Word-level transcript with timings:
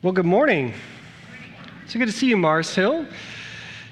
Well, 0.00 0.12
good 0.12 0.26
morning. 0.26 0.74
It's 1.82 1.92
so 1.92 1.98
good 1.98 2.06
to 2.06 2.12
see 2.12 2.28
you, 2.28 2.36
Mars 2.36 2.72
Hill. 2.72 3.04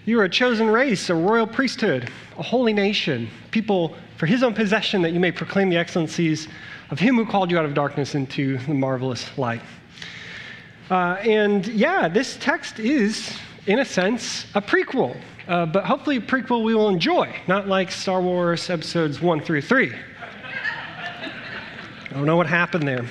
You 0.04 0.20
are 0.20 0.24
a 0.24 0.28
chosen 0.28 0.68
race, 0.68 1.10
a 1.10 1.16
royal 1.16 1.48
priesthood, 1.48 2.12
a 2.38 2.44
holy 2.44 2.72
nation, 2.72 3.28
people 3.50 3.96
for 4.16 4.26
his 4.26 4.44
own 4.44 4.54
possession 4.54 5.02
that 5.02 5.10
you 5.10 5.18
may 5.18 5.32
proclaim 5.32 5.68
the 5.68 5.76
excellencies 5.76 6.46
of 6.90 7.00
him 7.00 7.16
who 7.16 7.26
called 7.26 7.50
you 7.50 7.58
out 7.58 7.64
of 7.64 7.74
darkness 7.74 8.14
into 8.14 8.56
the 8.56 8.74
marvelous 8.74 9.36
light. 9.36 9.62
Uh, 10.92 11.16
and 11.24 11.66
yeah, 11.66 12.06
this 12.06 12.36
text 12.36 12.78
is, 12.78 13.36
in 13.66 13.80
a 13.80 13.84
sense, 13.84 14.46
a 14.54 14.62
prequel, 14.62 15.20
uh, 15.48 15.66
but 15.66 15.84
hopefully 15.84 16.18
a 16.18 16.20
prequel 16.20 16.62
we 16.62 16.72
will 16.72 16.88
enjoy, 16.88 17.34
not 17.48 17.66
like 17.66 17.90
Star 17.90 18.20
Wars 18.20 18.70
episodes 18.70 19.20
one 19.20 19.40
through 19.40 19.62
three. 19.62 19.92
I 22.10 22.12
don't 22.14 22.26
know 22.26 22.36
what 22.36 22.46
happened 22.46 22.86
there. 22.86 23.06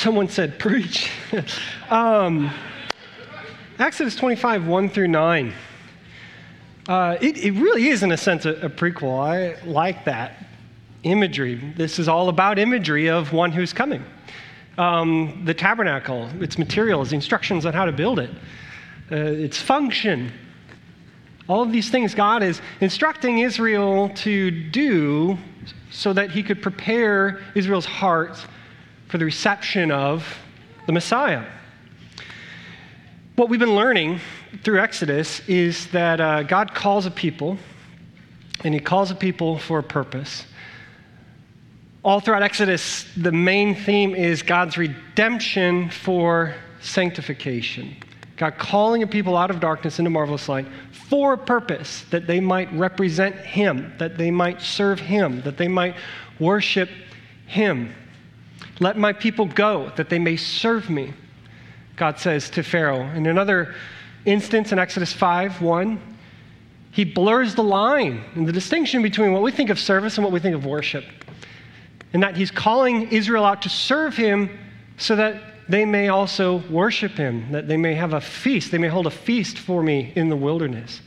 Someone 0.00 0.28
said, 0.28 0.58
preach. 0.58 1.10
um, 1.90 2.50
Exodus 3.78 4.16
25, 4.16 4.66
1 4.66 4.88
through 4.88 5.08
9. 5.08 5.52
Uh, 6.88 7.18
it, 7.20 7.36
it, 7.36 7.50
really 7.50 7.88
is, 7.88 8.02
in 8.02 8.10
a 8.10 8.16
sense, 8.16 8.46
a, 8.46 8.52
a, 8.62 8.70
prequel. 8.70 9.20
I 9.20 9.62
like 9.66 10.06
that 10.06 10.38
imagery. 11.02 11.56
This 11.76 11.98
is 11.98 12.08
all 12.08 12.30
about 12.30 12.58
imagery 12.58 13.10
of 13.10 13.34
one 13.34 13.52
who's 13.52 13.74
coming. 13.74 14.02
Um, 14.78 15.42
the 15.44 15.52
tabernacle, 15.52 16.30
its 16.40 16.56
materials, 16.56 17.12
instructions 17.12 17.66
on 17.66 17.74
how 17.74 17.84
to 17.84 17.92
build 17.92 18.20
it, 18.20 18.30
uh, 19.12 19.16
its 19.16 19.60
function. 19.60 20.32
All 21.46 21.62
of 21.62 21.72
these 21.72 21.90
things 21.90 22.14
God 22.14 22.42
is 22.42 22.62
instructing 22.80 23.40
Israel 23.40 24.08
to 24.14 24.50
do 24.50 25.36
so 25.90 26.14
that 26.14 26.30
he 26.30 26.42
could 26.42 26.62
prepare 26.62 27.42
Israel's 27.54 27.84
heart 27.84 28.38
for 29.10 29.18
the 29.18 29.24
reception 29.24 29.90
of 29.90 30.38
the 30.86 30.92
Messiah. 30.92 31.44
What 33.34 33.48
we've 33.48 33.58
been 33.58 33.74
learning 33.74 34.20
through 34.62 34.80
Exodus 34.80 35.40
is 35.48 35.88
that 35.88 36.20
uh, 36.20 36.44
God 36.44 36.74
calls 36.74 37.06
a 37.06 37.10
people, 37.10 37.58
and 38.62 38.72
He 38.72 38.78
calls 38.78 39.10
a 39.10 39.16
people 39.16 39.58
for 39.58 39.80
a 39.80 39.82
purpose. 39.82 40.44
All 42.04 42.20
throughout 42.20 42.44
Exodus, 42.44 43.04
the 43.16 43.32
main 43.32 43.74
theme 43.74 44.14
is 44.14 44.42
God's 44.42 44.78
redemption 44.78 45.90
for 45.90 46.54
sanctification. 46.80 47.96
God 48.36 48.58
calling 48.58 49.02
a 49.02 49.08
people 49.08 49.36
out 49.36 49.50
of 49.50 49.58
darkness 49.58 49.98
into 49.98 50.10
marvelous 50.10 50.48
light 50.48 50.66
for 50.92 51.32
a 51.32 51.38
purpose, 51.38 52.04
that 52.10 52.28
they 52.28 52.38
might 52.38 52.72
represent 52.72 53.34
Him, 53.34 53.92
that 53.98 54.16
they 54.16 54.30
might 54.30 54.62
serve 54.62 55.00
Him, 55.00 55.42
that 55.42 55.56
they 55.56 55.68
might 55.68 55.96
worship 56.38 56.88
Him. 57.46 57.92
Let 58.80 58.96
my 58.96 59.12
people 59.12 59.44
go 59.46 59.92
that 59.96 60.08
they 60.08 60.18
may 60.18 60.36
serve 60.36 60.88
me, 60.88 61.12
God 61.96 62.18
says 62.18 62.48
to 62.50 62.62
Pharaoh. 62.62 63.02
In 63.10 63.26
another 63.26 63.74
instance 64.24 64.72
in 64.72 64.78
Exodus 64.78 65.12
5 65.12 65.60
1, 65.60 66.00
he 66.90 67.04
blurs 67.04 67.54
the 67.54 67.62
line 67.62 68.24
and 68.34 68.48
the 68.48 68.52
distinction 68.52 69.02
between 69.02 69.32
what 69.32 69.42
we 69.42 69.52
think 69.52 69.70
of 69.70 69.78
service 69.78 70.16
and 70.16 70.24
what 70.24 70.32
we 70.32 70.40
think 70.40 70.54
of 70.54 70.64
worship. 70.64 71.04
And 72.12 72.22
that 72.22 72.36
he's 72.36 72.50
calling 72.50 73.12
Israel 73.12 73.44
out 73.44 73.62
to 73.62 73.68
serve 73.68 74.16
him 74.16 74.58
so 74.96 75.14
that 75.14 75.42
they 75.68 75.84
may 75.84 76.08
also 76.08 76.56
worship 76.68 77.12
him, 77.12 77.52
that 77.52 77.68
they 77.68 77.76
may 77.76 77.94
have 77.94 78.12
a 78.12 78.20
feast, 78.20 78.72
they 78.72 78.78
may 78.78 78.88
hold 78.88 79.06
a 79.06 79.10
feast 79.10 79.58
for 79.58 79.82
me 79.82 80.12
in 80.16 80.28
the 80.28 80.36
wilderness. 80.36 81.00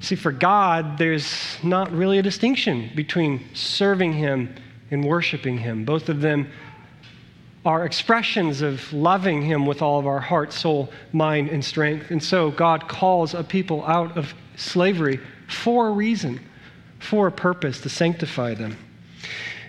See, 0.00 0.16
for 0.16 0.32
God, 0.32 0.98
there's 0.98 1.56
not 1.62 1.90
really 1.90 2.18
a 2.18 2.22
distinction 2.22 2.90
between 2.94 3.42
serving 3.54 4.12
him 4.12 4.54
and 4.90 5.04
worshiping 5.04 5.58
him. 5.58 5.84
Both 5.84 6.08
of 6.08 6.20
them 6.20 6.50
are 7.64 7.84
expressions 7.84 8.62
of 8.62 8.90
loving 8.92 9.42
Him 9.42 9.66
with 9.66 9.82
all 9.82 9.98
of 9.98 10.06
our 10.06 10.20
heart, 10.20 10.52
soul, 10.52 10.90
mind, 11.12 11.48
and 11.48 11.64
strength. 11.64 12.10
And 12.10 12.22
so 12.22 12.50
God 12.50 12.88
calls 12.88 13.34
a 13.34 13.44
people 13.44 13.84
out 13.84 14.16
of 14.16 14.34
slavery 14.56 15.20
for 15.48 15.88
a 15.88 15.90
reason, 15.90 16.40
for 17.00 17.26
a 17.26 17.32
purpose, 17.32 17.80
to 17.82 17.88
sanctify 17.88 18.54
them. 18.54 18.76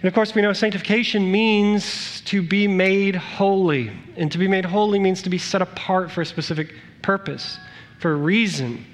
And 0.02 0.08
of 0.08 0.14
course, 0.14 0.34
we 0.34 0.42
know 0.42 0.54
sanctification 0.54 1.32
means 1.32 2.22
to 2.22 2.42
be 2.42 2.68
made 2.68 3.16
holy. 3.16 3.92
And 4.16 4.32
to 4.32 4.38
be 4.38 4.48
made 4.48 4.66
holy 4.66 4.98
means 4.98 5.22
to 5.24 5.30
be 5.30 5.38
set 5.38 5.62
apart 5.62 6.10
for 6.12 6.22
a 6.22 6.26
specific 6.26 6.74
purpose, 7.02 7.60
for 8.00 8.14
a 8.14 8.16
reason, 8.16 8.86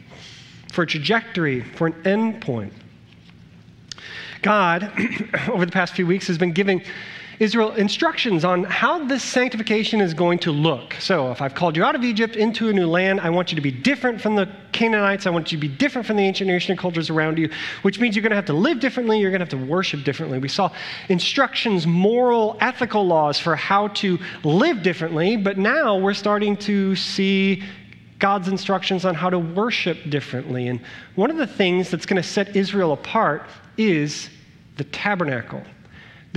for 0.71 0.83
a 0.83 0.87
trajectory, 0.87 1.61
for 1.61 1.87
an 1.87 1.95
end 2.05 2.41
point. 2.41 2.73
God, 4.41 4.91
over 5.49 5.65
the 5.65 5.71
past 5.71 5.93
few 5.93 6.05
weeks, 6.05 6.27
has 6.27 6.37
been 6.37 6.51
giving 6.51 6.81
Israel 7.39 7.73
instructions 7.75 8.43
on 8.43 8.63
how 8.63 9.05
this 9.05 9.21
sanctification 9.23 10.01
is 10.01 10.15
going 10.15 10.39
to 10.39 10.51
look. 10.51 10.95
So, 10.99 11.31
if 11.31 11.41
I've 11.41 11.53
called 11.53 11.77
you 11.77 11.83
out 11.83 11.93
of 11.93 12.03
Egypt 12.03 12.35
into 12.35 12.69
a 12.69 12.73
new 12.73 12.87
land, 12.87 13.21
I 13.21 13.29
want 13.29 13.51
you 13.51 13.55
to 13.57 13.61
be 13.61 13.69
different 13.69 14.19
from 14.19 14.35
the 14.35 14.49
Canaanites. 14.71 15.27
I 15.27 15.29
want 15.29 15.51
you 15.51 15.57
to 15.59 15.61
be 15.61 15.67
different 15.67 16.07
from 16.07 16.17
the 16.17 16.23
ancient 16.23 16.47
nation 16.47 16.75
cultures 16.75 17.11
around 17.11 17.37
you, 17.37 17.49
which 17.83 17.99
means 17.99 18.15
you're 18.15 18.23
going 18.23 18.31
to 18.31 18.37
have 18.37 18.45
to 18.45 18.53
live 18.53 18.79
differently. 18.79 19.19
You're 19.19 19.29
going 19.29 19.45
to 19.45 19.45
have 19.45 19.61
to 19.61 19.67
worship 19.71 20.03
differently. 20.03 20.39
We 20.39 20.47
saw 20.47 20.71
instructions, 21.09 21.85
moral, 21.85 22.57
ethical 22.59 23.05
laws 23.05 23.37
for 23.37 23.55
how 23.55 23.89
to 23.89 24.17
live 24.43 24.81
differently, 24.81 25.37
but 25.37 25.59
now 25.59 25.97
we're 25.97 26.15
starting 26.15 26.57
to 26.57 26.95
see 26.95 27.63
God's 28.17 28.47
instructions 28.47 29.05
on 29.05 29.13
how 29.13 29.29
to 29.29 29.37
worship 29.37 30.09
differently. 30.09 30.69
And 30.69 30.79
one 31.13 31.29
of 31.29 31.37
the 31.37 31.45
things 31.45 31.91
that's 31.91 32.07
going 32.07 32.21
to 32.21 32.27
set 32.27 32.55
Israel 32.55 32.93
apart 32.93 33.47
is 33.77 34.29
the 34.77 34.85
tabernacle 34.85 35.61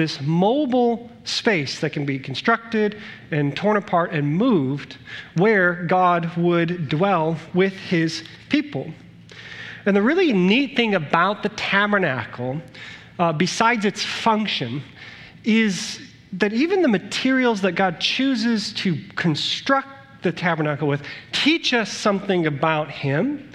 this 0.01 0.19
mobile 0.23 1.11
space 1.25 1.79
that 1.81 1.91
can 1.91 2.07
be 2.07 2.19
constructed 2.19 2.97
and 3.31 3.55
torn 3.55 3.77
apart 3.77 4.13
and 4.13 4.27
moved 4.27 4.97
where 5.37 5.85
God 5.85 6.35
would 6.39 6.89
dwell 6.89 7.37
with 7.53 7.75
his 7.75 8.25
people. 8.49 8.91
And 9.85 9.95
the 9.95 10.01
really 10.01 10.33
neat 10.33 10.75
thing 10.75 10.95
about 10.95 11.43
the 11.43 11.51
tabernacle, 11.51 12.63
uh, 13.19 13.35
besides 13.35 13.85
its 13.85 14.03
function, 14.03 14.83
is 15.45 16.01
that 16.33 16.55
even 16.55 16.81
the 16.81 16.89
materials 16.89 17.61
that 17.61 17.73
God 17.73 18.01
chooses 18.01 18.73
to 18.75 18.97
construct 19.17 20.23
the 20.23 20.33
tabernacle 20.33 20.89
with 20.89 21.03
teach 21.33 21.75
us 21.75 21.93
something 21.93 22.47
about 22.47 22.91
Him 22.91 23.53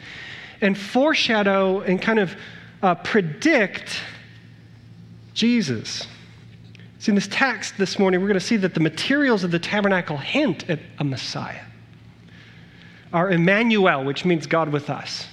and 0.62 0.78
foreshadow 0.78 1.80
and 1.82 2.00
kind 2.00 2.20
of 2.20 2.36
uh, 2.84 2.94
predict 2.96 4.00
Jesus. 5.34 6.08
See, 7.06 7.12
in 7.12 7.16
this 7.16 7.28
text 7.28 7.78
this 7.78 8.00
morning, 8.00 8.20
we're 8.20 8.26
going 8.30 8.40
to 8.40 8.44
see 8.44 8.58
that 8.58 8.74
the 8.74 8.80
materials 8.80 9.44
of 9.44 9.52
the 9.52 9.60
tabernacle 9.60 10.18
hint 10.18 10.68
at 10.72 10.80
a 10.98 11.04
Messiah. 11.04 11.62
Our 13.14 13.30
Emmanuel, 13.30 14.04
which 14.04 14.26
means 14.26 14.48
God 14.48 14.70
with 14.70 14.90
us, 14.90 15.28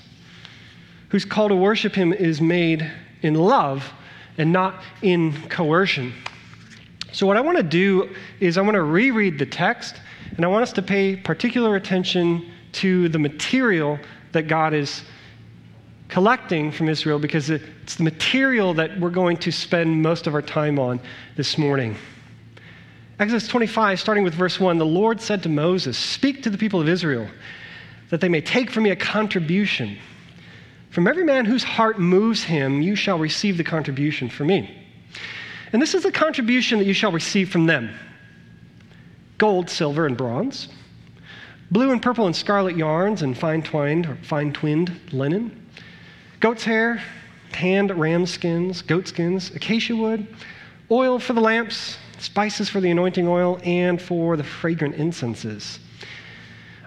whose 1.09 1.25
call 1.25 1.49
to 1.49 1.57
worship 1.57 1.95
him 1.95 2.13
is 2.13 2.43
made 2.43 2.93
in 3.23 3.37
love 3.37 3.91
and 4.37 4.53
not 4.53 4.83
in 5.01 5.33
coercion. 5.49 6.13
So, 7.11 7.27
what 7.27 7.39
I 7.39 7.41
want 7.41 7.57
to 7.57 7.63
do 7.63 8.15
is 8.39 8.59
I 8.59 8.61
want 8.61 8.75
to 8.75 8.83
reread 8.83 9.39
the 9.39 9.47
text, 9.47 9.95
and 10.37 10.45
I 10.45 10.49
want 10.49 10.65
us 10.65 10.75
to 10.75 10.83
pay 10.83 11.17
particular 11.17 11.77
attention 11.77 12.53
to 12.73 13.09
the 13.09 13.19
material 13.19 13.99
that 14.33 14.43
God 14.43 14.75
is 14.75 15.05
collecting 16.13 16.71
from 16.71 16.91
Israel 16.91 17.19
because 17.19 17.49
it's 17.49 17.95
the 17.95 18.03
material 18.03 18.75
that 18.75 19.01
we're 19.01 19.09
going 19.09 19.35
to 19.35 19.51
spend 19.51 20.03
most 20.03 20.27
of 20.27 20.35
our 20.35 20.43
time 20.43 20.79
on 20.79 21.01
this 21.37 21.57
morning. 21.57 21.97
Exodus 23.19 23.49
25, 23.49 23.99
starting 23.99 24.23
with 24.23 24.35
verse 24.35 24.61
1 24.61 24.77
The 24.77 24.85
Lord 24.85 25.23
said 25.23 25.43
to 25.45 25.49
Moses, 25.49 25.97
Speak 25.97 26.43
to 26.43 26.51
the 26.51 26.59
people 26.59 26.83
of 26.83 26.87
Israel, 26.87 27.27
that 28.11 28.21
they 28.21 28.29
may 28.29 28.43
take 28.43 28.71
from 28.71 28.83
me 28.83 28.91
a 28.91 28.97
contribution. 28.97 29.97
From 30.91 31.09
every 31.09 31.25
man 31.25 31.47
whose 31.47 31.65
heart 31.65 31.99
moves 31.99 32.45
him, 32.45 32.83
you 32.83 32.95
shall 32.95 33.19
receive 33.19 33.57
the 33.57 33.65
contribution 33.65 34.29
from 34.29 34.49
me. 34.49 34.87
And 35.73 35.81
this 35.81 35.95
is 35.95 36.03
the 36.03 36.13
contribution 36.13 36.79
that 36.79 36.85
you 36.85 36.93
shall 36.93 37.13
receive 37.13 37.51
from 37.51 37.65
them 37.65 37.91
gold, 39.39 39.71
silver, 39.71 40.05
and 40.05 40.19
bronze, 40.19 40.69
blue 41.71 41.91
and 41.91 42.03
purple 42.03 42.27
and 42.27 42.37
scarlet 42.37 42.77
yarns, 42.77 43.23
and 43.23 43.37
fine 43.39 43.63
twined 43.63 44.05
or 44.05 44.17
fine 44.17 44.53
twinned 44.53 44.93
linen 45.11 45.62
goat's 46.43 46.65
hair, 46.65 47.01
tanned 47.53 47.97
ram 47.97 48.27
skins, 48.27 48.83
goat 48.83 49.07
skins, 49.07 49.53
acacia 49.55 49.95
wood, 49.95 50.27
oil 50.91 51.21
for 51.21 51.35
the 51.35 51.41
lamps, 51.41 51.97
spices 52.19 52.69
for 52.69 52.81
the 52.81 52.91
anointing 52.91 53.29
oil, 53.29 53.61
and 53.63 54.03
for 54.03 54.37
the 54.37 54.43
fragrant 54.43 54.97
incenses. 54.97 55.79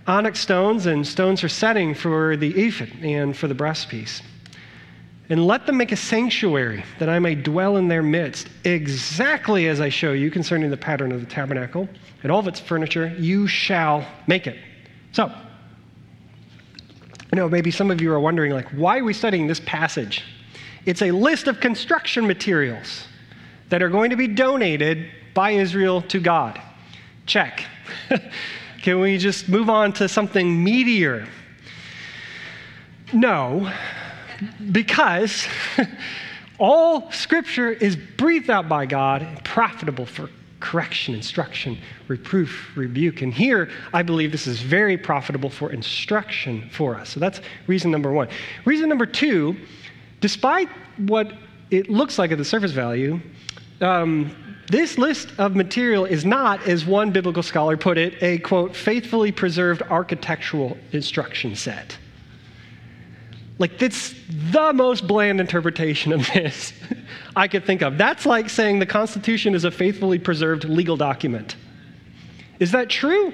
Onyx 0.07 0.42
stones 0.42 0.86
and 0.88 1.07
stones 1.07 1.40
for 1.40 1.48
setting 1.48 1.96
for 1.96 2.36
the 2.36 2.50
ephod 2.50 2.92
and 3.02 3.36
for 3.36 3.48
the 3.48 3.56
breastpiece. 3.56 4.22
And 5.30 5.48
let 5.48 5.66
them 5.66 5.78
make 5.78 5.94
a 5.94 5.96
sanctuary 5.96 6.84
that 7.00 7.07
I 7.07 7.18
may 7.19 7.34
dwell 7.34 7.78
in 7.78 7.88
their 7.88 8.04
midst, 8.04 8.50
exactly 8.66 9.69
as 9.69 9.80
I 9.80 9.88
show 9.88 10.12
you 10.12 10.30
concerning 10.30 10.69
the 10.69 10.78
pattern 10.78 11.13
of 11.13 11.22
the 11.22 11.25
tabernacle 11.25 11.88
and 12.24 12.31
all 12.31 12.40
of 12.40 12.48
its 12.48 12.60
furniture, 12.60 13.07
you 13.18 13.48
shall 13.48 14.06
make 14.28 14.48
it. 14.48 14.57
So, 15.13 15.34
I 17.35 17.37
know 17.37 17.49
maybe 17.49 17.69
some 17.69 17.91
of 17.91 17.99
you 17.99 18.13
are 18.13 18.19
wondering, 18.21 18.53
like, 18.53 18.69
why 18.69 18.99
are 18.99 19.03
we 19.03 19.11
studying 19.11 19.45
this 19.45 19.59
passage? 19.59 20.23
It's 20.85 21.01
a 21.01 21.11
list 21.11 21.47
of 21.47 21.59
construction 21.59 22.25
materials 22.25 23.09
that 23.67 23.83
are 23.83 23.89
going 23.89 24.11
to 24.11 24.15
be 24.15 24.25
donated 24.25 25.09
by 25.33 25.51
Israel 25.51 26.01
to 26.03 26.21
God. 26.21 26.61
Check. 27.25 27.65
Can 28.83 29.01
we 29.01 29.17
just 29.17 29.49
move 29.49 29.69
on 29.69 29.91
to 29.93 30.07
something 30.07 30.65
meatier? 30.65 31.27
No, 33.11 33.69
because 34.71 35.45
all 36.57 37.11
scripture 37.11 37.69
is 37.69 37.97
breathed 37.97 38.49
out 38.49 38.69
by 38.69 38.85
God 38.85 39.23
and 39.23 39.43
profitable 39.43 40.05
for 40.05 40.29
correction, 40.60 41.13
instruction, 41.13 41.78
reproof, 42.07 42.75
rebuke. 42.75 43.22
And 43.22 43.34
here, 43.34 43.69
I 43.94 44.04
believe 44.04 44.31
this 44.31 44.48
is 44.48 44.62
very 44.62 44.98
profitable 44.98 45.50
for 45.50 45.72
instruction 45.72 46.69
for 46.72 46.96
us. 46.96 47.10
So 47.10 47.19
that's 47.19 47.42
reason 47.68 47.92
number 47.92 48.12
one. 48.12 48.30
Reason 48.66 48.88
number 48.88 49.06
two, 49.06 49.56
despite 50.22 50.69
what 50.98 51.34
it 51.72 51.90
looks 51.90 52.18
like 52.18 52.31
at 52.31 52.38
the 52.38 52.46
surface 52.46 52.72
value, 52.72 53.19
um, 53.81 54.36
this 54.68 54.98
list 54.98 55.30
of 55.38 55.56
material 55.56 56.06
is 56.06 56.25
not, 56.25 56.68
as 56.68 56.86
one 56.86 57.12
biblical 57.12 57.44
scholar 57.44 57.78
put 57.78 57.98
it, 57.98 58.22
a 58.24 58.40
quote, 58.40 58.75
faithfully 58.75 59.31
preserved 59.31 59.84
architectural 59.84 60.78
instruction 60.92 61.56
set. 61.56 61.98
Like, 63.57 63.78
that's 63.78 64.13
the 64.52 64.74
most 64.74 65.07
bland 65.07 65.40
interpretation 65.40 66.12
of 66.12 66.28
this 66.34 66.74
I 67.36 67.48
could 67.48 67.66
think 67.66 67.81
of. 67.81 67.98
That's 67.98 68.25
like 68.25 68.50
saying 68.50 68.80
the 68.80 68.86
Constitution 68.86 69.56
is 69.56 69.63
a 69.63 69.72
faithfully 69.72 70.19
preserved 70.19 70.66
legal 70.66 70.98
document. 70.98 71.56
Is 72.60 72.72
that 72.72 72.90
true? 72.90 73.34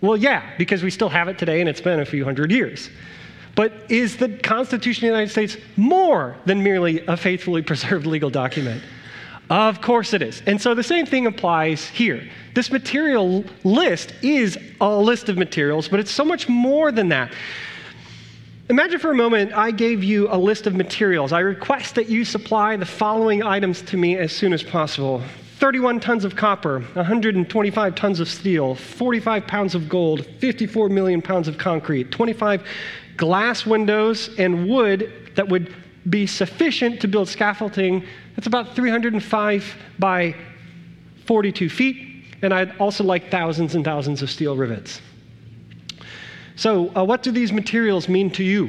Well, 0.00 0.16
yeah, 0.16 0.42
because 0.56 0.82
we 0.82 0.90
still 0.90 1.08
have 1.08 1.28
it 1.28 1.38
today 1.38 1.60
and 1.60 1.68
it's 1.68 1.80
been 1.80 2.00
a 2.00 2.06
few 2.06 2.24
hundred 2.24 2.50
years. 2.50 2.88
But 3.54 3.90
is 3.90 4.16
the 4.16 4.28
Constitution 4.38 5.04
of 5.04 5.12
the 5.12 5.18
United 5.18 5.30
States 5.30 5.56
more 5.76 6.36
than 6.46 6.62
merely 6.62 7.04
a 7.06 7.16
faithfully 7.16 7.62
preserved 7.62 8.06
legal 8.06 8.30
document? 8.30 8.82
Of 9.50 9.80
course 9.80 10.14
it 10.14 10.22
is. 10.22 10.42
And 10.46 10.60
so 10.60 10.74
the 10.74 10.82
same 10.82 11.06
thing 11.06 11.26
applies 11.26 11.84
here. 11.84 12.22
This 12.54 12.70
material 12.70 13.44
list 13.64 14.14
is 14.22 14.56
a 14.80 14.96
list 14.96 15.28
of 15.28 15.36
materials, 15.36 15.88
but 15.88 15.98
it's 15.98 16.12
so 16.12 16.24
much 16.24 16.48
more 16.48 16.92
than 16.92 17.08
that. 17.08 17.32
Imagine 18.70 19.00
for 19.00 19.10
a 19.10 19.16
moment 19.16 19.52
I 19.52 19.72
gave 19.72 20.04
you 20.04 20.28
a 20.30 20.38
list 20.38 20.68
of 20.68 20.76
materials. 20.76 21.32
I 21.32 21.40
request 21.40 21.96
that 21.96 22.08
you 22.08 22.24
supply 22.24 22.76
the 22.76 22.86
following 22.86 23.42
items 23.42 23.82
to 23.82 23.96
me 23.96 24.16
as 24.16 24.30
soon 24.30 24.52
as 24.52 24.62
possible 24.62 25.24
31 25.56 25.98
tons 25.98 26.24
of 26.24 26.36
copper, 26.36 26.78
125 26.92 27.94
tons 27.96 28.20
of 28.20 28.28
steel, 28.28 28.76
45 28.76 29.44
pounds 29.48 29.74
of 29.74 29.88
gold, 29.88 30.24
54 30.38 30.88
million 30.88 31.20
pounds 31.20 31.48
of 31.48 31.58
concrete, 31.58 32.12
25 32.12 32.64
glass 33.16 33.66
windows, 33.66 34.30
and 34.38 34.68
wood 34.68 35.32
that 35.34 35.48
would 35.48 35.74
be 36.08 36.24
sufficient 36.24 37.00
to 37.00 37.08
build 37.08 37.28
scaffolding 37.28 38.04
that's 38.36 38.46
about 38.46 38.76
305 38.76 39.76
by 39.98 40.32
42 41.26 41.68
feet. 41.68 42.24
And 42.40 42.54
I'd 42.54 42.76
also 42.76 43.02
like 43.02 43.32
thousands 43.32 43.74
and 43.74 43.84
thousands 43.84 44.22
of 44.22 44.30
steel 44.30 44.56
rivets. 44.56 45.00
So, 46.60 46.94
uh, 46.94 47.02
what 47.02 47.22
do 47.22 47.32
these 47.32 47.54
materials 47.54 48.06
mean 48.06 48.28
to 48.32 48.44
you? 48.44 48.68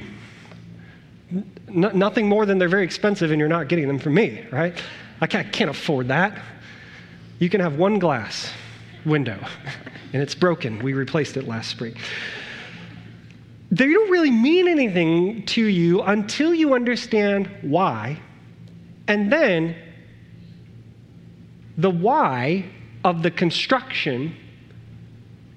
N- 1.29 1.91
nothing 1.93 2.25
more 2.25 2.45
than 2.45 2.57
they're 2.57 2.69
very 2.69 2.85
expensive 2.85 3.31
and 3.31 3.37
you're 3.37 3.49
not 3.49 3.67
getting 3.67 3.85
them 3.85 3.99
from 3.99 4.13
me, 4.13 4.45
right? 4.49 4.81
I 5.19 5.27
can't, 5.27 5.51
can't 5.51 5.69
afford 5.69 6.07
that. 6.07 6.41
You 7.39 7.49
can 7.49 7.59
have 7.59 7.75
one 7.75 7.99
glass 7.99 8.49
window, 9.05 9.37
and 10.13 10.23
it's 10.23 10.33
broken. 10.33 10.79
We 10.79 10.93
replaced 10.93 11.35
it 11.35 11.49
last 11.49 11.69
spring. 11.69 11.97
They 13.71 13.91
don't 13.91 14.09
really 14.09 14.31
mean 14.31 14.69
anything 14.69 15.45
to 15.47 15.65
you 15.65 16.01
until 16.01 16.53
you 16.53 16.73
understand 16.73 17.49
why, 17.61 18.21
and 19.09 19.29
then 19.29 19.75
the 21.77 21.89
why 21.89 22.67
of 23.03 23.21
the 23.21 23.31
construction 23.31 24.33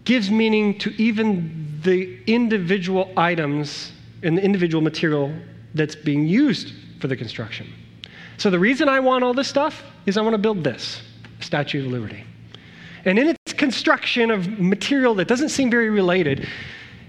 gives 0.04 0.30
meaning 0.30 0.78
to 0.78 0.90
even 1.00 1.80
the 1.82 2.18
individual 2.26 3.12
items 3.16 3.92
and 4.22 4.38
the 4.38 4.42
individual 4.42 4.82
material 4.82 5.34
that's 5.74 5.96
being 5.96 6.26
used 6.26 6.72
for 7.00 7.08
the 7.08 7.16
construction. 7.16 7.70
So, 8.36 8.50
the 8.50 8.58
reason 8.58 8.88
I 8.88 9.00
want 9.00 9.22
all 9.22 9.34
this 9.34 9.48
stuff 9.48 9.82
is 10.06 10.16
I 10.16 10.22
want 10.22 10.34
to 10.34 10.38
build 10.38 10.64
this 10.64 11.02
Statue 11.40 11.86
of 11.86 11.92
Liberty. 11.92 12.24
And 13.04 13.18
in 13.18 13.28
its 13.28 13.52
construction 13.52 14.30
of 14.30 14.58
material 14.58 15.14
that 15.16 15.28
doesn't 15.28 15.50
seem 15.50 15.70
very 15.70 15.90
related, 15.90 16.48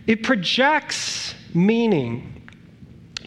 it 0.07 0.23
projects 0.23 1.35
meaning. 1.53 2.49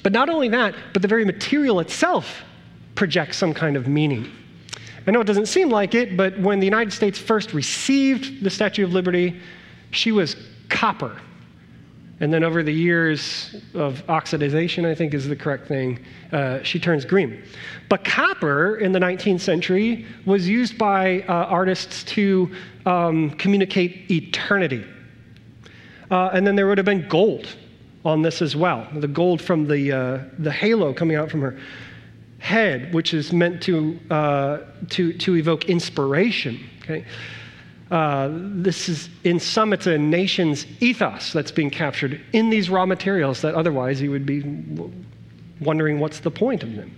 But 0.03 0.13
not 0.13 0.29
only 0.29 0.49
that, 0.51 0.75
but 0.93 1.03
the 1.03 1.09
very 1.09 1.25
material 1.25 1.81
itself 1.81 2.43
projects 2.95 3.37
some 3.37 3.55
kind 3.55 3.77
of 3.77 3.89
meaning. 3.89 4.31
I 5.07 5.11
know 5.11 5.21
it 5.21 5.27
doesn't 5.27 5.47
seem 5.47 5.71
like 5.71 5.95
it, 5.95 6.17
but 6.17 6.39
when 6.39 6.61
the 6.61 6.67
United 6.67 6.93
States 6.93 7.19
first 7.19 7.55
received 7.55 8.45
the 8.45 8.51
Statue 8.51 8.85
of 8.85 8.93
Liberty, 8.93 9.41
she 9.91 10.13
was 10.13 10.37
copper. 10.69 11.17
And 12.21 12.33
then 12.33 12.43
over 12.43 12.65
the 12.65 12.73
years 12.73 13.55
of 13.75 14.05
oxidization, 14.09 14.85
I 14.85 14.95
think 14.95 15.15
is 15.15 15.29
the 15.29 15.37
correct 15.37 15.69
thing, 15.69 16.05
uh, 16.33 16.63
she 16.65 16.81
turns 16.81 17.05
green. 17.05 17.43
But 17.89 18.05
copper 18.05 18.77
in 18.77 18.91
the 18.91 18.99
19th 18.99 19.41
century 19.41 20.05
was 20.27 20.49
used 20.49 20.77
by 20.77 21.23
uh, 21.23 21.33
artists 21.33 22.03
to 22.05 22.51
um, 22.87 23.31
communicate 23.31 24.11
eternity. 24.11 24.85
Uh, 26.11 26.31
and 26.33 26.47
then 26.47 26.57
there 26.57 26.67
would 26.67 26.79
have 26.79 26.87
been 26.87 27.07
gold 27.09 27.47
on 28.05 28.23
this 28.23 28.41
as 28.41 28.57
well 28.57 28.87
the 28.95 29.09
gold 29.09 29.43
from 29.43 29.67
the, 29.67 29.93
uh, 29.93 30.19
the 30.39 30.51
halo 30.51 30.93
coming 30.93 31.17
out 31.17 31.31
from 31.31 31.41
her 31.41 31.59
head, 32.39 32.95
which 32.95 33.15
is 33.15 33.33
meant 33.33 33.63
to, 33.63 33.99
uh, 34.11 34.59
to, 34.89 35.13
to 35.13 35.37
evoke 35.37 35.67
inspiration. 35.67 36.59
Okay? 36.83 37.05
Uh, 37.91 38.29
this 38.31 38.89
is, 38.89 39.09
in 39.25 39.41
some, 39.41 39.73
it's 39.73 39.87
a 39.87 39.97
nation's 39.97 40.67
ethos 40.81 41.33
that's 41.33 41.51
being 41.51 41.71
captured 41.71 42.21
in 42.33 42.51
these 42.51 42.69
raw 42.69 42.85
materials 42.85 43.41
that 43.41 43.55
otherwise 43.55 44.01
you 44.01 44.11
would 44.11 44.27
be 44.27 44.43
wondering 45.61 45.99
what's 45.99 46.21
the 46.21 46.31
point 46.31 46.63
of 46.63 46.75
them. 46.77 46.95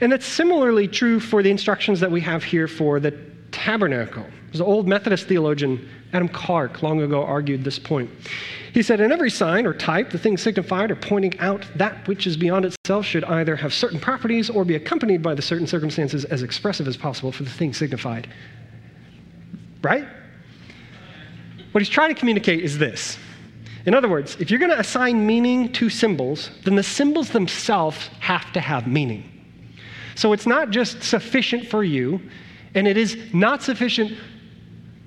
And 0.00 0.12
that's 0.12 0.26
similarly 0.26 0.88
true 0.88 1.20
for 1.20 1.42
the 1.42 1.50
instructions 1.50 2.00
that 2.00 2.10
we 2.10 2.20
have 2.20 2.44
here 2.44 2.68
for 2.68 3.00
the 3.00 3.12
tabernacle. 3.50 4.24
There's 4.46 4.60
an 4.60 4.66
old 4.66 4.88
Methodist 4.88 5.26
theologian, 5.26 5.88
Adam 6.12 6.28
Clarke, 6.28 6.82
long 6.82 7.02
ago 7.02 7.24
argued 7.24 7.64
this 7.64 7.78
point. 7.78 8.10
He 8.72 8.82
said, 8.82 9.00
In 9.00 9.12
every 9.12 9.30
sign 9.30 9.66
or 9.66 9.74
type, 9.74 10.10
the 10.10 10.18
thing 10.18 10.36
signified 10.36 10.90
or 10.90 10.96
pointing 10.96 11.38
out 11.40 11.66
that 11.76 12.06
which 12.06 12.26
is 12.26 12.36
beyond 12.36 12.64
itself 12.64 13.04
should 13.04 13.24
either 13.24 13.56
have 13.56 13.74
certain 13.74 13.98
properties 13.98 14.48
or 14.48 14.64
be 14.64 14.76
accompanied 14.76 15.22
by 15.22 15.34
the 15.34 15.42
certain 15.42 15.66
circumstances 15.66 16.24
as 16.24 16.42
expressive 16.42 16.86
as 16.86 16.96
possible 16.96 17.32
for 17.32 17.42
the 17.42 17.50
thing 17.50 17.72
signified. 17.72 18.28
Right? 19.82 20.06
What 21.72 21.80
he's 21.80 21.88
trying 21.88 22.12
to 22.12 22.18
communicate 22.18 22.64
is 22.64 22.78
this. 22.78 23.18
In 23.86 23.94
other 23.94 24.08
words, 24.08 24.36
if 24.40 24.50
you're 24.50 24.58
going 24.58 24.72
to 24.72 24.80
assign 24.80 25.26
meaning 25.26 25.72
to 25.72 25.88
symbols, 25.88 26.50
then 26.64 26.74
the 26.74 26.82
symbols 26.82 27.30
themselves 27.30 28.08
have 28.18 28.52
to 28.52 28.60
have 28.60 28.86
meaning. 28.86 29.24
So 30.16 30.32
it's 30.32 30.46
not 30.46 30.70
just 30.70 31.02
sufficient 31.02 31.66
for 31.66 31.82
you, 31.82 32.20
and 32.74 32.86
it 32.86 32.96
is 32.96 33.16
not 33.32 33.62
sufficient 33.62 34.12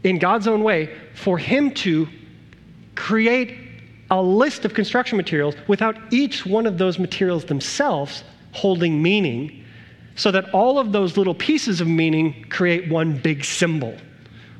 in 0.03 0.17
God's 0.17 0.47
own 0.47 0.63
way 0.63 0.95
for 1.13 1.37
Him 1.37 1.71
to 1.75 2.07
create 2.95 3.57
a 4.09 4.21
list 4.21 4.65
of 4.65 4.73
construction 4.73 5.17
materials 5.17 5.55
without 5.67 5.97
each 6.11 6.45
one 6.45 6.65
of 6.65 6.77
those 6.77 6.97
materials 6.97 7.45
themselves 7.45 8.23
holding 8.53 9.01
meaning, 9.01 9.65
so 10.15 10.31
that 10.31 10.53
all 10.53 10.79
of 10.79 10.91
those 10.91 11.17
little 11.17 11.33
pieces 11.33 11.81
of 11.81 11.87
meaning 11.87 12.45
create 12.49 12.89
one 12.89 13.17
big 13.17 13.43
symbol 13.43 13.95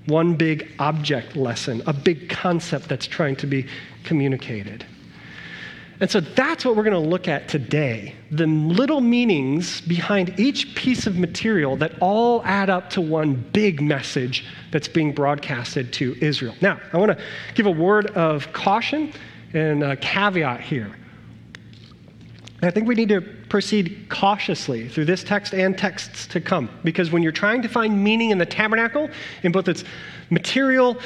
one 0.06 0.36
big 0.36 0.72
object 0.80 1.36
lesson, 1.36 1.82
a 1.88 1.94
big 1.94 2.30
concept 2.30 2.90
that's 2.90 3.08
trying 3.08 3.36
to 3.38 3.48
be 3.48 3.68
communicated. 4.04 4.86
And 6.00 6.12
so 6.12 6.20
that's 6.20 6.66
what 6.66 6.76
we're 6.76 6.84
going 6.84 7.02
to 7.02 7.10
look 7.10 7.28
at 7.28 7.48
today 7.48 8.16
the 8.32 8.48
little 8.48 9.00
meanings 9.00 9.80
behind 9.82 10.38
each 10.40 10.76
piece 10.76 11.06
of 11.08 11.18
material 11.18 11.78
that 11.78 11.94
all 12.02 12.44
add 12.44 12.70
up 12.70 12.90
to 12.90 13.00
one 13.00 13.36
big 13.54 13.82
message 13.82 14.46
that's 14.72 14.88
being 14.88 15.14
broadcasted 15.14 15.94
to 15.94 16.18
Israel. 16.20 16.56
Now, 16.62 16.80
I 16.92 16.98
want 16.98 17.18
to 17.18 17.24
give 17.54 17.68
a 17.68 17.72
word 17.72 18.08
of 18.08 18.52
caution 18.54 19.14
and 19.54 19.84
a 19.84 19.96
caveat 19.96 20.62
here. 20.62 20.92
I 22.64 22.72
think 22.72 22.88
we 22.88 22.96
need 22.96 23.10
to 23.10 23.22
proceed 23.54 24.08
cautiously 24.10 24.90
through 24.90 25.06
this 25.06 25.24
text 25.24 25.54
and 25.54 25.78
texts 25.78 26.26
to 26.26 26.42
come. 26.42 26.68
Because 26.84 27.12
when 27.12 27.22
you're 27.22 27.32
trying 27.32 27.62
to 27.62 27.68
find 27.68 28.04
meaning 28.04 28.32
in 28.32 28.40
the 28.40 28.48
tabernacle, 28.48 29.12
in 29.44 29.52
both 29.52 29.68
its 29.68 29.84
material 30.32 30.98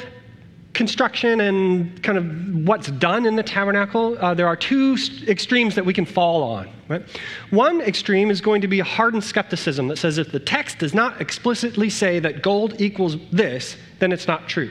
construction 0.72 1.42
and 1.42 2.02
kind 2.02 2.16
of 2.16 2.66
what's 2.66 2.90
done 2.92 3.26
in 3.26 3.36
the 3.36 3.42
tabernacle, 3.42 4.16
uh, 4.18 4.32
there 4.32 4.46
are 4.46 4.56
two 4.56 4.96
extremes 5.26 5.74
that 5.74 5.84
we 5.84 5.92
can 5.92 6.06
fall 6.06 6.42
on. 6.42 6.70
Right? 6.88 7.02
One 7.50 7.82
extreme 7.82 8.30
is 8.30 8.40
going 8.40 8.62
to 8.62 8.68
be 8.68 8.78
hardened 8.78 9.24
skepticism 9.24 9.88
that 9.88 9.98
says 9.98 10.16
if 10.16 10.32
the 10.32 10.40
text 10.40 10.78
does 10.78 10.94
not 10.94 11.20
explicitly 11.20 11.90
say 11.90 12.18
that 12.18 12.40
gold 12.40 12.80
equals 12.80 13.18
this, 13.30 13.76
then 13.98 14.10
it's 14.10 14.26
not 14.26 14.48
true. 14.48 14.70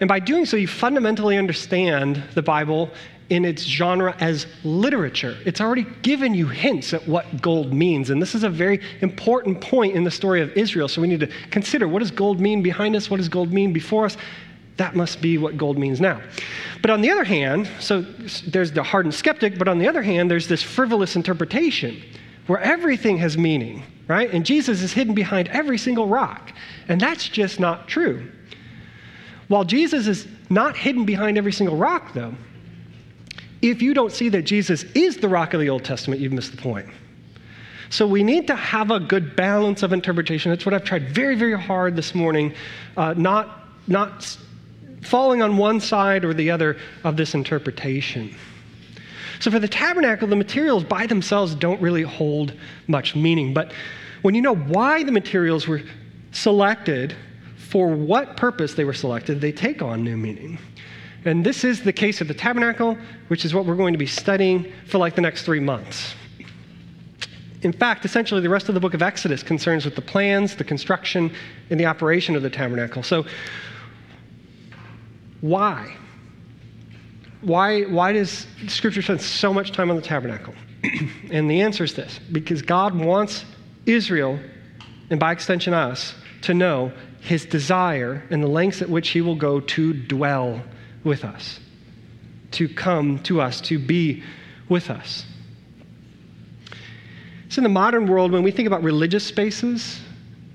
And 0.00 0.08
by 0.08 0.20
doing 0.20 0.44
so, 0.44 0.58
you 0.58 0.68
fundamentally 0.68 1.38
understand 1.38 2.22
the 2.34 2.42
Bible 2.42 2.90
in 3.28 3.44
its 3.44 3.62
genre 3.62 4.14
as 4.20 4.46
literature. 4.62 5.36
It's 5.44 5.60
already 5.60 5.86
given 6.02 6.32
you 6.32 6.46
hints 6.46 6.94
at 6.94 7.06
what 7.08 7.42
gold 7.42 7.72
means. 7.72 8.10
And 8.10 8.22
this 8.22 8.34
is 8.34 8.44
a 8.44 8.50
very 8.50 8.80
important 9.00 9.60
point 9.60 9.94
in 9.94 10.04
the 10.04 10.10
story 10.10 10.40
of 10.40 10.52
Israel. 10.52 10.86
So 10.86 11.00
we 11.00 11.08
need 11.08 11.20
to 11.20 11.30
consider 11.50 11.88
what 11.88 11.98
does 12.00 12.10
gold 12.10 12.40
mean 12.40 12.62
behind 12.62 12.94
us? 12.94 13.10
What 13.10 13.16
does 13.16 13.28
gold 13.28 13.52
mean 13.52 13.72
before 13.72 14.04
us? 14.04 14.16
That 14.76 14.94
must 14.94 15.20
be 15.20 15.38
what 15.38 15.56
gold 15.56 15.78
means 15.78 16.00
now. 16.00 16.20
But 16.82 16.90
on 16.90 17.00
the 17.00 17.10
other 17.10 17.24
hand, 17.24 17.68
so 17.80 18.02
there's 18.46 18.70
the 18.70 18.82
hardened 18.82 19.14
skeptic, 19.14 19.58
but 19.58 19.68
on 19.68 19.78
the 19.78 19.88
other 19.88 20.02
hand, 20.02 20.30
there's 20.30 20.46
this 20.46 20.62
frivolous 20.62 21.16
interpretation 21.16 22.00
where 22.46 22.60
everything 22.60 23.18
has 23.18 23.36
meaning, 23.36 23.82
right? 24.06 24.30
And 24.32 24.46
Jesus 24.46 24.82
is 24.82 24.92
hidden 24.92 25.14
behind 25.14 25.48
every 25.48 25.78
single 25.78 26.06
rock. 26.06 26.52
And 26.88 27.00
that's 27.00 27.28
just 27.28 27.58
not 27.58 27.88
true. 27.88 28.30
While 29.48 29.64
Jesus 29.64 30.06
is 30.06 30.28
not 30.50 30.76
hidden 30.76 31.04
behind 31.04 31.38
every 31.38 31.52
single 31.52 31.76
rock, 31.76 32.12
though, 32.12 32.34
if 33.70 33.82
you 33.82 33.94
don't 33.94 34.12
see 34.12 34.28
that 34.30 34.42
Jesus 34.42 34.84
is 34.94 35.16
the 35.18 35.28
rock 35.28 35.54
of 35.54 35.60
the 35.60 35.68
Old 35.68 35.84
Testament, 35.84 36.20
you've 36.20 36.32
missed 36.32 36.50
the 36.54 36.62
point. 36.62 36.88
So 37.90 38.06
we 38.06 38.22
need 38.22 38.46
to 38.48 38.56
have 38.56 38.90
a 38.90 38.98
good 38.98 39.36
balance 39.36 39.82
of 39.82 39.92
interpretation. 39.92 40.50
That's 40.50 40.66
what 40.66 40.74
I've 40.74 40.84
tried 40.84 41.10
very, 41.10 41.36
very 41.36 41.58
hard 41.58 41.94
this 41.94 42.14
morning, 42.14 42.54
uh, 42.96 43.14
not, 43.16 43.68
not 43.86 44.36
falling 45.02 45.40
on 45.42 45.56
one 45.56 45.80
side 45.80 46.24
or 46.24 46.34
the 46.34 46.50
other 46.50 46.78
of 47.04 47.16
this 47.16 47.34
interpretation. 47.34 48.34
So 49.38 49.50
for 49.50 49.58
the 49.58 49.68
tabernacle, 49.68 50.26
the 50.26 50.36
materials 50.36 50.82
by 50.82 51.06
themselves 51.06 51.54
don't 51.54 51.80
really 51.80 52.02
hold 52.02 52.54
much 52.88 53.14
meaning. 53.14 53.54
But 53.54 53.72
when 54.22 54.34
you 54.34 54.42
know 54.42 54.56
why 54.56 55.04
the 55.04 55.12
materials 55.12 55.68
were 55.68 55.82
selected, 56.32 57.14
for 57.56 57.88
what 57.88 58.36
purpose 58.36 58.74
they 58.74 58.84
were 58.84 58.94
selected, 58.94 59.40
they 59.40 59.52
take 59.52 59.82
on 59.82 60.02
new 60.02 60.16
meaning. 60.16 60.58
And 61.26 61.44
this 61.44 61.64
is 61.64 61.82
the 61.82 61.92
case 61.92 62.20
of 62.20 62.28
the 62.28 62.34
tabernacle, 62.34 62.96
which 63.28 63.44
is 63.44 63.52
what 63.52 63.66
we're 63.66 63.74
going 63.74 63.92
to 63.92 63.98
be 63.98 64.06
studying 64.06 64.72
for 64.86 64.98
like 64.98 65.16
the 65.16 65.20
next 65.20 65.42
three 65.42 65.58
months. 65.58 66.14
In 67.62 67.72
fact, 67.72 68.04
essentially, 68.04 68.40
the 68.40 68.48
rest 68.48 68.68
of 68.68 68.74
the 68.74 68.80
book 68.80 68.94
of 68.94 69.02
Exodus 69.02 69.42
concerns 69.42 69.84
with 69.84 69.96
the 69.96 70.02
plans, 70.02 70.54
the 70.54 70.62
construction, 70.62 71.32
and 71.68 71.80
the 71.80 71.86
operation 71.86 72.36
of 72.36 72.42
the 72.42 72.50
tabernacle. 72.50 73.02
So, 73.02 73.26
why? 75.40 75.96
Why, 77.40 77.82
why 77.82 78.12
does 78.12 78.46
Scripture 78.68 79.02
spend 79.02 79.20
so 79.20 79.52
much 79.52 79.72
time 79.72 79.90
on 79.90 79.96
the 79.96 80.02
tabernacle? 80.02 80.54
and 81.32 81.50
the 81.50 81.60
answer 81.60 81.82
is 81.82 81.94
this 81.94 82.20
because 82.30 82.62
God 82.62 82.94
wants 82.94 83.44
Israel, 83.84 84.38
and 85.10 85.18
by 85.18 85.32
extension 85.32 85.74
us, 85.74 86.14
to 86.42 86.54
know 86.54 86.92
his 87.20 87.44
desire 87.44 88.22
and 88.30 88.44
the 88.44 88.48
lengths 88.48 88.80
at 88.80 88.88
which 88.88 89.08
he 89.08 89.20
will 89.20 89.34
go 89.34 89.58
to 89.58 89.92
dwell 89.92 90.62
with 91.06 91.24
us, 91.24 91.60
to 92.50 92.68
come 92.68 93.20
to 93.20 93.40
us, 93.40 93.60
to 93.62 93.78
be 93.78 94.22
with 94.68 94.90
us. 94.90 95.24
So, 97.48 97.60
in 97.60 97.62
the 97.62 97.70
modern 97.70 98.08
world, 98.08 98.32
when 98.32 98.42
we 98.42 98.50
think 98.50 98.66
about 98.66 98.82
religious 98.82 99.24
spaces, 99.24 100.00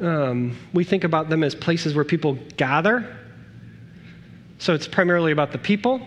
um, 0.02 0.58
we 0.74 0.84
think 0.84 1.06
about 1.06 1.30
them 1.30 1.42
as 1.42 1.56
places 1.56 1.96
where 1.96 2.04
people 2.04 2.38
gather. 2.58 3.18
So, 4.60 4.74
it's 4.74 4.90
primarily 4.90 5.32
about 5.32 5.54
the 5.54 5.58
people, 5.58 6.06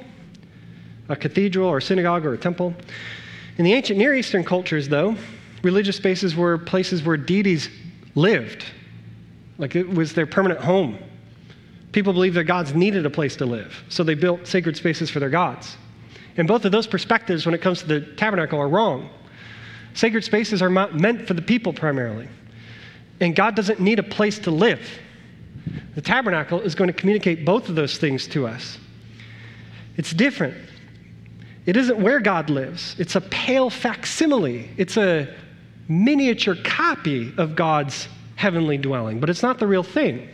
a 1.08 1.16
cathedral 1.16 1.66
or 1.66 1.78
a 1.78 1.82
synagogue 1.82 2.26
or 2.26 2.34
a 2.34 2.38
temple. 2.38 2.74
In 3.56 3.64
the 3.64 3.72
ancient 3.72 3.98
Near 3.98 4.14
Eastern 4.14 4.44
cultures, 4.44 4.88
though, 4.88 5.16
religious 5.62 5.96
spaces 5.96 6.36
were 6.36 6.58
places 6.58 7.02
where 7.02 7.16
deities 7.16 7.70
lived, 8.14 8.62
like 9.56 9.74
it 9.74 9.88
was 9.88 10.12
their 10.12 10.26
permanent 10.26 10.60
home. 10.60 10.98
People 11.94 12.12
believed 12.12 12.34
their 12.34 12.42
gods 12.42 12.74
needed 12.74 13.06
a 13.06 13.10
place 13.10 13.36
to 13.36 13.46
live, 13.46 13.84
so 13.88 14.02
they 14.02 14.14
built 14.14 14.48
sacred 14.48 14.76
spaces 14.76 15.10
for 15.10 15.20
their 15.20 15.30
gods. 15.30 15.76
And 16.36 16.48
both 16.48 16.64
of 16.64 16.72
those 16.72 16.88
perspectives, 16.88 17.46
when 17.46 17.54
it 17.54 17.62
comes 17.62 17.82
to 17.82 17.86
the 17.86 18.00
tabernacle, 18.16 18.58
are 18.58 18.66
wrong. 18.66 19.08
Sacred 19.92 20.24
spaces 20.24 20.60
are 20.60 20.68
meant 20.68 21.28
for 21.28 21.34
the 21.34 21.40
people 21.40 21.72
primarily. 21.72 22.26
And 23.20 23.36
God 23.36 23.54
doesn't 23.54 23.78
need 23.78 24.00
a 24.00 24.02
place 24.02 24.40
to 24.40 24.50
live. 24.50 24.80
The 25.94 26.02
tabernacle 26.02 26.60
is 26.62 26.74
going 26.74 26.88
to 26.88 26.92
communicate 26.92 27.44
both 27.44 27.68
of 27.68 27.76
those 27.76 27.96
things 27.96 28.26
to 28.28 28.48
us. 28.48 28.76
It's 29.96 30.12
different. 30.12 30.56
It 31.64 31.76
isn't 31.76 32.00
where 32.00 32.18
God 32.18 32.50
lives, 32.50 32.96
it's 32.98 33.14
a 33.14 33.20
pale 33.20 33.70
facsimile, 33.70 34.68
it's 34.76 34.96
a 34.96 35.32
miniature 35.86 36.56
copy 36.64 37.32
of 37.38 37.54
God's 37.54 38.08
heavenly 38.34 38.78
dwelling, 38.78 39.20
but 39.20 39.30
it's 39.30 39.44
not 39.44 39.60
the 39.60 39.66
real 39.68 39.84
thing. 39.84 40.28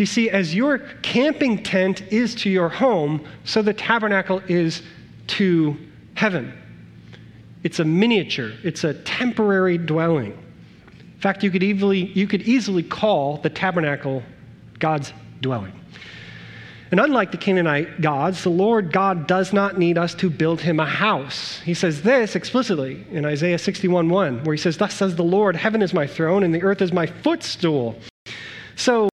You 0.00 0.06
see, 0.06 0.30
as 0.30 0.54
your 0.54 0.78
camping 1.02 1.62
tent 1.62 2.00
is 2.10 2.34
to 2.36 2.48
your 2.48 2.70
home, 2.70 3.22
so 3.44 3.60
the 3.60 3.74
tabernacle 3.74 4.40
is 4.48 4.80
to 5.26 5.76
heaven. 6.14 6.54
It's 7.64 7.80
a 7.80 7.84
miniature, 7.84 8.52
it's 8.64 8.82
a 8.84 8.94
temporary 8.94 9.76
dwelling. 9.76 10.32
In 10.32 11.20
fact, 11.20 11.42
you 11.42 11.50
could 11.50 11.62
easily, 11.62 12.06
you 12.12 12.26
could 12.26 12.40
easily 12.48 12.82
call 12.82 13.36
the 13.42 13.50
tabernacle 13.50 14.22
God's 14.78 15.12
dwelling. 15.42 15.78
And 16.90 16.98
unlike 16.98 17.30
the 17.30 17.36
Canaanite 17.36 18.00
gods, 18.00 18.42
the 18.42 18.48
Lord 18.48 18.94
God 18.94 19.26
does 19.26 19.52
not 19.52 19.78
need 19.78 19.98
us 19.98 20.14
to 20.14 20.30
build 20.30 20.62
him 20.62 20.80
a 20.80 20.86
house. 20.86 21.60
He 21.60 21.74
says 21.74 22.00
this 22.00 22.36
explicitly 22.36 23.04
in 23.10 23.26
Isaiah 23.26 23.58
61 23.58 24.08
1, 24.08 24.44
where 24.44 24.54
he 24.54 24.58
says, 24.58 24.78
Thus 24.78 24.94
says 24.94 25.16
the 25.16 25.24
Lord, 25.24 25.56
Heaven 25.56 25.82
is 25.82 25.92
my 25.92 26.06
throne, 26.06 26.42
and 26.42 26.54
the 26.54 26.62
earth 26.62 26.80
is 26.80 26.90
my 26.90 27.04
footstool. 27.04 28.00
So, 28.76 29.10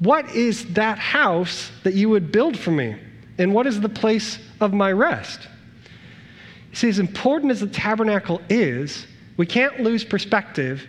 what 0.00 0.34
is 0.34 0.64
that 0.74 0.98
house 0.98 1.70
that 1.84 1.94
you 1.94 2.08
would 2.08 2.32
build 2.32 2.58
for 2.58 2.70
me? 2.70 2.96
And 3.38 3.54
what 3.54 3.66
is 3.66 3.80
the 3.80 3.88
place 3.88 4.38
of 4.60 4.72
my 4.72 4.92
rest? 4.92 5.46
See, 6.72 6.88
as 6.88 6.98
important 6.98 7.52
as 7.52 7.60
the 7.60 7.66
tabernacle 7.66 8.40
is, 8.48 9.06
we 9.36 9.46
can't 9.46 9.80
lose 9.80 10.04
perspective 10.04 10.86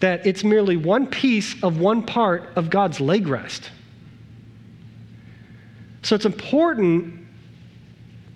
that 0.00 0.26
it's 0.26 0.44
merely 0.44 0.76
one 0.76 1.06
piece 1.06 1.60
of 1.62 1.78
one 1.80 2.02
part 2.02 2.50
of 2.56 2.70
God's 2.70 3.00
leg 3.00 3.26
rest. 3.26 3.70
So 6.02 6.14
it's 6.14 6.26
important, 6.26 7.14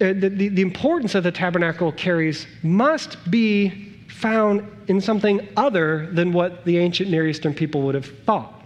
uh, 0.01 0.15
the, 0.15 0.29
the, 0.29 0.49
the 0.49 0.63
importance 0.63 1.15
of 1.15 1.23
the 1.23 1.31
tabernacle 1.31 1.93
carries 1.93 2.47
must 2.63 3.31
be 3.31 3.95
found 4.09 4.67
in 4.89 5.01
something 5.01 5.47
other 5.57 6.09
than 6.13 6.33
what 6.33 6.65
the 6.65 6.79
ancient 6.79 7.11
Near 7.11 7.29
Eastern 7.29 7.55
people 7.55 7.83
would 7.83 7.95
have 7.95 8.07
thought. 8.25 8.60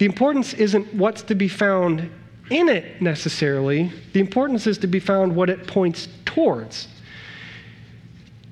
The 0.00 0.06
importance 0.06 0.54
isn't 0.54 0.94
what's 0.94 1.20
to 1.24 1.34
be 1.34 1.46
found 1.46 2.10
in 2.48 2.70
it 2.70 3.02
necessarily, 3.02 3.92
the 4.14 4.20
importance 4.20 4.66
is 4.66 4.78
to 4.78 4.86
be 4.86 4.98
found 4.98 5.36
what 5.36 5.50
it 5.50 5.66
points 5.66 6.08
towards. 6.24 6.88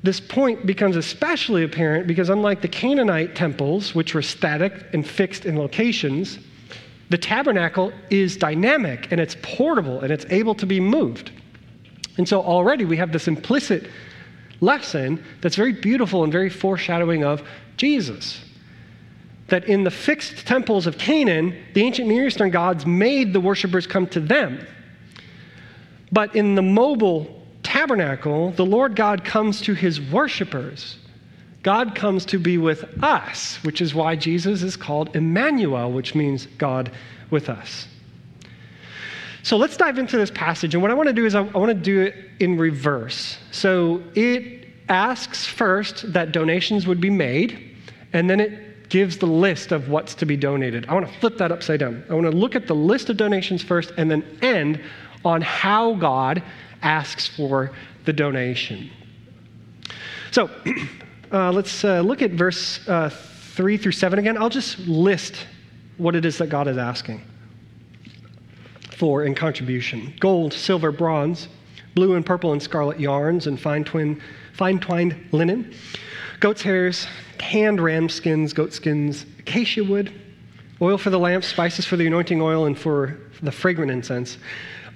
This 0.02 0.20
point 0.20 0.66
becomes 0.66 0.94
especially 0.94 1.64
apparent 1.64 2.06
because, 2.06 2.28
unlike 2.28 2.60
the 2.60 2.68
Canaanite 2.68 3.34
temples, 3.34 3.94
which 3.94 4.12
were 4.12 4.20
static 4.20 4.74
and 4.92 5.08
fixed 5.08 5.46
in 5.46 5.56
locations, 5.56 6.38
the 7.08 7.16
tabernacle 7.16 7.94
is 8.10 8.36
dynamic 8.36 9.10
and 9.10 9.18
it's 9.18 9.38
portable 9.40 10.00
and 10.00 10.12
it's 10.12 10.26
able 10.28 10.54
to 10.54 10.66
be 10.66 10.80
moved. 10.80 11.30
And 12.18 12.28
so 12.28 12.42
already 12.42 12.84
we 12.84 12.98
have 12.98 13.10
this 13.10 13.26
implicit 13.26 13.88
lesson 14.60 15.24
that's 15.40 15.56
very 15.56 15.72
beautiful 15.72 16.24
and 16.24 16.30
very 16.30 16.50
foreshadowing 16.50 17.24
of 17.24 17.42
Jesus. 17.78 18.44
That 19.48 19.64
in 19.64 19.84
the 19.84 19.90
fixed 19.90 20.46
temples 20.46 20.86
of 20.86 20.98
Canaan, 20.98 21.56
the 21.74 21.82
ancient 21.82 22.08
Near 22.08 22.26
Eastern 22.26 22.50
gods 22.50 22.86
made 22.86 23.32
the 23.32 23.40
worshippers 23.40 23.86
come 23.86 24.06
to 24.08 24.20
them. 24.20 24.66
But 26.12 26.36
in 26.36 26.54
the 26.54 26.62
mobile 26.62 27.42
tabernacle, 27.62 28.50
the 28.52 28.64
Lord 28.64 28.96
God 28.96 29.24
comes 29.24 29.60
to 29.62 29.74
his 29.74 30.00
worshippers 30.00 30.98
God 31.62 31.94
comes 31.94 32.24
to 32.26 32.38
be 32.38 32.56
with 32.56 32.84
us, 33.02 33.58
which 33.62 33.80
is 33.80 33.94
why 33.94 34.16
Jesus 34.16 34.62
is 34.62 34.76
called 34.76 35.14
Emmanuel, 35.16 35.90
which 35.90 36.14
means 36.14 36.46
God 36.56 36.90
with 37.30 37.48
us. 37.48 37.86
So 39.42 39.56
let's 39.56 39.76
dive 39.76 39.98
into 39.98 40.16
this 40.16 40.30
passage. 40.30 40.74
And 40.74 40.82
what 40.82 40.90
I 40.90 40.94
want 40.94 41.08
to 41.08 41.12
do 41.12 41.26
is 41.26 41.34
I 41.34 41.40
want 41.40 41.68
to 41.68 41.74
do 41.74 42.00
it 42.02 42.14
in 42.40 42.56
reverse. 42.56 43.38
So 43.50 44.02
it 44.14 44.68
asks 44.88 45.44
first 45.44 46.12
that 46.12 46.32
donations 46.32 46.86
would 46.86 47.00
be 47.00 47.10
made, 47.10 47.76
and 48.12 48.30
then 48.30 48.40
it 48.40 48.67
gives 48.88 49.18
the 49.18 49.26
list 49.26 49.72
of 49.72 49.88
what's 49.88 50.14
to 50.16 50.26
be 50.26 50.36
donated. 50.36 50.86
I 50.88 50.94
want 50.94 51.06
to 51.06 51.12
flip 51.20 51.36
that 51.38 51.52
upside 51.52 51.80
down. 51.80 52.04
I 52.08 52.14
want 52.14 52.30
to 52.30 52.36
look 52.36 52.56
at 52.56 52.66
the 52.66 52.74
list 52.74 53.10
of 53.10 53.16
donations 53.16 53.62
first 53.62 53.92
and 53.96 54.10
then 54.10 54.24
end 54.42 54.80
on 55.24 55.42
how 55.42 55.94
God 55.94 56.42
asks 56.82 57.26
for 57.26 57.72
the 58.04 58.12
donation. 58.12 58.90
So, 60.30 60.50
Uh, 61.30 61.52
let's 61.52 61.84
uh, 61.84 62.00
look 62.00 62.22
at 62.22 62.30
verse 62.30 62.86
uh, 62.88 63.10
3 63.10 63.76
through 63.76 63.92
7 63.92 64.18
again. 64.18 64.38
I'll 64.38 64.48
just 64.48 64.78
list 64.80 65.46
what 65.98 66.14
it 66.14 66.24
is 66.24 66.38
that 66.38 66.48
God 66.48 66.68
is 66.68 66.78
asking 66.78 67.22
for 68.96 69.24
in 69.24 69.34
contribution 69.34 70.14
gold, 70.20 70.52
silver, 70.52 70.90
bronze, 70.90 71.48
blue 71.94 72.14
and 72.14 72.24
purple 72.24 72.52
and 72.52 72.62
scarlet 72.62 72.98
yarns, 72.98 73.46
and 73.46 73.60
fine, 73.60 73.84
twin, 73.84 74.22
fine 74.54 74.78
twined 74.80 75.28
linen, 75.32 75.74
goat's 76.40 76.62
hairs, 76.62 77.06
tanned 77.38 77.80
ram 77.80 78.08
skins, 78.08 78.52
goat 78.52 78.72
skins, 78.72 79.26
acacia 79.38 79.82
wood, 79.82 80.12
oil 80.80 80.98
for 80.98 81.10
the 81.10 81.18
lamp, 81.18 81.44
spices 81.44 81.84
for 81.84 81.96
the 81.96 82.06
anointing 82.06 82.40
oil, 82.40 82.66
and 82.66 82.78
for 82.78 83.18
the 83.42 83.52
fragrant 83.52 83.90
incense, 83.90 84.38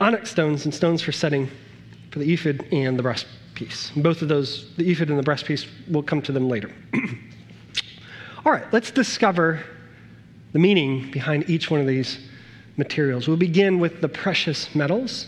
onyx 0.00 0.30
stones 0.30 0.64
and 0.64 0.74
stones 0.74 1.02
for 1.02 1.12
setting 1.12 1.48
for 2.10 2.18
the 2.18 2.32
ephod 2.32 2.64
and 2.72 2.98
the 2.98 3.02
breast 3.02 3.26
piece. 3.54 3.90
Both 3.96 4.22
of 4.22 4.28
those, 4.28 4.74
the 4.76 4.90
ephod 4.90 5.08
and 5.08 5.18
the 5.18 5.22
breast 5.22 5.44
piece, 5.44 5.66
we'll 5.88 6.02
come 6.02 6.22
to 6.22 6.32
them 6.32 6.48
later. 6.48 6.70
All 8.44 8.52
right, 8.52 8.70
let's 8.72 8.90
discover 8.90 9.64
the 10.52 10.58
meaning 10.58 11.10
behind 11.10 11.48
each 11.48 11.70
one 11.70 11.80
of 11.80 11.86
these 11.86 12.18
materials. 12.76 13.28
We'll 13.28 13.36
begin 13.36 13.78
with 13.78 14.00
the 14.00 14.08
precious 14.08 14.74
metals. 14.74 15.26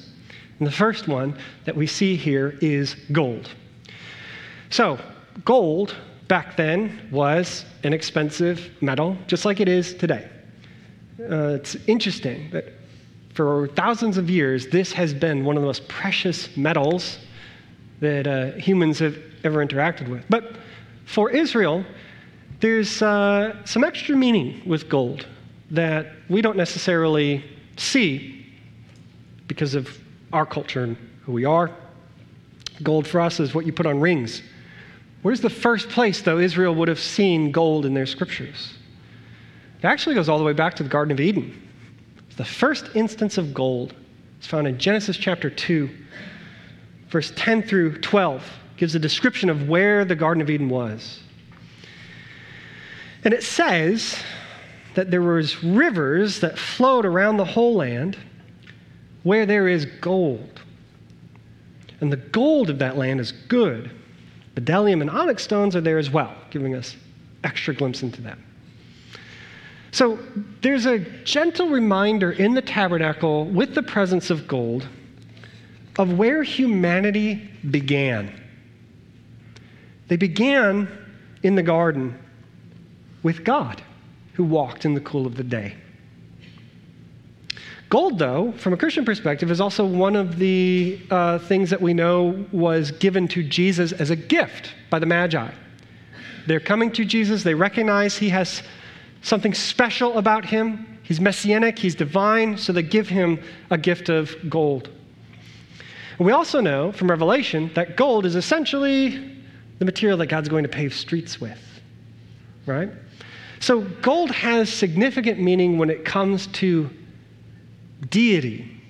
And 0.59 0.67
the 0.67 0.73
first 0.73 1.09
one 1.09 1.37
that 1.65 1.77
we 1.77 1.87
see 1.87 2.17
here 2.17 2.59
is 2.61 2.97
gold. 3.13 3.51
So, 4.71 4.99
gold 5.45 5.95
back 6.29 6.57
then 6.57 7.09
was 7.11 7.65
an 7.83 7.93
expensive 7.93 8.71
metal, 8.81 9.17
just 9.27 9.45
like 9.45 9.61
it 9.61 9.69
is 9.69 9.95
today. 9.95 10.29
Uh, 11.21 11.55
it's 11.55 11.77
interesting 11.87 12.51
that 12.51 12.73
for 13.35 13.69
thousands 13.69 14.17
of 14.17 14.31
years, 14.31 14.69
this 14.69 14.93
has 14.93 15.13
been 15.13 15.45
one 15.45 15.57
of 15.57 15.63
the 15.63 15.67
most 15.67 15.87
precious 15.89 16.57
metals 16.57 17.19
that 18.01 18.27
uh, 18.27 18.53
humans 18.53 18.99
have 18.99 19.19
ever 19.45 19.65
interacted 19.65 20.09
with. 20.09 20.25
But 20.29 20.57
for 21.05 21.31
Israel, 21.31 21.85
there's 22.61 23.03
uh, 23.03 23.65
some 23.65 23.85
extra 23.85 24.17
meaning 24.17 24.63
with 24.67 24.89
gold 24.89 25.27
that 25.71 26.13
we 26.29 26.41
don't 26.41 26.57
necessarily 26.57 27.45
see 27.77 28.47
because 29.49 29.75
of 29.75 29.99
our 30.33 30.47
culture 30.47 30.85
and 30.85 30.97
who 31.23 31.33
we 31.33 31.45
are. 31.45 31.71
Gold 32.83 33.07
for 33.07 33.21
us 33.21 33.41
is 33.41 33.55
what 33.55 33.67
you 33.67 33.73
put 33.73 33.87
on 33.87 34.01
rings. 34.01 34.43
Where's 35.25 35.41
the 35.41 35.49
first 35.49 35.89
place, 35.89 36.21
though, 36.21 36.37
Israel 36.37 36.75
would 36.75 36.89
have 36.89 37.01
seen 37.01 37.51
gold 37.51 37.87
in 37.87 37.95
their 37.95 38.05
scriptures? 38.05 38.75
It 39.79 39.87
actually 39.87 40.15
goes 40.15 40.29
all 40.29 40.37
the 40.37 40.45
way 40.45 40.53
back 40.53 40.75
to 40.75 40.83
the 40.83 40.89
Garden 40.91 41.13
of 41.13 41.19
Eden. 41.19 41.67
The 42.37 42.45
first 42.45 42.91
instance 42.95 43.39
of 43.39 43.55
gold 43.55 43.95
is 44.39 44.47
found 44.47 44.69
in 44.69 44.79
Genesis 44.79 45.17
chapter 45.17 45.49
2, 45.49 45.89
verse 47.09 47.33
10 47.37 47.63
through 47.63 48.03
12, 48.03 48.47
gives 48.77 48.95
a 48.95 48.99
description 48.99 49.49
of 49.49 49.67
where 49.67 50.05
the 50.05 50.15
Garden 50.15 50.43
of 50.43 50.51
Eden 50.51 50.69
was. 50.69 51.21
And 53.25 53.33
it 53.33 53.43
says 53.43 54.23
that 54.95 55.11
there 55.11 55.23
was 55.23 55.65
rivers 55.65 56.41
that 56.41 56.59
flowed 56.59 57.07
around 57.07 57.39
the 57.39 57.47
whole 57.47 57.77
land 57.77 58.19
where 59.23 59.47
there 59.47 59.69
is 59.69 59.87
gold. 60.03 60.61
And 62.03 62.13
the 62.13 62.19
gold 62.19 62.69
of 62.69 62.79
that 62.81 62.99
land 62.99 63.21
is 63.21 63.33
good. 63.33 63.91
Bdellium 64.55 65.01
and 65.01 65.11
onyx 65.11 65.43
stones 65.43 65.75
are 65.75 65.81
there 65.81 65.99
as 65.99 66.11
well, 66.11 66.33
giving 66.51 66.75
us 66.75 66.97
extra 67.43 67.75
glimpse 67.75 68.03
into 68.03 68.23
that. 68.23 68.39
So 69.91 70.19
there's 70.61 70.87
a 70.87 70.99
gentle 70.99 71.69
reminder 71.69 72.33
in 72.33 72.55
the 72.55 72.63
tabernacle 72.63 73.45
with 73.47 73.75
the 73.75 73.83
presence 73.83 74.31
of 74.31 74.49
gold 74.49 74.89
of 75.99 76.19
where 76.19 76.43
humanity 76.43 77.49
began. 77.71 78.41
They 80.09 80.17
began 80.17 80.89
in 81.43 81.55
the 81.55 81.63
garden 81.63 82.19
with 83.23 83.45
God, 83.45 83.83
who 84.35 84.45
walked 84.45 84.85
in 84.85 84.95
the 84.95 85.01
cool 85.01 85.27
of 85.27 85.37
the 85.37 85.45
day. 85.45 85.77
Gold, 87.95 88.19
though, 88.19 88.51
from 88.57 88.73
a 88.73 88.77
Christian 88.77 89.05
perspective, 89.05 89.53
is 89.53 89.61
also 89.61 89.87
one 89.87 90.17
of 90.17 90.37
the 90.37 91.01
uh, 91.13 91.39
things 91.39 91.71
that 91.71 91.81
we 91.81 91.95
know 91.95 92.45
was 92.51 92.91
given 92.91 93.29
to 93.29 93.45
Jesus 93.45 93.93
as 93.93 94.11
a 94.11 94.17
gift 94.17 94.75
by 94.91 94.99
the 94.99 95.07
Magi. 95.07 95.49
They're 96.49 96.59
coming 96.59 96.91
to 96.91 97.05
Jesus, 97.05 97.45
they 97.45 97.55
recognize 97.55 98.19
he 98.19 98.31
has 98.31 98.65
something 99.23 99.55
special 99.55 100.19
about 100.19 100.45
him. 100.45 100.99
He's 101.05 101.21
messianic, 101.21 101.79
he's 101.79 101.95
divine, 101.95 102.59
so 102.59 102.73
they 102.73 102.83
give 102.83 103.09
him 103.09 103.41
a 103.71 103.79
gift 103.79 104.09
of 104.09 104.35
gold. 104.51 104.89
And 106.19 106.27
we 106.27 106.33
also 106.33 106.61
know 106.61 106.91
from 106.91 107.09
Revelation 107.09 107.71
that 107.75 107.97
gold 107.97 108.27
is 108.27 108.35
essentially 108.35 109.41
the 109.79 109.85
material 109.85 110.19
that 110.19 110.27
God's 110.27 110.49
going 110.49 110.65
to 110.65 110.69
pave 110.69 110.95
streets 110.95 111.41
with, 111.41 111.63
right? 112.67 112.91
So 113.61 113.83
gold 114.03 114.33
has 114.33 114.69
significant 114.69 115.39
meaning 115.39 115.79
when 115.79 115.91
it 115.91 116.05
comes 116.05 116.49
to 116.49 116.91
deity, 118.11 118.81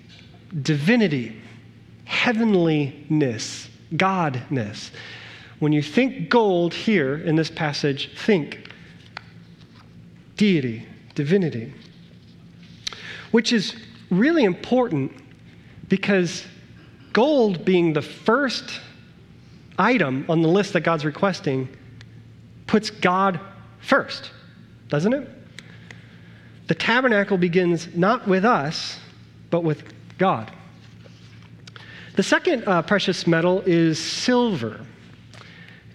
divinity, 0.62 1.40
heavenliness, 2.04 3.68
godness. 3.94 4.90
When 5.58 5.72
you 5.72 5.82
think 5.82 6.28
gold 6.28 6.74
here 6.74 7.16
in 7.16 7.36
this 7.36 7.50
passage, 7.50 8.10
think 8.18 8.70
deity, 10.36 10.86
divinity, 11.14 11.72
which 13.30 13.52
is 13.52 13.74
really 14.10 14.44
important 14.44 15.12
because 15.88 16.44
gold 17.12 17.64
being 17.64 17.92
the 17.92 18.02
first 18.02 18.80
item 19.78 20.24
on 20.28 20.42
the 20.42 20.48
list 20.48 20.72
that 20.72 20.80
God's 20.80 21.04
requesting 21.04 21.68
puts 22.66 22.90
God 22.90 23.40
first, 23.80 24.30
doesn't 24.88 25.12
it? 25.12 25.28
The 26.66 26.74
tabernacle 26.74 27.36
begins 27.36 27.94
not 27.94 28.26
with 28.26 28.44
us, 28.44 28.98
but 29.50 29.64
with 29.64 29.84
God. 30.18 30.50
The 32.16 32.22
second 32.22 32.64
uh, 32.66 32.82
precious 32.82 33.26
metal 33.26 33.62
is 33.66 33.98
silver. 33.98 34.86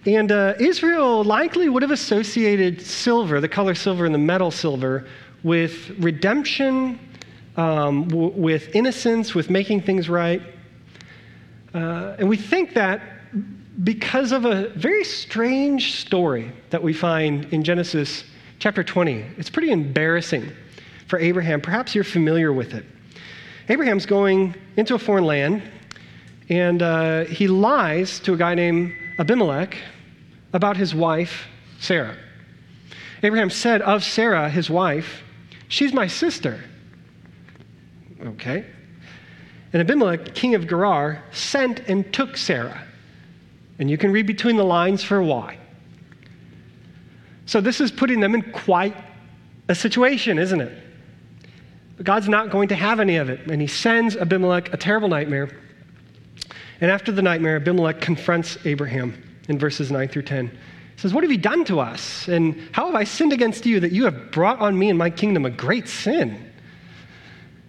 And 0.06 0.30
uh, 0.30 0.54
Israel 0.58 1.24
likely 1.24 1.68
would 1.68 1.82
have 1.82 1.90
associated 1.90 2.80
silver, 2.80 3.40
the 3.40 3.48
color 3.48 3.74
silver 3.74 4.06
and 4.06 4.14
the 4.14 4.18
metal 4.18 4.50
silver, 4.50 5.06
with 5.42 5.90
redemption, 5.98 6.98
um, 7.56 8.08
w- 8.08 8.32
with 8.32 8.74
innocence, 8.74 9.34
with 9.34 9.50
making 9.50 9.82
things 9.82 10.08
right. 10.08 10.42
Uh, 11.74 12.16
and 12.18 12.28
we 12.28 12.36
think 12.36 12.74
that 12.74 13.02
because 13.84 14.32
of 14.32 14.44
a 14.44 14.68
very 14.70 15.04
strange 15.04 15.94
story 15.94 16.52
that 16.70 16.82
we 16.82 16.92
find 16.92 17.46
in 17.52 17.62
Genesis 17.62 18.24
chapter 18.60 18.84
20. 18.84 19.24
It's 19.38 19.48
pretty 19.48 19.70
embarrassing 19.70 20.52
for 21.06 21.18
Abraham. 21.18 21.62
Perhaps 21.62 21.94
you're 21.94 22.04
familiar 22.04 22.52
with 22.52 22.74
it. 22.74 22.84
Abraham's 23.70 24.04
going 24.04 24.54
into 24.76 24.94
a 24.94 24.98
foreign 24.98 25.24
land, 25.24 25.62
and 26.50 26.82
uh, 26.82 27.24
he 27.24 27.48
lies 27.48 28.20
to 28.20 28.34
a 28.34 28.36
guy 28.36 28.54
named 28.54 28.92
Abimelech 29.18 29.78
about 30.52 30.76
his 30.76 30.94
wife, 30.94 31.48
Sarah. 31.78 32.16
Abraham 33.22 33.48
said 33.48 33.80
of 33.80 34.04
Sarah, 34.04 34.48
his 34.48 34.68
wife, 34.68 35.22
She's 35.68 35.92
my 35.92 36.08
sister. 36.08 36.60
Okay. 38.20 38.66
And 39.72 39.80
Abimelech, 39.80 40.34
king 40.34 40.56
of 40.56 40.66
Gerar, 40.66 41.22
sent 41.30 41.78
and 41.88 42.12
took 42.12 42.36
Sarah. 42.36 42.82
And 43.78 43.88
you 43.88 43.96
can 43.96 44.10
read 44.10 44.26
between 44.26 44.56
the 44.56 44.64
lines 44.64 45.04
for 45.04 45.22
why. 45.22 45.59
So 47.50 47.60
this 47.60 47.80
is 47.80 47.90
putting 47.90 48.20
them 48.20 48.36
in 48.36 48.42
quite 48.52 48.94
a 49.68 49.74
situation, 49.74 50.38
isn't 50.38 50.60
it? 50.60 50.72
But 51.96 52.06
God's 52.06 52.28
not 52.28 52.48
going 52.48 52.68
to 52.68 52.76
have 52.76 53.00
any 53.00 53.16
of 53.16 53.28
it. 53.28 53.40
And 53.50 53.60
he 53.60 53.66
sends 53.66 54.16
Abimelech 54.16 54.72
a 54.72 54.76
terrible 54.76 55.08
nightmare. 55.08 55.50
And 56.80 56.92
after 56.92 57.10
the 57.10 57.22
nightmare, 57.22 57.56
Abimelech 57.56 58.00
confronts 58.00 58.56
Abraham 58.64 59.20
in 59.48 59.58
verses 59.58 59.90
9 59.90 60.06
through 60.06 60.22
10. 60.22 60.46
He 60.46 60.54
says, 60.96 61.12
What 61.12 61.24
have 61.24 61.32
you 61.32 61.38
done 61.38 61.64
to 61.64 61.80
us? 61.80 62.28
And 62.28 62.68
how 62.70 62.86
have 62.86 62.94
I 62.94 63.02
sinned 63.02 63.32
against 63.32 63.66
you 63.66 63.80
that 63.80 63.90
you 63.90 64.04
have 64.04 64.30
brought 64.30 64.60
on 64.60 64.78
me 64.78 64.88
and 64.88 64.96
my 64.96 65.10
kingdom 65.10 65.44
a 65.44 65.50
great 65.50 65.88
sin? 65.88 66.52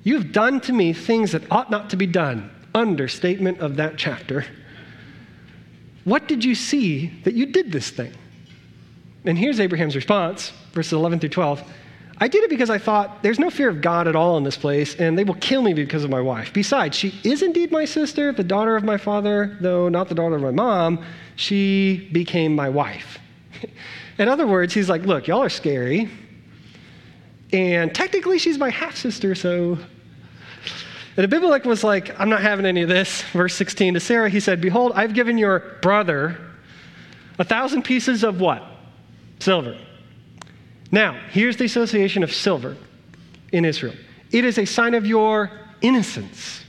You 0.03 0.13
have 0.13 0.31
done 0.31 0.61
to 0.61 0.73
me 0.73 0.93
things 0.93 1.31
that 1.31 1.51
ought 1.51 1.71
not 1.71 1.89
to 1.89 1.95
be 1.95 2.05
done. 2.05 2.51
Understatement 2.75 3.61
of 3.61 3.77
that 3.77 3.97
chapter. 3.97 4.45
What 6.03 6.27
did 6.27 6.45
you 6.45 6.53
see 6.53 7.07
that 7.23 7.33
you 7.33 7.47
did 7.47 7.71
this 7.71 7.89
thing? 7.89 8.13
And 9.25 9.37
here's 9.37 9.59
Abraham's 9.59 9.95
response, 9.95 10.51
verses 10.73 10.93
11 10.93 11.19
through 11.19 11.29
12. 11.29 11.63
I 12.17 12.27
did 12.27 12.43
it 12.43 12.49
because 12.49 12.69
I 12.69 12.77
thought 12.77 13.23
there's 13.23 13.39
no 13.39 13.49
fear 13.49 13.69
of 13.69 13.81
God 13.81 14.07
at 14.07 14.15
all 14.15 14.37
in 14.37 14.43
this 14.43 14.55
place, 14.55 14.95
and 14.95 15.17
they 15.17 15.23
will 15.23 15.35
kill 15.35 15.63
me 15.63 15.73
because 15.73 16.03
of 16.03 16.11
my 16.11 16.21
wife. 16.21 16.53
Besides, 16.53 16.95
she 16.95 17.19
is 17.23 17.41
indeed 17.41 17.71
my 17.71 17.85
sister, 17.85 18.31
the 18.31 18.43
daughter 18.43 18.75
of 18.75 18.83
my 18.83 18.97
father, 18.97 19.57
though 19.59 19.89
not 19.89 20.07
the 20.07 20.13
daughter 20.15 20.35
of 20.35 20.41
my 20.41 20.51
mom. 20.51 21.03
She 21.35 22.09
became 22.11 22.55
my 22.55 22.69
wife. 22.69 23.17
in 24.19 24.27
other 24.27 24.45
words, 24.45 24.71
he's 24.73 24.87
like, 24.87 25.01
Look, 25.01 25.27
y'all 25.27 25.41
are 25.41 25.49
scary. 25.49 26.09
And 27.51 27.93
technically, 27.93 28.37
she's 28.37 28.57
my 28.57 28.69
half 28.69 28.95
sister, 28.95 29.33
so. 29.33 29.79
And 31.17 31.23
Abimelech 31.25 31.65
was 31.65 31.83
like, 31.83 32.17
I'm 32.19 32.29
not 32.29 32.41
having 32.41 32.65
any 32.65 32.83
of 32.83 32.89
this. 32.89 33.23
Verse 33.33 33.53
16 33.55 33.95
to 33.95 33.99
Sarah, 33.99 34.29
he 34.29 34.39
said, 34.39 34.61
Behold, 34.61 34.93
I've 34.95 35.13
given 35.13 35.37
your 35.37 35.59
brother 35.81 36.39
a 37.39 37.43
thousand 37.43 37.81
pieces 37.81 38.23
of 38.23 38.39
what? 38.39 38.70
Silver. 39.41 39.75
Now, 40.91 41.19
here's 41.29 41.57
the 41.57 41.65
association 41.65 42.21
of 42.21 42.31
silver 42.31 42.77
in 43.51 43.65
Israel 43.65 43.95
it 44.31 44.45
is 44.45 44.57
a 44.57 44.65
sign 44.65 44.93
of 44.93 45.05
your 45.05 45.51
innocence 45.81 46.63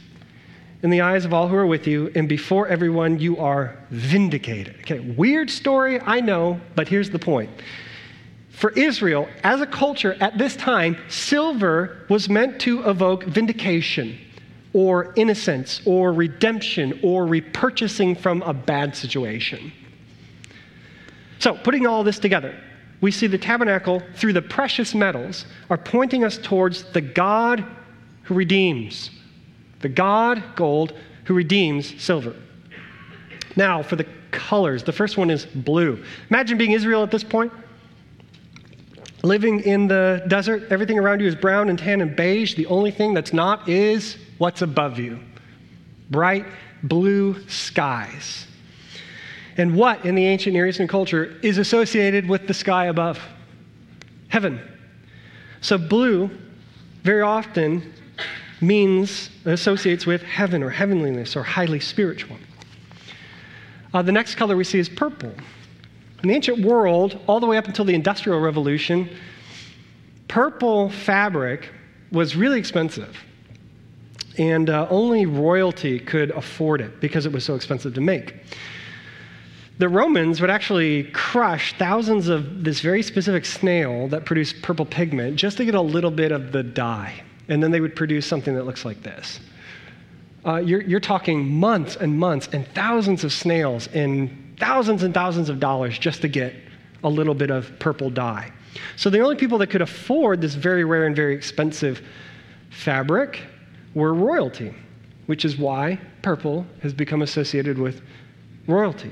in 0.82 0.90
the 0.90 1.02
eyes 1.02 1.24
of 1.24 1.32
all 1.32 1.48
who 1.48 1.54
are 1.54 1.66
with 1.66 1.86
you, 1.86 2.10
and 2.14 2.28
before 2.28 2.66
everyone, 2.66 3.20
you 3.20 3.38
are 3.38 3.78
vindicated. 3.90 4.76
Okay, 4.80 4.98
weird 4.98 5.48
story, 5.48 6.00
I 6.00 6.20
know, 6.20 6.60
but 6.74 6.88
here's 6.88 7.10
the 7.10 7.18
point. 7.18 7.50
For 8.50 8.70
Israel, 8.70 9.28
as 9.44 9.60
a 9.60 9.66
culture 9.66 10.16
at 10.20 10.38
this 10.38 10.56
time, 10.56 10.96
silver 11.08 12.04
was 12.08 12.28
meant 12.28 12.60
to 12.62 12.88
evoke 12.88 13.24
vindication 13.24 14.18
or 14.72 15.12
innocence 15.14 15.82
or 15.84 16.12
redemption 16.12 16.98
or 17.02 17.26
repurchasing 17.26 18.18
from 18.18 18.42
a 18.42 18.54
bad 18.54 18.96
situation. 18.96 19.72
So, 21.42 21.54
putting 21.54 21.88
all 21.88 22.04
this 22.04 22.20
together, 22.20 22.54
we 23.00 23.10
see 23.10 23.26
the 23.26 23.36
tabernacle 23.36 24.00
through 24.14 24.32
the 24.32 24.42
precious 24.42 24.94
metals 24.94 25.44
are 25.70 25.76
pointing 25.76 26.22
us 26.22 26.38
towards 26.38 26.84
the 26.92 27.00
God 27.00 27.64
who 28.22 28.34
redeems. 28.34 29.10
The 29.80 29.88
God, 29.88 30.40
gold, 30.54 30.92
who 31.24 31.34
redeems 31.34 32.00
silver. 32.00 32.36
Now, 33.56 33.82
for 33.82 33.96
the 33.96 34.06
colors, 34.30 34.84
the 34.84 34.92
first 34.92 35.18
one 35.18 35.30
is 35.30 35.44
blue. 35.44 36.04
Imagine 36.30 36.58
being 36.58 36.70
Israel 36.70 37.02
at 37.02 37.10
this 37.10 37.24
point. 37.24 37.52
Living 39.24 39.64
in 39.64 39.88
the 39.88 40.22
desert, 40.28 40.70
everything 40.70 40.96
around 40.96 41.18
you 41.18 41.26
is 41.26 41.34
brown 41.34 41.70
and 41.70 41.78
tan 41.78 42.02
and 42.02 42.14
beige. 42.14 42.54
The 42.54 42.66
only 42.66 42.92
thing 42.92 43.14
that's 43.14 43.32
not 43.32 43.68
is 43.68 44.16
what's 44.38 44.62
above 44.62 45.00
you 45.00 45.18
bright 46.08 46.46
blue 46.84 47.44
skies. 47.48 48.46
And 49.56 49.76
what 49.76 50.04
in 50.04 50.14
the 50.14 50.26
ancient 50.26 50.54
Near 50.54 50.66
Eastern 50.66 50.88
culture 50.88 51.36
is 51.42 51.58
associated 51.58 52.28
with 52.28 52.46
the 52.46 52.54
sky 52.54 52.86
above? 52.86 53.20
Heaven. 54.28 54.60
So, 55.60 55.76
blue 55.78 56.30
very 57.02 57.22
often 57.22 57.92
means, 58.60 59.30
associates 59.44 60.06
with 60.06 60.22
heaven 60.22 60.62
or 60.62 60.70
heavenliness 60.70 61.36
or 61.36 61.42
highly 61.42 61.80
spiritual. 61.80 62.36
Uh, 63.92 64.00
the 64.02 64.12
next 64.12 64.36
color 64.36 64.56
we 64.56 64.64
see 64.64 64.78
is 64.78 64.88
purple. 64.88 65.32
In 66.22 66.28
the 66.28 66.34
ancient 66.34 66.60
world, 66.60 67.20
all 67.26 67.40
the 67.40 67.46
way 67.46 67.56
up 67.56 67.66
until 67.66 67.84
the 67.84 67.94
Industrial 67.94 68.38
Revolution, 68.40 69.10
purple 70.28 70.88
fabric 70.88 71.68
was 72.12 72.36
really 72.36 72.58
expensive. 72.58 73.18
And 74.38 74.70
uh, 74.70 74.86
only 74.88 75.26
royalty 75.26 75.98
could 75.98 76.30
afford 76.30 76.80
it 76.80 77.00
because 77.00 77.26
it 77.26 77.32
was 77.32 77.44
so 77.44 77.54
expensive 77.54 77.94
to 77.94 78.00
make. 78.00 78.36
The 79.82 79.88
Romans 79.88 80.40
would 80.40 80.48
actually 80.48 81.10
crush 81.10 81.76
thousands 81.76 82.28
of 82.28 82.62
this 82.62 82.78
very 82.78 83.02
specific 83.02 83.44
snail 83.44 84.06
that 84.10 84.24
produced 84.24 84.62
purple 84.62 84.86
pigment 84.86 85.34
just 85.34 85.56
to 85.56 85.64
get 85.64 85.74
a 85.74 85.80
little 85.80 86.12
bit 86.12 86.30
of 86.30 86.52
the 86.52 86.62
dye. 86.62 87.20
And 87.48 87.60
then 87.60 87.72
they 87.72 87.80
would 87.80 87.96
produce 87.96 88.24
something 88.24 88.54
that 88.54 88.64
looks 88.64 88.84
like 88.84 89.02
this. 89.02 89.40
Uh, 90.46 90.58
you're, 90.58 90.82
you're 90.82 91.00
talking 91.00 91.44
months 91.48 91.96
and 91.96 92.16
months 92.16 92.48
and 92.52 92.64
thousands 92.76 93.24
of 93.24 93.32
snails 93.32 93.88
and 93.88 94.56
thousands 94.56 95.02
and 95.02 95.12
thousands 95.12 95.48
of 95.48 95.58
dollars 95.58 95.98
just 95.98 96.22
to 96.22 96.28
get 96.28 96.54
a 97.02 97.08
little 97.08 97.34
bit 97.34 97.50
of 97.50 97.76
purple 97.80 98.08
dye. 98.08 98.52
So 98.94 99.10
the 99.10 99.18
only 99.18 99.34
people 99.34 99.58
that 99.58 99.66
could 99.66 99.82
afford 99.82 100.40
this 100.40 100.54
very 100.54 100.84
rare 100.84 101.06
and 101.06 101.16
very 101.16 101.34
expensive 101.34 102.02
fabric 102.70 103.40
were 103.94 104.14
royalty, 104.14 104.72
which 105.26 105.44
is 105.44 105.56
why 105.56 105.98
purple 106.22 106.64
has 106.82 106.92
become 106.92 107.22
associated 107.22 107.78
with 107.78 108.00
royalty. 108.68 109.10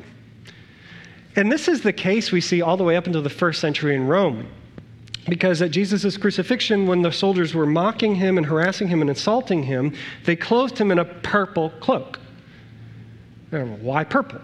And 1.36 1.50
this 1.50 1.68
is 1.68 1.82
the 1.82 1.92
case 1.92 2.32
we 2.32 2.40
see 2.40 2.60
all 2.60 2.76
the 2.76 2.84
way 2.84 2.96
up 2.96 3.06
until 3.06 3.22
the 3.22 3.30
first 3.30 3.60
century 3.60 3.94
in 3.94 4.06
Rome. 4.06 4.48
Because 5.28 5.62
at 5.62 5.70
Jesus' 5.70 6.16
crucifixion, 6.16 6.86
when 6.86 7.02
the 7.02 7.12
soldiers 7.12 7.54
were 7.54 7.66
mocking 7.66 8.14
him 8.14 8.38
and 8.38 8.46
harassing 8.46 8.88
him 8.88 9.00
and 9.00 9.10
insulting 9.10 9.62
him, 9.62 9.94
they 10.24 10.34
clothed 10.34 10.78
him 10.78 10.90
in 10.90 10.98
a 10.98 11.04
purple 11.04 11.70
cloak. 11.80 12.18
Why 13.50 14.02
purple? 14.04 14.40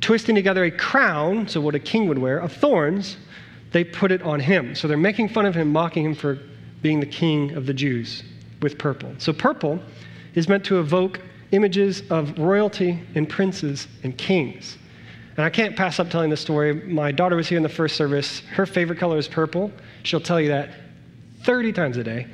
Twisting 0.00 0.34
together 0.34 0.64
a 0.64 0.70
crown, 0.70 1.48
so 1.48 1.60
what 1.60 1.74
a 1.74 1.78
king 1.78 2.08
would 2.08 2.18
wear, 2.18 2.38
of 2.38 2.52
thorns, 2.52 3.16
they 3.72 3.84
put 3.84 4.12
it 4.12 4.22
on 4.22 4.40
him. 4.40 4.74
So 4.74 4.88
they're 4.88 4.96
making 4.96 5.28
fun 5.30 5.46
of 5.46 5.54
him, 5.54 5.72
mocking 5.72 6.04
him 6.04 6.14
for 6.14 6.38
being 6.82 7.00
the 7.00 7.06
king 7.06 7.52
of 7.52 7.66
the 7.66 7.74
Jews 7.74 8.22
with 8.60 8.76
purple. 8.78 9.14
So 9.18 9.32
purple 9.32 9.80
is 10.34 10.48
meant 10.48 10.64
to 10.66 10.80
evoke 10.80 11.20
images 11.52 12.02
of 12.10 12.38
royalty 12.38 13.00
and 13.14 13.28
princes 13.28 13.88
and 14.02 14.16
kings. 14.18 14.76
And 15.36 15.44
I 15.44 15.50
can't 15.50 15.76
pass 15.76 15.98
up 15.98 16.10
telling 16.10 16.30
this 16.30 16.40
story. 16.40 16.72
My 16.72 17.10
daughter 17.10 17.34
was 17.34 17.48
here 17.48 17.56
in 17.56 17.62
the 17.62 17.68
first 17.68 17.96
service. 17.96 18.40
Her 18.40 18.66
favorite 18.66 18.98
color 18.98 19.18
is 19.18 19.26
purple. 19.26 19.72
She'll 20.04 20.20
tell 20.20 20.40
you 20.40 20.48
that 20.48 20.70
30 21.42 21.72
times 21.72 21.96
a 21.96 22.04
day. 22.04 22.26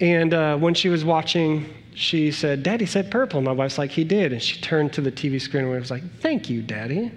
And 0.00 0.32
uh, 0.32 0.56
when 0.56 0.74
she 0.74 0.88
was 0.88 1.04
watching, 1.04 1.72
she 1.94 2.30
said, 2.30 2.62
Daddy 2.62 2.86
said 2.86 3.10
purple. 3.10 3.40
My 3.40 3.52
wife's 3.52 3.78
like, 3.78 3.90
He 3.90 4.04
did. 4.04 4.32
And 4.32 4.42
she 4.42 4.60
turned 4.60 4.92
to 4.94 5.00
the 5.00 5.12
TV 5.12 5.40
screen 5.40 5.64
and 5.64 5.72
was 5.72 5.90
like, 5.90 6.02
Thank 6.20 6.48
you, 6.48 6.62
Daddy. 6.62 7.12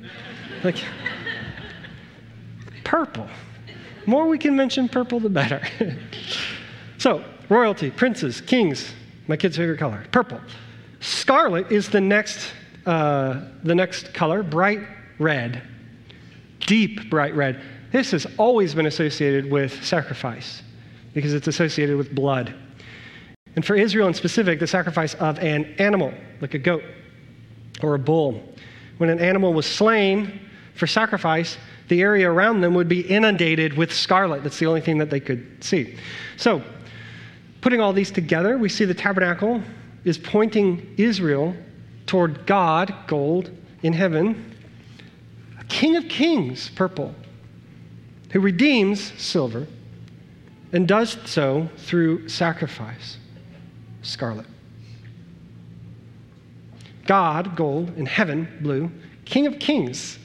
Like, 0.63 0.77
purple. 2.83 3.27
More 4.05 4.27
we 4.27 4.37
can 4.37 4.55
mention 4.55 4.89
purple, 4.89 5.19
the 5.19 5.29
better. 5.29 5.61
so, 6.97 7.23
royalty, 7.49 7.91
princes, 7.91 8.41
kings, 8.41 8.93
my 9.27 9.37
kid's 9.37 9.57
favorite 9.57 9.77
color, 9.77 10.05
purple. 10.11 10.39
Scarlet 10.99 11.71
is 11.71 11.89
the 11.89 12.01
next 12.01 12.51
uh, 12.89 13.41
the 13.63 13.75
next 13.75 14.15
color, 14.15 14.41
bright 14.41 14.79
red, 15.19 15.61
deep 16.61 17.07
bright 17.11 17.35
red. 17.35 17.61
This 17.91 18.09
has 18.11 18.25
always 18.39 18.73
been 18.73 18.87
associated 18.87 19.51
with 19.51 19.83
sacrifice 19.85 20.63
because 21.13 21.35
it's 21.35 21.47
associated 21.47 21.97
with 21.97 22.15
blood. 22.15 22.51
And 23.55 23.63
for 23.63 23.75
Israel 23.75 24.07
in 24.07 24.15
specific, 24.15 24.59
the 24.59 24.65
sacrifice 24.65 25.13
of 25.15 25.37
an 25.37 25.65
animal, 25.77 26.11
like 26.41 26.55
a 26.55 26.57
goat 26.57 26.83
or 27.83 27.93
a 27.93 27.99
bull. 27.99 28.41
When 28.97 29.11
an 29.11 29.19
animal 29.19 29.53
was 29.53 29.67
slain 29.67 30.39
for 30.73 30.87
sacrifice, 30.87 31.59
the 31.89 32.01
area 32.01 32.27
around 32.27 32.61
them 32.61 32.73
would 32.73 32.89
be 32.89 33.01
inundated 33.01 33.77
with 33.77 33.93
scarlet. 33.93 34.41
That's 34.41 34.57
the 34.57 34.65
only 34.65 34.81
thing 34.81 34.97
that 34.97 35.11
they 35.11 35.19
could 35.19 35.63
see. 35.63 35.95
So, 36.37 36.63
putting 37.61 37.81
all 37.81 37.93
these 37.93 38.09
together, 38.09 38.57
we 38.57 38.67
see 38.67 38.85
the 38.85 38.95
tabernacle 38.95 39.61
is 40.05 40.17
pointing 40.17 40.95
Israel 40.97 41.55
toward 42.09 42.47
God, 42.47 42.91
gold, 43.05 43.51
in 43.83 43.93
heaven, 43.93 44.55
a 45.59 45.63
King 45.65 45.95
of 45.95 46.09
Kings, 46.09 46.67
purple, 46.69 47.13
who 48.31 48.39
redeems 48.39 49.13
silver 49.21 49.67
and 50.73 50.87
does 50.87 51.19
so 51.25 51.69
through 51.77 52.27
sacrifice, 52.27 53.17
scarlet. 54.01 54.47
God, 57.05 57.55
gold, 57.55 57.95
in 57.95 58.07
heaven, 58.07 58.57
blue, 58.59 58.89
King 59.25 59.45
of 59.45 59.59
Kings, 59.59 60.17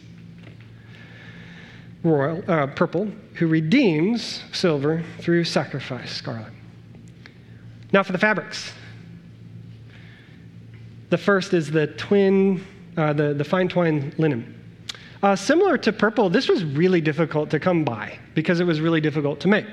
royal, 2.03 2.43
uh, 2.51 2.67
purple, 2.69 3.13
who 3.35 3.47
redeems 3.47 4.43
silver 4.53 5.05
through 5.19 5.45
sacrifice, 5.45 6.11
scarlet. 6.11 6.53
Now 7.93 8.03
for 8.03 8.13
the 8.13 8.19
fabrics. 8.19 8.73
The 11.15 11.19
first 11.19 11.55
is 11.55 11.71
the 11.71 11.87
twin, 11.87 12.67
uh, 12.97 13.13
the, 13.13 13.35
the 13.35 13.45
fine 13.45 13.69
twine 13.69 14.13
linen. 14.19 14.53
Uh, 15.23 15.37
similar 15.37 15.79
to 15.79 15.93
purple, 15.93 16.29
this 16.29 16.49
was 16.49 16.65
really 16.65 17.01
difficult 17.01 17.51
to 17.51 17.61
come 17.61 17.85
by 17.85 18.19
because 18.35 18.59
it 18.59 18.65
was 18.65 18.81
really 18.81 19.01
difficult 19.01 19.39
to 19.39 19.47
make. 19.47 19.65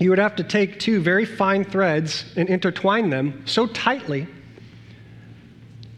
You 0.00 0.08
would 0.08 0.18
have 0.18 0.36
to 0.36 0.42
take 0.42 0.80
two 0.80 1.02
very 1.02 1.26
fine 1.26 1.64
threads 1.64 2.24
and 2.38 2.48
intertwine 2.48 3.10
them 3.10 3.42
so 3.44 3.66
tightly 3.66 4.26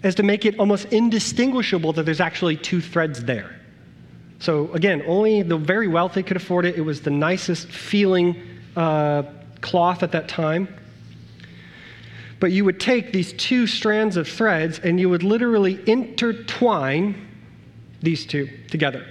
as 0.03 0.17
to 0.17 0.25
make 0.25 0.45
it 0.45 0.59
almost 0.59 0.87
indistinguishable 0.87 1.93
that 1.93 2.03
there's 2.07 2.21
actually 2.21 2.57
two 2.57 2.81
threads 2.81 3.23
there. 3.23 3.55
So, 4.41 4.73
again, 4.73 5.05
only 5.07 5.43
the 5.43 5.59
very 5.59 5.87
wealthy 5.87 6.25
could 6.25 6.37
afford 6.37 6.67
it. 6.67 6.75
It 6.75 6.83
was 6.83 7.03
the 7.03 7.11
nicest 7.13 7.69
feeling 7.69 8.37
uh, 8.75 9.23
cloth 9.61 10.03
at 10.03 10.11
that 10.11 10.29
time. 10.29 10.78
But 12.41 12.53
you 12.53 12.65
would 12.65 12.79
take 12.79 13.13
these 13.13 13.33
two 13.33 13.67
strands 13.67 14.17
of 14.17 14.29
threads 14.29 14.79
and 14.79 15.01
you 15.01 15.09
would 15.09 15.23
literally 15.23 15.81
intertwine 15.89 17.27
these 18.01 18.27
two 18.27 18.49
together 18.71 19.05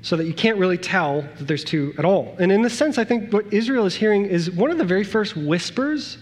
so 0.00 0.16
that 0.16 0.26
you 0.26 0.34
can't 0.34 0.58
really 0.58 0.78
tell 0.78 1.22
that 1.22 1.46
there's 1.46 1.64
two 1.64 1.94
at 1.98 2.04
all. 2.04 2.34
And 2.38 2.52
in 2.52 2.62
this 2.62 2.76
sense, 2.76 2.98
I 2.98 3.04
think 3.04 3.32
what 3.32 3.52
Israel 3.52 3.86
is 3.86 3.94
hearing 3.94 4.26
is 4.26 4.50
one 4.50 4.70
of 4.70 4.78
the 4.78 4.84
very 4.84 5.04
first 5.04 5.36
whispers 5.36 6.18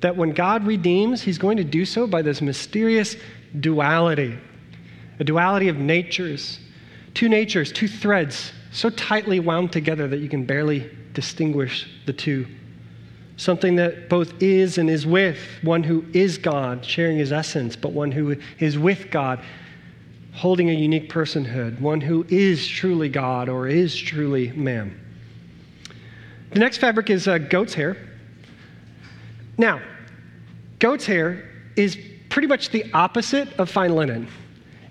that 0.00 0.16
when 0.16 0.30
God 0.30 0.66
redeems, 0.66 1.22
he's 1.22 1.36
going 1.36 1.58
to 1.58 1.64
do 1.64 1.84
so 1.84 2.06
by 2.06 2.22
this 2.22 2.40
mysterious 2.40 3.16
duality 3.58 4.38
a 5.18 5.24
duality 5.24 5.68
of 5.68 5.76
natures, 5.76 6.58
two 7.12 7.28
natures, 7.28 7.70
two 7.70 7.86
threads, 7.86 8.52
so 8.72 8.88
tightly 8.88 9.38
wound 9.38 9.70
together 9.70 10.08
that 10.08 10.20
you 10.20 10.30
can 10.30 10.44
barely 10.44 10.90
distinguish 11.12 11.86
the 12.06 12.12
two 12.12 12.46
something 13.40 13.76
that 13.76 14.10
both 14.10 14.34
is 14.42 14.76
and 14.76 14.90
is 14.90 15.06
with, 15.06 15.38
one 15.62 15.82
who 15.82 16.04
is 16.12 16.36
God, 16.36 16.84
sharing 16.84 17.16
his 17.16 17.32
essence, 17.32 17.74
but 17.74 17.92
one 17.92 18.12
who 18.12 18.36
is 18.58 18.78
with 18.78 19.10
God, 19.10 19.40
holding 20.34 20.68
a 20.68 20.74
unique 20.74 21.08
personhood, 21.08 21.80
one 21.80 22.02
who 22.02 22.26
is 22.28 22.68
truly 22.68 23.08
God 23.08 23.48
or 23.48 23.66
is 23.66 23.96
truly 23.96 24.52
man. 24.52 24.94
The 26.50 26.58
next 26.58 26.78
fabric 26.78 27.08
is 27.08 27.26
uh, 27.26 27.38
goat's 27.38 27.72
hair. 27.72 27.96
Now, 29.56 29.80
goat's 30.78 31.06
hair 31.06 31.48
is 31.76 31.98
pretty 32.28 32.46
much 32.46 32.68
the 32.68 32.92
opposite 32.92 33.48
of 33.58 33.70
fine 33.70 33.94
linen. 33.94 34.28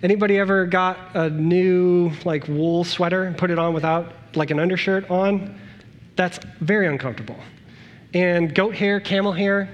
Anybody 0.02 0.40
ever 0.40 0.66
got 0.66 1.16
a 1.16 1.30
new 1.30 2.12
like 2.26 2.48
wool 2.48 2.84
sweater 2.84 3.26
and 3.26 3.38
put 3.38 3.52
it 3.52 3.60
on 3.60 3.76
without 3.76 4.12
like 4.34 4.50
an 4.50 4.60
undershirt 4.60 5.08
on? 5.12 5.60
That's 6.16 6.40
very 6.62 6.88
uncomfortable 6.88 7.38
and 8.14 8.54
goat 8.54 8.76
hair, 8.76 9.00
camel 9.00 9.32
hair. 9.32 9.70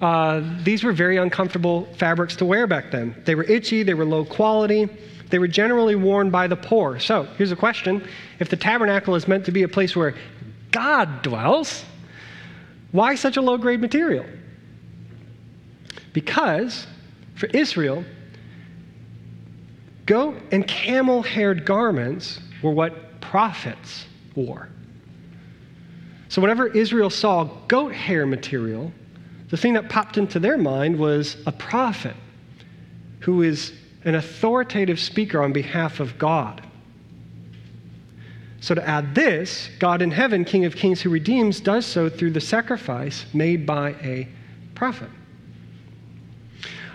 Uh, 0.00 0.42
these 0.62 0.82
were 0.82 0.92
very 0.92 1.16
uncomfortable 1.16 1.86
fabrics 1.96 2.36
to 2.36 2.44
wear 2.44 2.66
back 2.66 2.90
then. 2.90 3.20
They 3.24 3.34
were 3.34 3.44
itchy, 3.44 3.82
they 3.82 3.94
were 3.94 4.04
low 4.04 4.24
quality, 4.24 4.88
they 5.30 5.38
were 5.38 5.48
generally 5.48 5.94
worn 5.94 6.30
by 6.30 6.46
the 6.46 6.56
poor. 6.56 6.98
So 6.98 7.24
here's 7.38 7.52
a 7.52 7.56
question 7.56 8.06
If 8.38 8.48
the 8.48 8.56
tabernacle 8.56 9.14
is 9.14 9.28
meant 9.28 9.44
to 9.46 9.52
be 9.52 9.62
a 9.62 9.68
place 9.68 9.94
where 9.94 10.14
God 10.70 11.22
dwells, 11.22 11.84
Why 12.90 13.14
such 13.14 13.36
a 13.36 13.42
low 13.42 13.58
grade 13.58 13.80
material? 13.80 14.26
Because 16.12 16.86
for 17.36 17.46
Israel, 17.46 18.04
goat 20.06 20.36
and 20.50 20.66
camel 20.66 21.22
haired 21.22 21.64
garments 21.64 22.40
were 22.62 22.72
what 22.72 23.20
prophets 23.20 24.06
wore. 24.34 24.68
So, 26.32 26.40
whenever 26.40 26.66
Israel 26.66 27.10
saw 27.10 27.44
goat 27.68 27.92
hair 27.92 28.24
material, 28.24 28.90
the 29.50 29.58
thing 29.58 29.74
that 29.74 29.90
popped 29.90 30.16
into 30.16 30.40
their 30.40 30.56
mind 30.56 30.98
was 30.98 31.36
a 31.44 31.52
prophet 31.52 32.16
who 33.20 33.42
is 33.42 33.74
an 34.06 34.14
authoritative 34.14 34.98
speaker 34.98 35.42
on 35.42 35.52
behalf 35.52 36.00
of 36.00 36.16
God. 36.16 36.66
So, 38.60 38.74
to 38.74 38.88
add 38.88 39.14
this, 39.14 39.68
God 39.78 40.00
in 40.00 40.10
heaven, 40.10 40.46
King 40.46 40.64
of 40.64 40.74
kings 40.74 41.02
who 41.02 41.10
redeems, 41.10 41.60
does 41.60 41.84
so 41.84 42.08
through 42.08 42.30
the 42.30 42.40
sacrifice 42.40 43.26
made 43.34 43.66
by 43.66 43.90
a 44.02 44.26
prophet. 44.74 45.10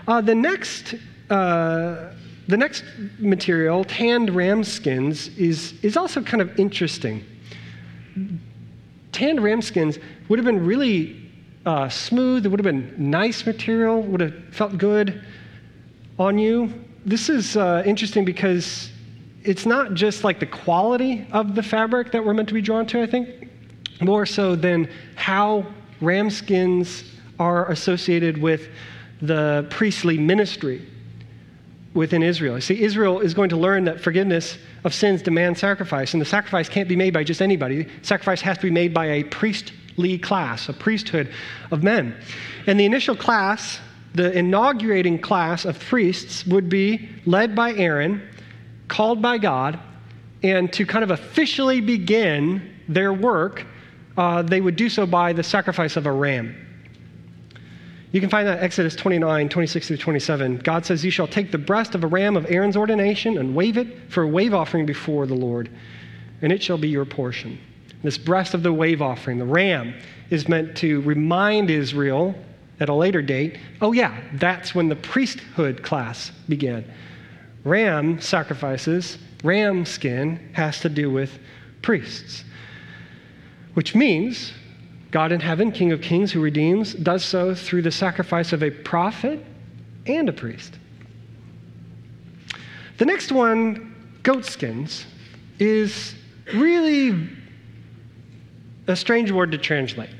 Uh, 0.08 0.20
the, 0.20 0.34
next, 0.34 0.96
uh, 1.30 2.12
the 2.48 2.56
next 2.56 2.82
material, 3.20 3.84
tanned 3.84 4.34
ram 4.34 4.64
skins, 4.64 5.28
is, 5.38 5.74
is 5.84 5.96
also 5.96 6.22
kind 6.22 6.42
of 6.42 6.58
interesting. 6.58 7.24
Tanned 9.18 9.42
ram 9.42 9.60
skins 9.60 9.98
would 10.28 10.38
have 10.38 10.46
been 10.46 10.64
really 10.64 11.28
uh, 11.66 11.88
smooth, 11.88 12.46
it 12.46 12.50
would 12.50 12.60
have 12.60 12.64
been 12.64 12.94
nice 13.10 13.44
material, 13.44 14.00
would 14.00 14.20
have 14.20 14.32
felt 14.52 14.78
good 14.78 15.24
on 16.20 16.38
you. 16.38 16.72
This 17.04 17.28
is 17.28 17.56
uh, 17.56 17.82
interesting 17.84 18.24
because 18.24 18.92
it's 19.42 19.66
not 19.66 19.94
just 19.94 20.22
like 20.22 20.38
the 20.38 20.46
quality 20.46 21.26
of 21.32 21.56
the 21.56 21.64
fabric 21.64 22.12
that 22.12 22.24
we're 22.24 22.32
meant 22.32 22.46
to 22.46 22.54
be 22.54 22.62
drawn 22.62 22.86
to, 22.86 23.02
I 23.02 23.06
think, 23.06 23.50
more 24.00 24.24
so 24.24 24.54
than 24.54 24.88
how 25.16 25.66
ram 26.00 26.30
skins 26.30 27.02
are 27.40 27.68
associated 27.72 28.40
with 28.40 28.68
the 29.20 29.66
priestly 29.68 30.16
ministry 30.16 30.88
within 31.94 32.22
Israel. 32.22 32.60
See, 32.60 32.82
Israel 32.82 33.20
is 33.20 33.34
going 33.34 33.48
to 33.50 33.56
learn 33.56 33.84
that 33.84 34.00
forgiveness 34.00 34.58
of 34.84 34.94
sins 34.94 35.22
demands 35.22 35.60
sacrifice, 35.60 36.12
and 36.12 36.20
the 36.20 36.26
sacrifice 36.26 36.68
can't 36.68 36.88
be 36.88 36.96
made 36.96 37.14
by 37.14 37.24
just 37.24 37.42
anybody. 37.42 37.88
Sacrifice 38.02 38.40
has 38.42 38.56
to 38.58 38.64
be 38.64 38.70
made 38.70 38.92
by 38.92 39.06
a 39.06 39.24
priestly 39.24 40.18
class, 40.18 40.68
a 40.68 40.72
priesthood 40.72 41.32
of 41.70 41.82
men. 41.82 42.14
And 42.66 42.78
the 42.78 42.84
initial 42.84 43.16
class, 43.16 43.80
the 44.14 44.36
inaugurating 44.36 45.18
class 45.20 45.64
of 45.64 45.80
priests, 45.80 46.46
would 46.46 46.68
be 46.68 47.08
led 47.26 47.54
by 47.54 47.72
Aaron 47.74 48.22
called 48.88 49.20
by 49.20 49.38
God, 49.38 49.78
and 50.42 50.72
to 50.72 50.86
kind 50.86 51.04
of 51.04 51.10
officially 51.10 51.80
begin 51.80 52.74
their 52.88 53.12
work, 53.12 53.66
uh, 54.16 54.42
they 54.42 54.60
would 54.60 54.76
do 54.76 54.88
so 54.88 55.06
by 55.06 55.32
the 55.32 55.42
sacrifice 55.42 55.96
of 55.96 56.06
a 56.06 56.12
ram. 56.12 56.67
You 58.10 58.20
can 58.20 58.30
find 58.30 58.48
that 58.48 58.62
Exodus 58.62 58.96
29, 58.96 59.48
26 59.48 59.88
through 59.88 59.96
27. 59.98 60.58
God 60.58 60.86
says, 60.86 61.04
You 61.04 61.10
shall 61.10 61.26
take 61.26 61.52
the 61.52 61.58
breast 61.58 61.94
of 61.94 62.04
a 62.04 62.06
ram 62.06 62.36
of 62.36 62.50
Aaron's 62.50 62.76
ordination 62.76 63.36
and 63.36 63.54
wave 63.54 63.76
it 63.76 64.10
for 64.10 64.22
a 64.22 64.28
wave 64.28 64.54
offering 64.54 64.86
before 64.86 65.26
the 65.26 65.34
Lord, 65.34 65.68
and 66.40 66.50
it 66.50 66.62
shall 66.62 66.78
be 66.78 66.88
your 66.88 67.04
portion. 67.04 67.58
This 68.02 68.16
breast 68.16 68.54
of 68.54 68.62
the 68.62 68.72
wave 68.72 69.02
offering, 69.02 69.38
the 69.38 69.44
ram, 69.44 69.94
is 70.30 70.48
meant 70.48 70.76
to 70.78 71.02
remind 71.02 71.70
Israel 71.70 72.34
at 72.80 72.88
a 72.88 72.94
later 72.94 73.20
date 73.20 73.58
oh, 73.82 73.92
yeah, 73.92 74.18
that's 74.34 74.74
when 74.74 74.88
the 74.88 74.96
priesthood 74.96 75.82
class 75.82 76.30
began 76.48 76.84
ram 77.64 78.20
sacrifices, 78.20 79.18
ram 79.44 79.84
skin 79.84 80.50
has 80.54 80.80
to 80.80 80.88
do 80.88 81.10
with 81.10 81.38
priests. 81.82 82.44
Which 83.74 83.94
means 83.94 84.52
God 85.10 85.32
in 85.32 85.40
heaven, 85.40 85.72
King 85.72 85.92
of 85.92 86.00
kings 86.00 86.32
who 86.32 86.40
redeems, 86.40 86.94
does 86.94 87.24
so 87.24 87.54
through 87.54 87.82
the 87.82 87.90
sacrifice 87.90 88.52
of 88.52 88.62
a 88.62 88.70
prophet 88.70 89.44
and 90.06 90.28
a 90.28 90.32
priest. 90.32 90.78
The 92.98 93.06
next 93.06 93.32
one, 93.32 93.94
goatskins, 94.22 95.06
is 95.58 96.14
really 96.54 97.28
a 98.86 98.96
strange 98.96 99.30
word 99.30 99.52
to 99.52 99.58
translate. 99.58 100.10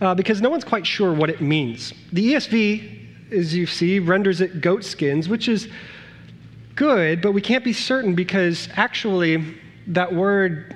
Uh, 0.00 0.14
because 0.14 0.40
no 0.40 0.50
one's 0.50 0.64
quite 0.64 0.86
sure 0.86 1.12
what 1.12 1.30
it 1.30 1.40
means. 1.40 1.92
The 2.12 2.34
ESV 2.34 2.96
as 3.30 3.54
you 3.54 3.66
see, 3.66 3.98
renders 3.98 4.40
it 4.40 4.60
goatskins, 4.60 5.28
which 5.28 5.48
is 5.48 5.68
good, 6.74 7.20
but 7.20 7.32
we 7.32 7.40
can't 7.40 7.64
be 7.64 7.72
certain 7.72 8.14
because 8.14 8.68
actually 8.74 9.58
that 9.88 10.14
word 10.14 10.75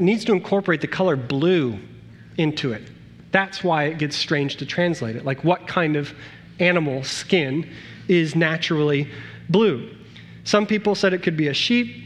needs 0.00 0.24
to 0.26 0.32
incorporate 0.32 0.80
the 0.80 0.88
color 0.88 1.16
blue 1.16 1.78
into 2.36 2.72
it. 2.72 2.82
That's 3.32 3.62
why 3.62 3.84
it 3.84 3.98
gets 3.98 4.16
strange 4.16 4.56
to 4.56 4.66
translate 4.66 5.16
it. 5.16 5.24
Like, 5.24 5.44
what 5.44 5.66
kind 5.68 5.96
of 5.96 6.12
animal 6.58 7.04
skin 7.04 7.68
is 8.08 8.34
naturally 8.34 9.08
blue? 9.48 9.94
Some 10.44 10.66
people 10.66 10.94
said 10.94 11.12
it 11.12 11.22
could 11.22 11.36
be 11.36 11.48
a 11.48 11.54
sheep. 11.54 11.96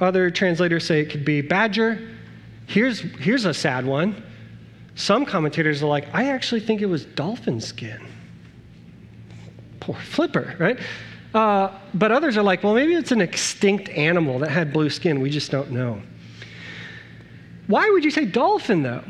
Other 0.00 0.30
translators 0.30 0.86
say 0.86 1.00
it 1.00 1.10
could 1.10 1.24
be 1.24 1.40
badger. 1.40 2.10
Here's, 2.66 3.00
here's 3.00 3.44
a 3.44 3.54
sad 3.54 3.84
one. 3.84 4.22
Some 4.94 5.26
commentators 5.26 5.82
are 5.82 5.86
like, 5.86 6.06
I 6.14 6.30
actually 6.30 6.60
think 6.60 6.82
it 6.82 6.86
was 6.86 7.04
dolphin 7.04 7.60
skin 7.60 8.00
poor 9.84 9.94
flipper, 9.96 10.54
right? 10.58 10.78
Uh, 11.34 11.70
but 11.94 12.10
others 12.10 12.36
are 12.36 12.42
like, 12.42 12.62
well, 12.62 12.74
maybe 12.74 12.94
it's 12.94 13.12
an 13.12 13.20
extinct 13.20 13.88
animal 13.90 14.38
that 14.38 14.50
had 14.50 14.72
blue 14.72 14.88
skin. 14.88 15.20
We 15.20 15.30
just 15.30 15.50
don't 15.50 15.70
know. 15.70 16.00
Why 17.66 17.88
would 17.90 18.04
you 18.04 18.10
say 18.10 18.24
dolphin, 18.24 18.82
though? 18.82 19.04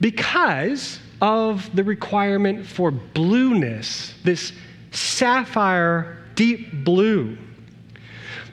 Because 0.00 0.98
of 1.20 1.74
the 1.74 1.84
requirement 1.84 2.66
for 2.66 2.90
blueness, 2.90 4.14
this 4.24 4.52
sapphire 4.90 6.18
deep 6.34 6.84
blue. 6.84 7.38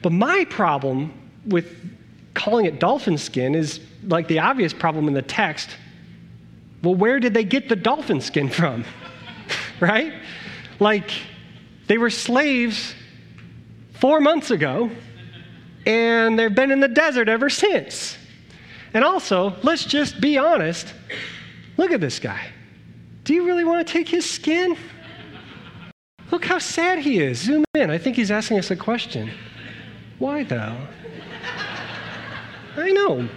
But 0.01 0.11
my 0.11 0.45
problem 0.49 1.13
with 1.45 1.75
calling 2.33 2.65
it 2.65 2.79
dolphin 2.79 3.17
skin 3.17 3.55
is 3.55 3.81
like 4.03 4.27
the 4.27 4.39
obvious 4.39 4.71
problem 4.71 5.07
in 5.07 5.13
the 5.13 5.21
text. 5.21 5.69
Well, 6.83 6.95
where 6.95 7.19
did 7.19 7.33
they 7.33 7.43
get 7.43 7.67
the 7.67 7.75
dolphin 7.75 8.21
skin 8.21 8.49
from? 8.49 8.85
right? 9.79 10.13
Like, 10.79 11.11
they 11.87 11.97
were 11.97 12.11
slaves 12.11 12.93
four 13.93 14.21
months 14.21 14.51
ago, 14.51 14.89
and 15.85 16.37
they've 16.37 16.53
been 16.53 16.71
in 16.71 16.79
the 16.79 16.87
desert 16.87 17.27
ever 17.27 17.49
since. 17.49 18.15
And 18.93 19.04
also, 19.04 19.56
let's 19.63 19.86
just 19.86 20.19
be 20.19 20.38
honest 20.38 20.93
look 21.78 21.91
at 21.91 22.02
this 22.02 22.19
guy. 22.19 22.52
Do 23.23 23.34
you 23.34 23.45
really 23.45 23.63
want 23.63 23.86
to 23.86 23.93
take 23.93 24.10
his 24.10 24.30
skin? 24.30 24.75
Look 26.32 26.45
how 26.45 26.60
sad 26.60 26.99
he 26.99 27.19
is. 27.19 27.39
Zoom 27.39 27.63
in. 27.73 27.89
I 27.89 27.97
think 27.97 28.15
he's 28.15 28.32
asking 28.32 28.60
us 28.60 28.69
a 28.71 28.75
question. 28.75 29.32
Why, 30.19 30.43
though? 30.43 30.75
I 32.75 32.91
know. 32.91 33.28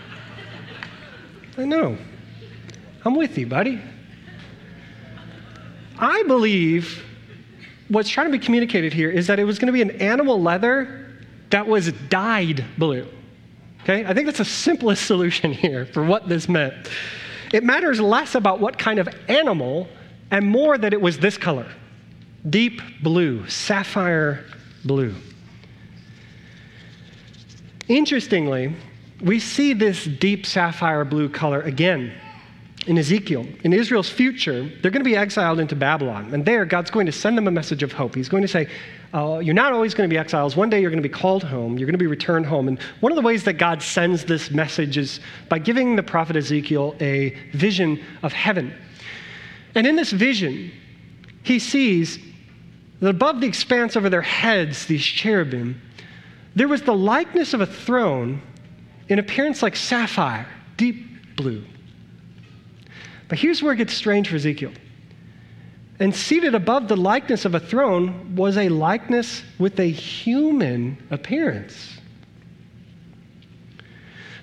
I 1.57 1.65
know. 1.65 1.97
I'm 3.05 3.15
with 3.15 3.37
you, 3.39 3.47
buddy. 3.47 3.81
I 5.99 6.23
believe 6.25 7.05
what's 7.89 8.09
trying 8.09 8.27
to 8.27 8.33
be 8.33 8.45
communicated 8.45 8.93
here 8.93 9.11
is 9.11 9.27
that 9.27 9.39
it 9.39 9.45
was 9.45 9.59
going 9.59 9.67
to 9.67 9.73
be 9.73 9.83
an 9.83 9.91
animal 10.03 10.41
leather 10.41 11.15
that 11.51 11.67
was 11.67 11.93
dyed 12.09 12.65
blue. 12.79 13.07
Okay? 13.83 14.05
I 14.05 14.15
think 14.15 14.27
that's 14.27 14.39
the 14.39 14.45
simplest 14.45 15.07
solution 15.07 15.53
here 15.53 15.87
for 15.87 16.05
what 16.05 16.29
this 16.29 16.49
meant. 16.49 16.75
It 17.53 17.65
matters 17.65 18.01
less 18.01 18.35
about 18.35 18.61
what 18.61 18.79
kind 18.79 18.99
of 18.99 19.09
animal 19.29 19.89
and 20.31 20.47
more 20.47 20.79
that 20.79 20.93
it 20.93 21.01
was 21.01 21.19
this 21.19 21.37
color 21.37 21.67
deep 22.49 22.81
blue, 23.03 23.47
sapphire 23.49 24.45
blue. 24.85 25.15
Interestingly, 27.87 28.75
we 29.21 29.39
see 29.39 29.75
this 29.75 30.05
deep 30.05 30.45
sapphire 30.45 31.05
blue 31.05 31.29
color 31.29 31.61
again 31.63 32.13
in 32.87 32.99
Ezekiel, 32.99 33.47
in 33.63 33.73
Israel's 33.73 34.09
future, 34.09 34.69
they're 34.81 34.91
going 34.91 35.05
to 35.05 35.09
be 35.09 35.17
exiled 35.17 35.61
into 35.61 35.77
Babylon. 35.77 36.35
And 36.35 36.45
there, 36.45 36.65
God's 36.65 36.91
going 36.91 37.07
to 37.07 37.13
send 37.13 37.39
them 37.39 37.47
a 37.47 37.51
message 37.51 37.83
of 37.83 37.93
hope. 37.93 38.15
He's 38.15 38.29
going 38.29 38.43
to 38.43 38.49
say, 38.49 38.69
uh, 39.15 39.39
You're 39.39 39.55
not 39.55 39.73
always 39.73 39.95
going 39.95 40.09
to 40.09 40.13
be 40.13 40.19
exiles. 40.19 40.57
One 40.57 40.71
day 40.71 40.81
you're 40.81 40.91
going 40.91 41.03
to 41.03 41.09
be 41.09 41.15
called 41.15 41.45
home. 41.45 41.79
You're 41.79 41.87
going 41.87 41.95
to 41.95 41.99
be 41.99 42.07
returned 42.07 42.47
home. 42.47 42.69
And 42.69 42.81
one 43.01 43.13
of 43.13 43.17
the 43.17 43.23
ways 43.23 43.45
that 43.45 43.55
God 43.55 43.83
sends 43.83 44.25
this 44.25 44.51
message 44.51 44.97
is 44.97 45.21
by 45.49 45.59
giving 45.59 45.97
the 45.97 46.03
prophet 46.03 46.37
Ezekiel 46.37 46.97
a 47.01 47.31
vision 47.53 48.03
of 48.23 48.33
heaven. 48.33 48.75
And 49.75 49.87
in 49.87 49.97
this 49.97 50.13
vision, 50.13 50.71
he 51.43 51.59
sees 51.59 52.19
that 53.01 53.09
above 53.09 53.41
the 53.41 53.47
expanse 53.47 53.97
over 53.97 54.09
their 54.09 54.23
heads, 54.23 54.87
these 54.87 55.05
cherubim, 55.05 55.81
there 56.55 56.69
was 56.69 56.83
the 56.83 56.95
likeness 56.95 57.55
of 57.55 57.61
a 57.61 57.67
throne 57.67 58.41
in 59.09 59.19
appearance 59.19 59.63
like 59.63 59.77
sapphire, 59.77 60.47
deep 60.77 61.37
blue. 61.37 61.65
But 63.29 63.39
here's 63.39 63.63
where 63.63 63.73
it 63.73 63.77
gets 63.77 63.95
strange 63.95 64.29
for 64.29 64.37
Ezekiel. 64.37 64.73
And 66.03 66.13
seated 66.13 66.57
above 66.57 66.89
the 66.89 66.97
likeness 66.97 67.45
of 67.45 67.55
a 67.55 67.61
throne 67.61 68.35
was 68.35 68.57
a 68.57 68.69
likeness 68.69 69.45
with 69.61 69.79
a 69.79 69.89
human 69.89 70.97
appearance. 71.13 71.97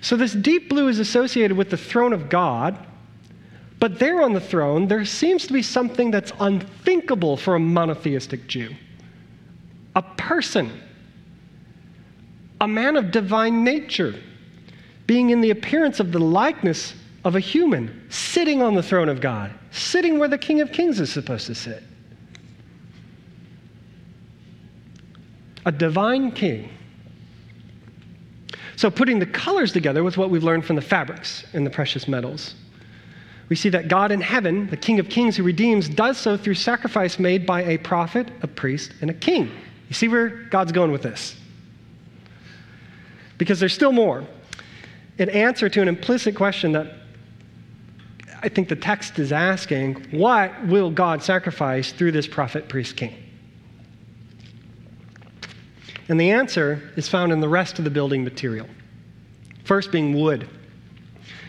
So 0.00 0.16
this 0.16 0.32
deep 0.32 0.70
blue 0.70 0.88
is 0.88 0.98
associated 0.98 1.58
with 1.58 1.68
the 1.68 1.76
throne 1.76 2.14
of 2.14 2.30
God, 2.30 2.78
but 3.78 3.98
there 3.98 4.22
on 4.22 4.32
the 4.32 4.40
throne, 4.40 4.88
there 4.88 5.04
seems 5.04 5.46
to 5.48 5.52
be 5.52 5.60
something 5.60 6.10
that's 6.10 6.32
unthinkable 6.40 7.36
for 7.36 7.56
a 7.56 7.60
monotheistic 7.60 8.46
Jew. 8.46 8.74
A 9.94 10.00
person, 10.00 10.72
a 12.58 12.66
man 12.66 12.96
of 12.96 13.10
divine 13.10 13.64
nature, 13.64 14.14
being 15.06 15.28
in 15.28 15.42
the 15.42 15.50
appearance 15.50 16.00
of 16.00 16.10
the 16.10 16.20
likeness 16.20 16.94
of 17.22 17.36
a 17.36 17.40
human, 17.40 18.06
sitting 18.08 18.62
on 18.62 18.74
the 18.74 18.82
throne 18.82 19.10
of 19.10 19.20
God, 19.20 19.52
sitting 19.70 20.18
where 20.18 20.28
the 20.28 20.38
King 20.38 20.60
of 20.60 20.72
Kings 20.72 21.00
is 21.00 21.10
supposed 21.10 21.46
to 21.46 21.54
sit. 21.54 21.82
A 25.66 25.72
divine 25.72 26.32
king. 26.32 26.70
So, 28.76 28.90
putting 28.90 29.18
the 29.18 29.26
colors 29.26 29.72
together 29.72 30.02
with 30.02 30.16
what 30.16 30.30
we've 30.30 30.42
learned 30.42 30.64
from 30.64 30.76
the 30.76 30.82
fabrics 30.82 31.44
and 31.52 31.66
the 31.66 31.70
precious 31.70 32.08
metals, 32.08 32.54
we 33.50 33.56
see 33.56 33.68
that 33.70 33.88
God 33.88 34.10
in 34.10 34.20
heaven, 34.20 34.68
the 34.68 34.76
King 34.76 35.00
of 35.00 35.08
Kings 35.08 35.36
who 35.36 35.42
redeems, 35.42 35.88
does 35.88 36.16
so 36.16 36.36
through 36.36 36.54
sacrifice 36.54 37.18
made 37.18 37.44
by 37.44 37.62
a 37.64 37.78
prophet, 37.78 38.28
a 38.42 38.46
priest, 38.46 38.94
and 39.00 39.10
a 39.10 39.14
king. 39.14 39.50
You 39.88 39.94
see 39.94 40.08
where 40.08 40.28
God's 40.28 40.72
going 40.72 40.92
with 40.92 41.02
this? 41.02 41.36
Because 43.36 43.58
there's 43.58 43.74
still 43.74 43.92
more. 43.92 44.24
In 45.18 45.28
answer 45.28 45.68
to 45.68 45.82
an 45.82 45.88
implicit 45.88 46.36
question 46.36 46.72
that 46.72 46.99
I 48.42 48.48
think 48.48 48.68
the 48.68 48.76
text 48.76 49.18
is 49.18 49.32
asking 49.32 50.06
what 50.10 50.66
will 50.66 50.90
God 50.90 51.22
sacrifice 51.22 51.92
through 51.92 52.12
this 52.12 52.26
prophet, 52.26 52.68
priest, 52.68 52.96
king? 52.96 53.14
And 56.08 56.18
the 56.18 56.30
answer 56.30 56.90
is 56.96 57.08
found 57.08 57.32
in 57.32 57.40
the 57.40 57.48
rest 57.48 57.78
of 57.78 57.84
the 57.84 57.90
building 57.90 58.24
material. 58.24 58.66
First, 59.64 59.92
being 59.92 60.18
wood. 60.20 60.48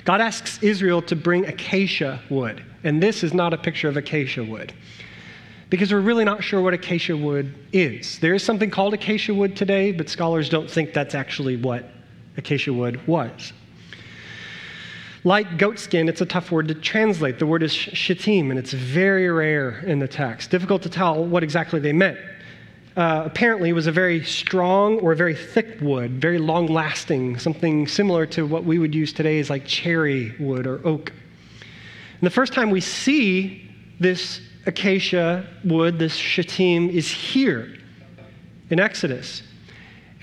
God 0.03 0.21
asks 0.21 0.61
Israel 0.61 1.01
to 1.03 1.15
bring 1.15 1.45
acacia 1.45 2.21
wood. 2.29 2.63
And 2.83 3.01
this 3.01 3.23
is 3.23 3.33
not 3.33 3.53
a 3.53 3.57
picture 3.57 3.87
of 3.87 3.97
acacia 3.97 4.43
wood 4.43 4.73
because 5.71 5.93
we're 5.93 6.01
really 6.01 6.25
not 6.25 6.43
sure 6.43 6.61
what 6.61 6.73
acacia 6.73 7.15
wood 7.15 7.55
is. 7.71 8.19
There 8.19 8.33
is 8.33 8.43
something 8.43 8.69
called 8.69 8.93
acacia 8.93 9.33
wood 9.33 9.55
today, 9.55 9.93
but 9.93 10.09
scholars 10.09 10.49
don't 10.49 10.69
think 10.69 10.93
that's 10.93 11.15
actually 11.15 11.55
what 11.55 11.85
acacia 12.35 12.73
wood 12.73 13.07
was. 13.07 13.53
Like 15.23 15.59
goatskin, 15.59 16.09
it's 16.09 16.21
a 16.21 16.25
tough 16.25 16.51
word 16.51 16.67
to 16.69 16.73
translate. 16.73 17.37
The 17.37 17.45
word 17.45 17.61
is 17.61 17.71
shittim, 17.71 18.49
and 18.49 18.57
it's 18.57 18.73
very 18.73 19.29
rare 19.29 19.79
in 19.81 19.99
the 19.99 20.07
text. 20.07 20.49
Difficult 20.49 20.81
to 20.81 20.89
tell 20.89 21.23
what 21.23 21.43
exactly 21.43 21.79
they 21.79 21.93
meant. 21.93 22.17
Uh, 22.97 23.21
apparently, 23.25 23.69
it 23.69 23.73
was 23.73 23.85
a 23.85 23.91
very 23.91 24.23
strong 24.23 24.99
or 24.99 25.11
a 25.11 25.15
very 25.15 25.35
thick 25.35 25.79
wood, 25.79 26.19
very 26.19 26.39
long 26.39 26.65
lasting, 26.65 27.37
something 27.37 27.87
similar 27.87 28.25
to 28.25 28.47
what 28.47 28.63
we 28.63 28.79
would 28.79 28.95
use 28.95 29.13
today 29.13 29.39
as 29.39 29.49
like 29.49 29.65
cherry 29.65 30.35
wood 30.39 30.65
or 30.65 30.85
oak. 30.85 31.11
And 31.11 32.21
the 32.21 32.31
first 32.31 32.51
time 32.51 32.71
we 32.71 32.81
see 32.81 33.69
this 33.99 34.41
acacia 34.65 35.47
wood, 35.63 35.99
this 35.99 36.15
shittim, 36.15 36.89
is 36.89 37.09
here 37.09 37.77
in 38.71 38.79
Exodus. 38.79 39.43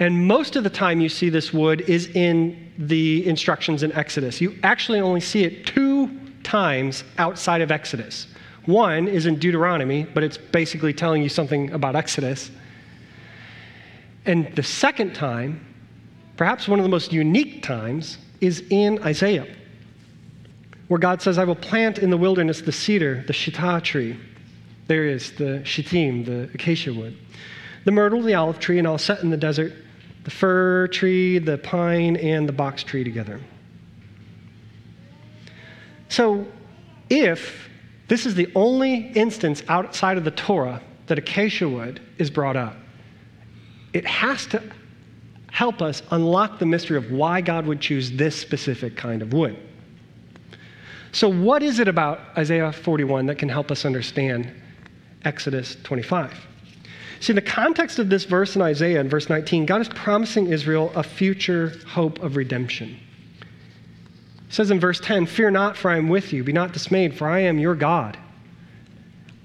And 0.01 0.27
most 0.27 0.55
of 0.55 0.63
the 0.63 0.71
time 0.71 1.01
you 1.01 1.09
see 1.09 1.29
this 1.29 1.53
wood 1.53 1.81
is 1.83 2.07
in 2.09 2.73
the 2.79 3.27
instructions 3.27 3.83
in 3.83 3.93
Exodus. 3.93 4.41
You 4.41 4.57
actually 4.63 5.01
only 5.01 5.21
see 5.21 5.43
it 5.45 5.67
two 5.67 6.09
times 6.45 7.03
outside 7.19 7.61
of 7.61 7.73
Exodus. 7.73 8.29
One 8.67 9.09
is 9.09 9.27
in 9.27 9.39
Deuteronomy, 9.39 10.05
but 10.05 10.23
it's 10.23 10.39
basically 10.39 10.93
telling 10.93 11.23
you 11.23 11.29
something 11.29 11.73
about 11.73 11.97
Exodus. 11.97 12.51
And 14.25 14.55
the 14.55 14.63
second 14.63 15.15
time, 15.15 15.67
perhaps 16.37 16.69
one 16.69 16.79
of 16.79 16.85
the 16.85 16.91
most 16.91 17.13
unique 17.13 17.63
times, 17.63 18.19
is 18.41 18.63
in 18.71 19.03
Isaiah, 19.03 19.49
where 20.87 21.01
God 21.01 21.21
says, 21.21 21.39
I 21.39 21.45
will 21.45 21.57
plant 21.57 21.99
in 21.99 22.11
the 22.11 22.17
wilderness 22.17 22.61
the 22.61 22.73
cedar, 22.73 23.25
the 23.27 23.33
shittah 23.33 23.83
tree. 23.83 24.17
There 24.87 25.07
is 25.07 25.33
the 25.33 25.65
shittim, 25.65 26.25
the 26.25 26.51
acacia 26.55 26.95
wood. 26.95 27.17
The 27.85 27.91
myrtle, 27.91 28.23
the 28.23 28.35
olive 28.35 28.61
tree, 28.61 28.79
and 28.79 28.87
I'll 28.87 28.99
set 28.99 29.23
in 29.23 29.31
the 29.31 29.37
desert 29.37 29.73
the 30.25 30.31
fir 30.31 30.89
tree, 30.89 31.39
the 31.39 31.59
pine, 31.59 32.17
and 32.17 32.49
the 32.49 32.53
box 32.53 32.83
tree 32.83 33.05
together. 33.05 33.41
So, 36.09 36.47
if 37.11 37.69
this 38.09 38.27
is 38.27 38.35
the 38.35 38.51
only 38.55 39.13
instance 39.13 39.63
outside 39.69 40.19
of 40.19 40.25
the 40.25 40.31
Torah 40.31 40.83
that 41.07 41.19
acacia 41.19 41.69
wood 41.69 42.01
is 42.19 42.31
brought 42.31 42.57
up, 42.57 42.77
it 43.93 44.07
has 44.07 44.47
to 44.47 44.63
help 45.51 45.81
us 45.81 46.03
unlock 46.11 46.59
the 46.59 46.67
mystery 46.67 46.97
of 46.97 47.11
why 47.11 47.41
God 47.41 47.67
would 47.67 47.81
choose 47.81 48.13
this 48.13 48.37
specific 48.37 48.97
kind 48.97 49.23
of 49.23 49.33
wood. 49.33 49.57
So, 51.13 51.29
what 51.29 51.63
is 51.63 51.79
it 51.79 51.89
about 51.89 52.21
Isaiah 52.37 52.73
41 52.73 53.27
that 53.27 53.39
can 53.39 53.49
help 53.49 53.71
us 53.71 53.85
understand 53.85 54.53
Exodus 55.25 55.77
25? 55.83 56.48
See, 57.21 57.33
in 57.33 57.37
the 57.37 57.43
context 57.43 57.99
of 57.99 58.09
this 58.09 58.25
verse 58.25 58.55
in 58.55 58.63
Isaiah, 58.63 59.01
in 59.01 59.09
verse 59.09 59.29
19, 59.29 59.67
God 59.67 59.81
is 59.81 59.89
promising 59.89 60.49
Israel 60.49 60.93
a 60.95 61.03
future 61.03 61.73
hope 61.87 62.21
of 62.23 62.37
redemption. 62.37 62.99
He 64.49 64.55
says 64.55 64.71
in 64.71 64.79
verse 64.79 65.01
10, 65.01 65.27
Fear 65.27 65.51
not, 65.51 65.77
for 65.77 65.91
I 65.91 65.99
am 65.99 66.09
with 66.09 66.33
you. 66.33 66.45
Be 66.45 66.53
not 66.53 66.73
dismayed, 66.73 67.17
for 67.17 67.29
I 67.29 67.41
am 67.41 67.59
your 67.59 67.75
God. 67.75 68.17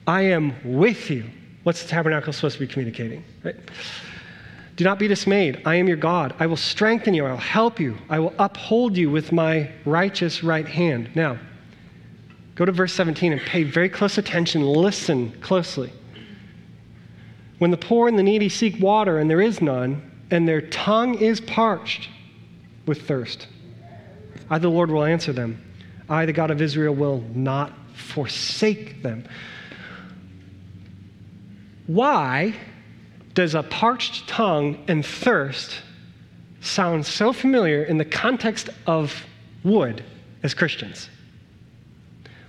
I 0.05 0.21
am 0.23 0.53
with 0.63 1.09
you. 1.09 1.25
What's 1.63 1.81
the 1.81 1.89
tabernacle 1.89 2.33
supposed 2.33 2.55
to 2.55 2.59
be 2.59 2.67
communicating? 2.67 3.23
Right? 3.43 3.55
Do 4.75 4.83
not 4.83 4.99
be 4.99 5.07
dismayed. 5.07 5.61
I 5.65 5.75
am 5.75 5.87
your 5.87 5.97
God. 5.97 6.35
I 6.39 6.47
will 6.47 6.57
strengthen 6.57 7.13
you. 7.13 7.25
I 7.25 7.31
will 7.31 7.37
help 7.37 7.79
you. 7.79 7.97
I 8.09 8.19
will 8.19 8.33
uphold 8.39 8.97
you 8.97 9.09
with 9.09 9.31
my 9.31 9.71
righteous 9.85 10.43
right 10.43 10.67
hand. 10.67 11.09
Now, 11.15 11.37
go 12.55 12.65
to 12.65 12.71
verse 12.71 12.93
17 12.93 13.33
and 13.33 13.41
pay 13.41 13.63
very 13.63 13.89
close 13.89 14.17
attention. 14.17 14.63
Listen 14.63 15.31
closely. 15.41 15.91
When 17.59 17.71
the 17.71 17.77
poor 17.77 18.07
and 18.07 18.17
the 18.17 18.23
needy 18.23 18.49
seek 18.49 18.81
water 18.81 19.19
and 19.19 19.29
there 19.29 19.41
is 19.41 19.61
none, 19.61 20.11
and 20.31 20.47
their 20.47 20.61
tongue 20.61 21.15
is 21.15 21.39
parched 21.39 22.09
with 22.85 23.07
thirst, 23.07 23.47
I, 24.49 24.57
the 24.57 24.69
Lord, 24.69 24.91
will 24.91 25.03
answer 25.03 25.31
them. 25.31 25.63
I, 26.09 26.25
the 26.25 26.33
God 26.33 26.51
of 26.51 26.61
Israel, 26.61 26.93
will 26.93 27.23
not 27.33 27.73
forsake 27.93 29.01
them. 29.03 29.25
Why 31.87 32.55
does 33.33 33.55
a 33.55 33.63
parched 33.63 34.27
tongue 34.27 34.83
and 34.87 35.05
thirst 35.05 35.81
sound 36.61 37.05
so 37.05 37.33
familiar 37.33 37.83
in 37.83 37.97
the 37.97 38.05
context 38.05 38.69
of 38.87 39.25
wood 39.63 40.03
as 40.43 40.53
Christians? 40.53 41.09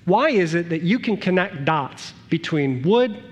Why 0.04 0.30
is 0.30 0.54
it 0.54 0.68
that 0.68 0.82
you 0.82 0.98
can 0.98 1.16
connect 1.16 1.64
dots 1.64 2.12
between 2.28 2.82
wood, 2.82 3.22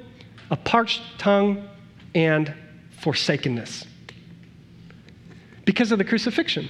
a 0.52 0.56
parched 0.56 1.00
tongue, 1.18 1.66
and 2.14 2.54
forsakenness 3.00 3.86
because 5.64 5.90
of 5.92 5.98
the 5.98 6.04
crucifixion. 6.04 6.68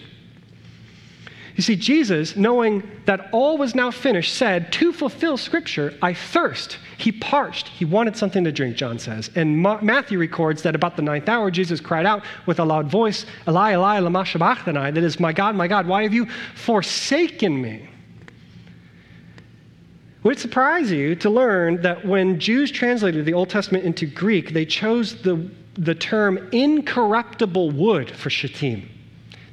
You 1.56 1.62
see, 1.62 1.76
Jesus, 1.76 2.34
knowing 2.36 2.88
that 3.04 3.28
all 3.32 3.58
was 3.58 3.74
now 3.74 3.90
finished, 3.90 4.34
said, 4.34 4.72
To 4.74 4.92
fulfill 4.92 5.36
Scripture, 5.36 5.92
I 6.00 6.14
thirst. 6.14 6.78
He 6.96 7.12
parched. 7.12 7.68
He 7.68 7.84
wanted 7.84 8.16
something 8.16 8.44
to 8.44 8.52
drink, 8.52 8.76
John 8.76 8.98
says. 8.98 9.30
And 9.34 9.58
Ma- 9.58 9.80
Matthew 9.82 10.18
records 10.18 10.62
that 10.62 10.74
about 10.74 10.96
the 10.96 11.02
ninth 11.02 11.28
hour, 11.28 11.50
Jesus 11.50 11.80
cried 11.80 12.06
out 12.06 12.24
with 12.46 12.58
a 12.60 12.64
loud 12.64 12.86
voice, 12.86 13.26
Eli, 13.46 13.72
Eli, 13.74 13.98
lama 13.98 14.24
sabachthani, 14.24 14.92
that 14.92 15.02
is, 15.02 15.20
My 15.20 15.32
God, 15.32 15.54
my 15.54 15.68
God, 15.68 15.86
why 15.86 16.04
have 16.04 16.14
you 16.14 16.26
forsaken 16.54 17.60
me? 17.60 17.86
Would 20.22 20.36
it 20.36 20.40
surprise 20.40 20.92
you 20.92 21.16
to 21.16 21.30
learn 21.30 21.82
that 21.82 22.06
when 22.06 22.38
Jews 22.38 22.70
translated 22.70 23.24
the 23.24 23.34
Old 23.34 23.50
Testament 23.50 23.84
into 23.84 24.06
Greek, 24.06 24.52
they 24.52 24.64
chose 24.64 25.20
the, 25.22 25.50
the 25.74 25.94
term 25.94 26.48
incorruptible 26.52 27.70
wood 27.70 28.10
for 28.10 28.30
shittim? 28.30 28.88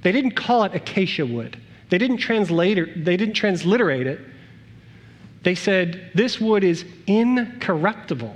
They 0.04 0.12
didn't 0.12 0.32
call 0.32 0.64
it 0.64 0.76
acacia 0.76 1.26
wood. 1.26 1.58
They 1.90 1.98
didn't 1.98 2.18
translate 2.18 2.78
it, 2.78 3.04
they 3.04 3.18
didn't 3.18 3.34
transliterate 3.34 4.06
it. 4.06 4.20
They 5.42 5.56
said, 5.56 6.12
This 6.14 6.40
wood 6.40 6.64
is 6.64 6.86
incorruptible, 7.08 8.36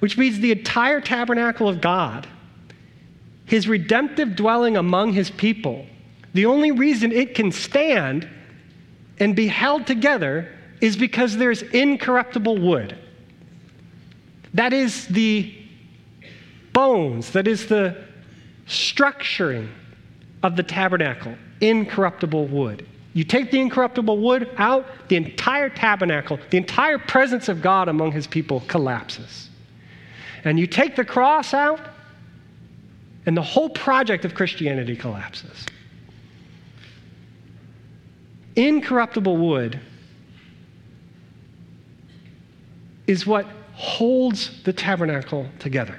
which 0.00 0.18
means 0.18 0.40
the 0.40 0.50
entire 0.50 1.00
tabernacle 1.00 1.68
of 1.68 1.80
God, 1.80 2.26
his 3.44 3.68
redemptive 3.68 4.34
dwelling 4.34 4.76
among 4.76 5.12
his 5.12 5.30
people, 5.30 5.86
the 6.32 6.46
only 6.46 6.72
reason 6.72 7.12
it 7.12 7.36
can 7.36 7.52
stand 7.52 8.28
and 9.20 9.36
be 9.36 9.46
held 9.46 9.86
together 9.86 10.50
is 10.84 10.98
because 10.98 11.38
there's 11.38 11.62
incorruptible 11.62 12.58
wood. 12.58 12.94
That 14.52 14.74
is 14.74 15.06
the 15.06 15.54
bones, 16.74 17.30
that 17.30 17.48
is 17.48 17.66
the 17.66 18.04
structuring 18.66 19.70
of 20.42 20.56
the 20.56 20.62
tabernacle, 20.62 21.34
incorruptible 21.62 22.48
wood. 22.48 22.86
You 23.14 23.24
take 23.24 23.50
the 23.50 23.60
incorruptible 23.60 24.18
wood 24.18 24.50
out, 24.58 24.86
the 25.08 25.16
entire 25.16 25.70
tabernacle, 25.70 26.38
the 26.50 26.58
entire 26.58 26.98
presence 26.98 27.48
of 27.48 27.62
God 27.62 27.88
among 27.88 28.12
his 28.12 28.26
people 28.26 28.60
collapses. 28.68 29.48
And 30.44 30.60
you 30.60 30.66
take 30.66 30.96
the 30.96 31.04
cross 31.04 31.54
out, 31.54 31.80
and 33.24 33.34
the 33.34 33.42
whole 33.42 33.70
project 33.70 34.26
of 34.26 34.34
Christianity 34.34 34.96
collapses. 34.96 35.64
incorruptible 38.56 39.36
wood 39.36 39.80
is 43.06 43.26
what 43.26 43.46
holds 43.74 44.62
the 44.62 44.72
tabernacle 44.72 45.46
together. 45.58 45.98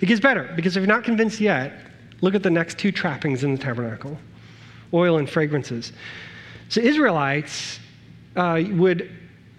It 0.00 0.06
gets 0.06 0.20
better 0.20 0.50
because 0.56 0.76
if 0.76 0.80
you're 0.80 0.88
not 0.88 1.04
convinced 1.04 1.40
yet, 1.40 1.72
look 2.20 2.34
at 2.34 2.42
the 2.42 2.50
next 2.50 2.78
two 2.78 2.92
trappings 2.92 3.44
in 3.44 3.52
the 3.52 3.58
tabernacle 3.58 4.18
oil 4.92 5.18
and 5.18 5.28
fragrances. 5.28 5.92
So, 6.68 6.80
Israelites 6.80 7.78
uh, 8.36 8.62
would 8.72 9.10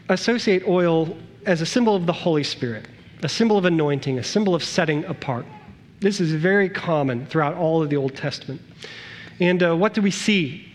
associate 0.10 0.68
oil 0.68 1.18
as 1.46 1.62
a 1.62 1.66
symbol 1.66 1.96
of 1.96 2.06
the 2.06 2.14
Holy 2.14 2.44
Spirit, 2.44 2.88
a 3.24 3.30
symbol 3.30 3.58
of 3.58 3.66
anointing, 3.66 4.20
a 4.20 4.24
symbol 4.24 4.56
of 4.56 4.64
setting 4.64 5.06
apart. 5.06 5.46
This 6.00 6.20
is 6.20 6.34
very 6.34 6.70
common 6.70 7.26
throughout 7.28 7.56
all 7.56 7.82
of 7.82 7.90
the 7.90 7.96
Old 7.96 8.16
Testament. 8.16 8.62
And 9.40 9.62
uh, 9.64 9.76
what 9.76 9.94
do 9.94 10.02
we 10.02 10.12
see 10.12 10.68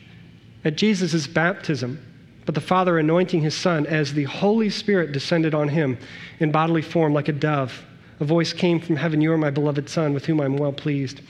at 0.64 0.76
Jesus' 0.76 1.26
baptism? 1.26 2.02
But 2.47 2.55
the 2.55 2.61
Father 2.61 2.99
anointing 2.99 3.42
his 3.42 3.55
Son 3.55 3.86
as 3.86 4.14
the 4.14 4.24
Holy 4.24 4.70
Spirit 4.70 5.12
descended 5.12 5.55
on 5.55 5.68
him 5.68 5.99
in 6.38 6.53
bodily 6.53 6.82
form 6.82 7.12
like 7.12 7.28
a 7.28 7.32
dove. 7.32 7.84
A 8.20 8.24
voice 8.24 8.53
came 8.53 8.80
from 8.80 8.97
heaven 8.97 9.20
You 9.20 9.32
are 9.32 9.38
my 9.38 9.51
beloved 9.51 9.88
Son, 9.88 10.14
with 10.14 10.24
whom 10.24 10.40
I'm 10.40 10.57
well 10.57 10.72
pleased. 10.72 11.20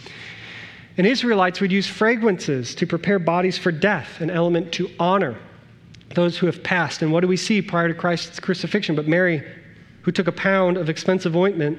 And 0.99 1.07
Israelites 1.07 1.61
would 1.61 1.73
use 1.73 1.87
fragrances 1.87 2.75
to 2.77 2.87
prepare 2.87 3.19
bodies 3.19 3.59
for 3.59 3.73
death, 3.73 4.21
an 4.21 4.31
element 4.31 4.73
to 4.73 4.91
honor 5.01 5.37
those 6.15 6.39
who 6.39 6.47
have 6.47 6.63
passed. 6.63 7.03
And 7.03 7.13
what 7.13 7.21
do 7.21 7.29
we 7.29 7.37
see 7.37 7.61
prior 7.61 7.89
to 7.89 7.95
Christ's 7.95 8.39
crucifixion? 8.39 8.95
But 8.95 9.09
Mary, 9.09 9.43
who 10.03 10.13
took 10.13 10.29
a 10.29 10.33
pound 10.33 10.77
of 10.77 10.89
expensive 10.89 11.35
ointment 11.35 11.79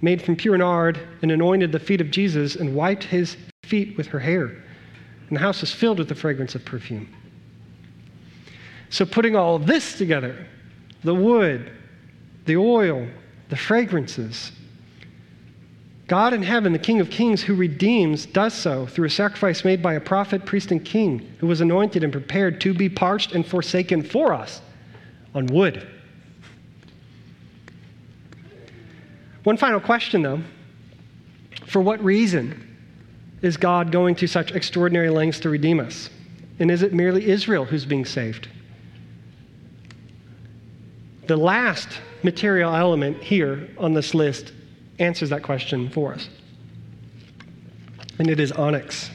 made 0.00 0.22
from 0.22 0.36
pure 0.36 0.56
nard 0.56 0.98
and 1.22 1.30
anointed 1.30 1.72
the 1.72 1.80
feet 1.80 2.00
of 2.00 2.10
Jesus 2.10 2.54
and 2.54 2.74
wiped 2.74 3.04
his 3.04 3.36
feet 3.64 3.96
with 3.96 4.06
her 4.06 4.20
hair. 4.20 4.46
And 5.28 5.36
the 5.36 5.40
house 5.40 5.60
was 5.60 5.72
filled 5.72 5.98
with 5.98 6.08
the 6.08 6.14
fragrance 6.14 6.54
of 6.54 6.64
perfume. 6.64 7.08
So, 8.90 9.04
putting 9.04 9.36
all 9.36 9.56
of 9.56 9.66
this 9.66 9.98
together 9.98 10.46
the 11.04 11.14
wood, 11.14 11.70
the 12.46 12.56
oil, 12.56 13.06
the 13.50 13.56
fragrances 13.56 14.52
God 16.08 16.32
in 16.32 16.42
heaven, 16.42 16.72
the 16.72 16.78
King 16.78 17.00
of 17.00 17.10
kings 17.10 17.42
who 17.42 17.54
redeems, 17.54 18.24
does 18.24 18.54
so 18.54 18.86
through 18.86 19.06
a 19.06 19.10
sacrifice 19.10 19.62
made 19.62 19.82
by 19.82 19.92
a 19.92 20.00
prophet, 20.00 20.46
priest, 20.46 20.72
and 20.72 20.82
king 20.82 21.30
who 21.38 21.46
was 21.46 21.60
anointed 21.60 22.02
and 22.02 22.10
prepared 22.10 22.62
to 22.62 22.72
be 22.72 22.88
parched 22.88 23.32
and 23.32 23.46
forsaken 23.46 24.02
for 24.02 24.32
us 24.32 24.62
on 25.34 25.46
wood. 25.46 25.86
One 29.44 29.58
final 29.58 29.80
question, 29.80 30.22
though. 30.22 30.40
For 31.66 31.82
what 31.82 32.02
reason 32.02 32.64
is 33.42 33.58
God 33.58 33.92
going 33.92 34.14
to 34.16 34.26
such 34.26 34.52
extraordinary 34.52 35.10
lengths 35.10 35.40
to 35.40 35.50
redeem 35.50 35.78
us? 35.78 36.08
And 36.58 36.70
is 36.70 36.80
it 36.80 36.94
merely 36.94 37.28
Israel 37.28 37.66
who's 37.66 37.84
being 37.84 38.06
saved? 38.06 38.48
The 41.28 41.36
last 41.36 41.88
material 42.22 42.74
element 42.74 43.22
here 43.22 43.68
on 43.76 43.92
this 43.92 44.14
list 44.14 44.52
answers 44.98 45.28
that 45.28 45.42
question 45.42 45.90
for 45.90 46.14
us. 46.14 46.26
And 48.18 48.30
it 48.30 48.40
is 48.40 48.50
onyx. 48.50 49.10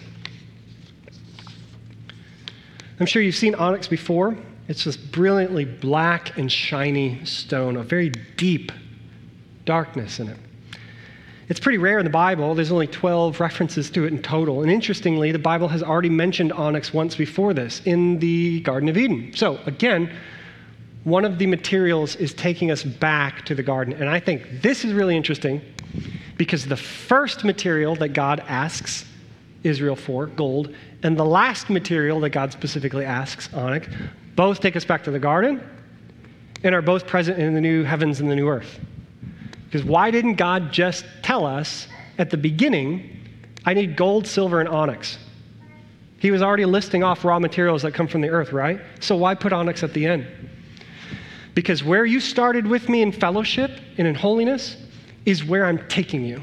I'm 3.00 3.08
sure 3.08 3.24
you've 3.24 3.34
seen 3.34 3.56
onyx 3.56 3.88
before. 3.88 4.38
It's 4.68 4.84
this 4.84 4.96
brilliantly 4.96 5.66
black 5.66 6.38
and 6.38 6.52
shiny 6.52 7.26
stone, 7.26 7.78
a 7.78 7.84
very 7.84 8.10
deep 8.38 8.72
darkness 9.66 10.20
in 10.20 10.30
it. 10.30 10.38
It's 11.50 11.60
pretty 11.60 11.80
rare 11.80 11.98
in 11.98 12.06
the 12.06 12.12
Bible. 12.12 12.54
There's 12.54 12.72
only 12.72 12.88
12 12.88 13.40
references 13.40 13.90
to 13.90 14.06
it 14.06 14.14
in 14.14 14.22
total. 14.22 14.62
And 14.62 14.72
interestingly, 14.72 15.32
the 15.32 15.40
Bible 15.40 15.68
has 15.68 15.82
already 15.82 16.10
mentioned 16.10 16.54
onyx 16.54 16.94
once 16.94 17.16
before 17.16 17.56
this 17.56 17.82
in 17.86 18.20
the 18.20 18.60
Garden 18.62 18.88
of 18.88 18.98
Eden. 18.98 19.34
So, 19.34 19.60
again, 19.66 20.16
one 21.04 21.26
of 21.26 21.38
the 21.38 21.46
materials 21.46 22.16
is 22.16 22.34
taking 22.34 22.72
us 22.72 22.84
back 22.84 23.46
to 23.46 23.56
the 23.56 23.64
garden. 23.64 23.94
And 23.94 24.10
I 24.10 24.20
think 24.20 24.62
this 24.62 24.86
is 24.86 24.94
really 24.94 25.18
interesting 25.18 25.62
because 26.38 26.66
the 26.66 26.78
first 26.78 27.44
material 27.44 27.96
that 27.96 28.10
God 28.10 28.42
asks 28.48 29.06
Israel 29.64 29.96
for, 29.96 30.28
gold, 30.28 30.74
and 31.04 31.18
the 31.18 31.26
last 31.26 31.70
material 31.70 32.20
that 32.22 32.30
God 32.30 32.52
specifically 32.52 33.06
asks, 33.06 33.54
onyx, 33.54 33.88
both 34.36 34.60
take 34.60 34.76
us 34.76 34.86
back 34.86 35.04
to 35.04 35.12
the 35.12 35.20
garden 35.20 35.62
and 36.64 36.74
are 36.74 36.82
both 36.82 37.06
present 37.06 37.38
in 37.38 37.54
the 37.54 37.62
new 37.62 37.84
heavens 37.84 38.20
and 38.20 38.32
the 38.32 38.36
new 38.36 38.48
earth. 38.48 38.80
Because 39.66 39.84
why 39.84 40.12
didn't 40.12 40.36
God 40.36 40.72
just 40.72 41.06
tell 41.22 41.46
us 41.46 41.88
at 42.18 42.30
the 42.30 42.38
beginning, 42.38 43.20
I 43.66 43.74
need 43.74 43.96
gold, 43.96 44.26
silver, 44.28 44.60
and 44.60 44.70
onyx? 44.70 45.18
He 46.20 46.32
was 46.32 46.42
already 46.42 46.66
listing 46.66 47.04
off 47.04 47.26
raw 47.26 47.40
materials 47.40 47.82
that 47.82 47.94
come 47.94 48.08
from 48.08 48.22
the 48.22 48.30
earth, 48.30 48.54
right? 48.54 48.80
So 49.02 49.18
why 49.18 49.36
put 49.36 49.52
onyx 49.52 49.84
at 49.84 49.94
the 49.94 50.06
end? 50.06 50.26
Because 51.56 51.84
where 51.84 52.06
you 52.06 52.20
started 52.20 52.66
with 52.66 52.90
me 52.90 53.02
in 53.02 53.12
fellowship 53.12 53.72
and 53.98 54.08
in 54.08 54.16
holiness 54.16 54.78
is 55.26 55.44
where 55.44 55.66
I'm 55.66 55.88
taking 55.88 56.26
you. 56.26 56.42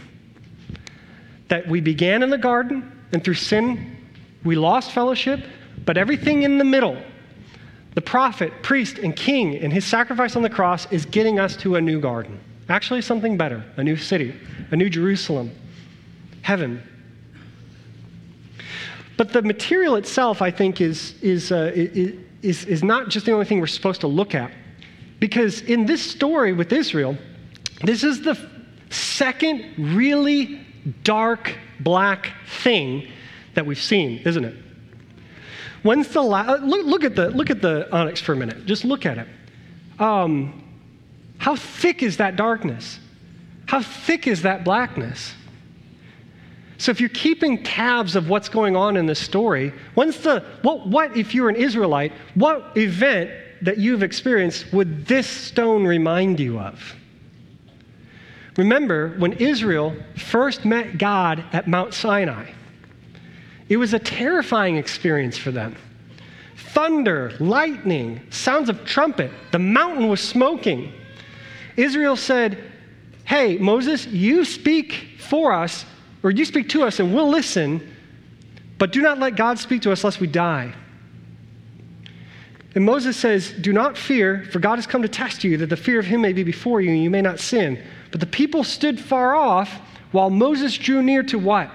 That 1.48 1.66
we 1.66 1.80
began 1.80 2.22
in 2.22 2.30
the 2.30 2.38
garden, 2.38 2.90
and 3.12 3.22
through 3.22 3.34
sin, 3.34 3.96
we 4.44 4.54
lost 4.54 4.92
fellowship, 4.92 5.44
but 5.84 5.96
everything 5.96 6.44
in 6.44 6.58
the 6.58 6.64
middle, 6.64 6.96
the 7.94 8.00
prophet, 8.00 8.52
priest, 8.62 8.98
and 8.98 9.14
king, 9.16 9.56
and 9.56 9.72
his 9.72 9.84
sacrifice 9.84 10.36
on 10.36 10.42
the 10.42 10.50
cross 10.50 10.90
is 10.92 11.04
getting 11.04 11.40
us 11.40 11.56
to 11.56 11.76
a 11.76 11.80
new 11.80 12.00
garden. 12.00 12.38
Actually, 12.68 13.02
something 13.02 13.36
better 13.36 13.64
a 13.76 13.82
new 13.82 13.96
city, 13.96 14.34
a 14.70 14.76
new 14.76 14.88
Jerusalem, 14.88 15.50
heaven. 16.42 16.80
But 19.16 19.32
the 19.32 19.42
material 19.42 19.96
itself, 19.96 20.40
I 20.40 20.52
think, 20.52 20.80
is, 20.80 21.14
is, 21.20 21.50
uh, 21.50 21.72
is, 21.74 22.64
is 22.64 22.84
not 22.84 23.08
just 23.08 23.26
the 23.26 23.32
only 23.32 23.44
thing 23.44 23.60
we're 23.60 23.66
supposed 23.66 24.00
to 24.02 24.06
look 24.06 24.34
at. 24.34 24.52
Because 25.20 25.60
in 25.60 25.86
this 25.86 26.02
story 26.02 26.52
with 26.52 26.72
Israel, 26.72 27.16
this 27.84 28.02
is 28.02 28.22
the 28.22 28.38
second 28.88 29.94
really 29.94 30.60
dark 31.04 31.54
black 31.78 32.32
thing 32.62 33.06
that 33.54 33.64
we've 33.64 33.80
seen, 33.80 34.20
isn't 34.24 34.44
it? 34.44 34.56
When's 35.82 36.08
the 36.08 36.22
last? 36.22 36.62
Look, 36.62 36.86
look, 36.86 37.04
at 37.04 37.16
the 37.16 37.30
look 37.30 37.50
at 37.50 37.62
the 37.62 37.90
onyx 37.94 38.20
for 38.20 38.32
a 38.32 38.36
minute. 38.36 38.66
Just 38.66 38.84
look 38.84 39.06
at 39.06 39.18
it. 39.18 39.28
Um, 39.98 40.62
how 41.38 41.56
thick 41.56 42.02
is 42.02 42.18
that 42.18 42.36
darkness? 42.36 42.98
How 43.66 43.80
thick 43.80 44.26
is 44.26 44.42
that 44.42 44.64
blackness? 44.64 45.34
So 46.76 46.90
if 46.90 47.00
you're 47.00 47.10
keeping 47.10 47.62
tabs 47.62 48.16
of 48.16 48.28
what's 48.28 48.48
going 48.48 48.74
on 48.74 48.96
in 48.96 49.06
this 49.06 49.18
story, 49.18 49.72
when's 49.94 50.18
the 50.18 50.44
what? 50.62 50.86
What 50.86 51.16
if 51.16 51.34
you're 51.34 51.48
an 51.48 51.56
Israelite? 51.56 52.12
What 52.34 52.76
event 52.76 53.30
that 53.62 53.78
you've 53.78 54.02
experienced 54.02 54.72
would 54.72 55.06
this 55.06 55.26
stone 55.26 55.84
remind 55.84 56.40
you 56.40 56.58
of? 56.58 56.96
Remember, 58.56 59.14
when 59.18 59.32
Israel 59.34 59.94
first 60.16 60.64
met 60.64 60.98
God 60.98 61.44
at 61.52 61.68
Mount 61.68 61.94
Sinai, 61.94 62.50
it 63.68 63.76
was 63.76 63.94
a 63.94 63.98
terrifying 63.98 64.76
experience 64.76 65.38
for 65.38 65.50
them. 65.50 65.76
Thunder, 66.56 67.32
lightning, 67.40 68.20
sounds 68.30 68.68
of 68.68 68.84
trumpet, 68.84 69.30
the 69.52 69.58
mountain 69.58 70.08
was 70.08 70.20
smoking. 70.20 70.92
Israel 71.76 72.16
said, 72.16 72.58
Hey, 73.24 73.58
Moses, 73.58 74.06
you 74.06 74.44
speak 74.44 75.18
for 75.18 75.52
us, 75.52 75.84
or 76.22 76.30
you 76.30 76.44
speak 76.44 76.68
to 76.70 76.82
us, 76.82 76.98
and 76.98 77.14
we'll 77.14 77.28
listen, 77.28 77.96
but 78.76 78.92
do 78.92 79.00
not 79.00 79.18
let 79.18 79.36
God 79.36 79.58
speak 79.58 79.82
to 79.82 79.92
us 79.92 80.02
lest 80.02 80.20
we 80.20 80.26
die. 80.26 80.74
And 82.74 82.84
Moses 82.84 83.16
says, 83.16 83.52
Do 83.52 83.72
not 83.72 83.98
fear, 83.98 84.44
for 84.52 84.60
God 84.60 84.76
has 84.76 84.86
come 84.86 85.02
to 85.02 85.08
test 85.08 85.42
you, 85.42 85.56
that 85.56 85.66
the 85.66 85.76
fear 85.76 85.98
of 85.98 86.06
him 86.06 86.20
may 86.20 86.32
be 86.32 86.44
before 86.44 86.80
you, 86.80 86.90
and 86.90 87.02
you 87.02 87.10
may 87.10 87.22
not 87.22 87.40
sin. 87.40 87.82
But 88.10 88.20
the 88.20 88.26
people 88.26 88.62
stood 88.62 89.00
far 89.00 89.34
off 89.34 89.80
while 90.12 90.30
Moses 90.30 90.76
drew 90.76 91.02
near 91.02 91.22
to 91.24 91.38
what? 91.38 91.70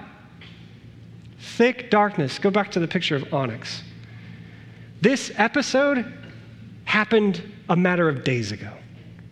Thick 1.39 1.89
darkness. 1.89 2.39
Go 2.39 2.49
back 2.49 2.71
to 2.71 2.79
the 2.79 2.87
picture 2.87 3.15
of 3.15 3.33
onyx. 3.33 3.83
This 5.01 5.31
episode 5.35 6.11
happened 6.85 7.41
a 7.69 7.75
matter 7.75 8.07
of 8.07 8.23
days 8.23 8.51
ago 8.51 8.71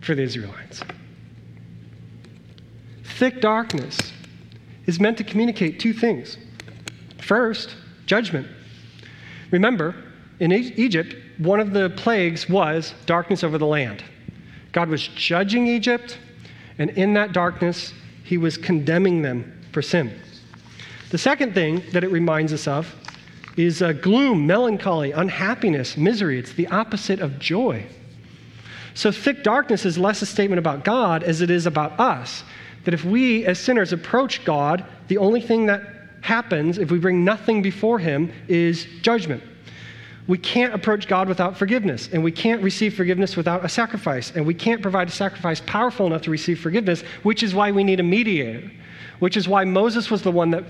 for 0.00 0.14
the 0.14 0.22
Israelites. 0.22 0.82
Thick 3.04 3.40
darkness 3.40 4.12
is 4.86 5.00
meant 5.00 5.16
to 5.18 5.24
communicate 5.24 5.80
two 5.80 5.92
things. 5.92 6.36
First, 7.20 7.74
judgment. 8.06 8.46
Remember, 9.50 9.94
in 10.40 10.52
Egypt, 10.52 11.14
one 11.38 11.60
of 11.60 11.72
the 11.72 11.90
plagues 11.90 12.48
was 12.48 12.94
darkness 13.06 13.42
over 13.44 13.58
the 13.58 13.66
land. 13.66 14.02
God 14.72 14.88
was 14.88 15.08
judging 15.08 15.66
Egypt 15.66 16.18
and 16.78 16.90
in 16.90 17.14
that 17.14 17.32
darkness, 17.32 17.92
he 18.24 18.38
was 18.38 18.56
condemning 18.56 19.22
them 19.22 19.52
for 19.72 19.82
sin. 19.82 20.18
The 21.10 21.18
second 21.18 21.54
thing 21.54 21.82
that 21.92 22.02
it 22.02 22.10
reminds 22.10 22.52
us 22.52 22.66
of 22.66 22.94
is 23.56 23.82
uh, 23.82 23.92
gloom, 23.92 24.46
melancholy, 24.46 25.12
unhappiness, 25.12 25.96
misery. 25.96 26.38
It's 26.38 26.52
the 26.52 26.66
opposite 26.68 27.20
of 27.20 27.38
joy. 27.38 27.86
So, 28.94 29.12
thick 29.12 29.42
darkness 29.42 29.84
is 29.84 29.98
less 29.98 30.22
a 30.22 30.26
statement 30.26 30.58
about 30.58 30.84
God 30.84 31.22
as 31.22 31.40
it 31.40 31.50
is 31.50 31.66
about 31.66 31.98
us. 32.00 32.42
That 32.84 32.94
if 32.94 33.04
we 33.04 33.44
as 33.46 33.58
sinners 33.58 33.92
approach 33.92 34.44
God, 34.44 34.84
the 35.08 35.18
only 35.18 35.40
thing 35.40 35.66
that 35.66 35.82
happens 36.20 36.78
if 36.78 36.90
we 36.90 36.98
bring 36.98 37.24
nothing 37.24 37.62
before 37.62 37.98
Him 37.98 38.32
is 38.48 38.86
judgment. 39.02 39.42
We 40.26 40.38
can't 40.38 40.72
approach 40.72 41.06
God 41.06 41.28
without 41.28 41.58
forgiveness, 41.58 42.08
and 42.12 42.24
we 42.24 42.32
can't 42.32 42.62
receive 42.62 42.94
forgiveness 42.94 43.36
without 43.36 43.64
a 43.64 43.68
sacrifice, 43.68 44.32
and 44.34 44.46
we 44.46 44.54
can't 44.54 44.80
provide 44.80 45.08
a 45.08 45.12
sacrifice 45.12 45.60
powerful 45.60 46.06
enough 46.06 46.22
to 46.22 46.30
receive 46.30 46.60
forgiveness, 46.60 47.02
which 47.22 47.42
is 47.42 47.54
why 47.54 47.70
we 47.70 47.84
need 47.84 48.00
a 48.00 48.04
mediator, 48.04 48.70
which 49.18 49.36
is 49.36 49.46
why 49.46 49.64
Moses 49.64 50.10
was 50.10 50.22
the 50.22 50.30
one 50.30 50.50
that 50.52 50.64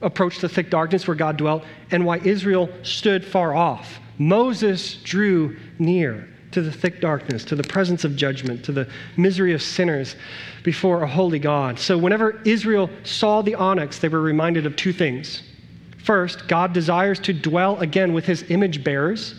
approached 0.00 0.40
the 0.40 0.48
thick 0.48 0.70
darkness 0.70 1.08
where 1.08 1.16
God 1.16 1.36
dwelt, 1.36 1.64
and 1.90 2.06
why 2.06 2.18
Israel 2.18 2.70
stood 2.84 3.24
far 3.24 3.52
off. 3.52 3.98
Moses 4.18 4.94
drew 5.02 5.56
near 5.80 6.28
to 6.52 6.62
the 6.62 6.72
thick 6.72 7.00
darkness, 7.00 7.44
to 7.44 7.56
the 7.56 7.64
presence 7.64 8.04
of 8.04 8.16
judgment, 8.16 8.64
to 8.64 8.72
the 8.72 8.88
misery 9.16 9.52
of 9.54 9.62
sinners 9.62 10.14
before 10.62 11.02
a 11.02 11.06
holy 11.06 11.38
God. 11.38 11.78
So, 11.78 11.98
whenever 11.98 12.40
Israel 12.44 12.90
saw 13.02 13.42
the 13.42 13.56
onyx, 13.56 13.98
they 13.98 14.08
were 14.08 14.20
reminded 14.20 14.66
of 14.66 14.76
two 14.76 14.92
things. 14.92 15.42
First, 15.98 16.48
God 16.48 16.72
desires 16.72 17.18
to 17.20 17.32
dwell 17.32 17.78
again 17.80 18.12
with 18.12 18.24
his 18.24 18.50
image 18.50 18.82
bearers 18.82 19.34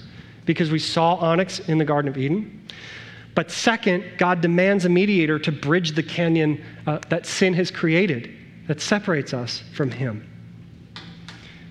because 0.45 0.71
we 0.71 0.79
saw 0.79 1.15
onyx 1.15 1.59
in 1.59 1.77
the 1.77 1.85
Garden 1.85 2.09
of 2.09 2.17
Eden. 2.17 2.67
But 3.35 3.51
second, 3.51 4.03
God 4.17 4.41
demands 4.41 4.85
a 4.85 4.89
mediator 4.89 5.39
to 5.39 5.51
bridge 5.51 5.93
the 5.93 6.03
canyon 6.03 6.63
uh, 6.85 6.99
that 7.09 7.25
sin 7.25 7.53
has 7.53 7.71
created 7.71 8.35
that 8.67 8.81
separates 8.81 9.33
us 9.33 9.63
from 9.73 9.89
him. 9.89 10.27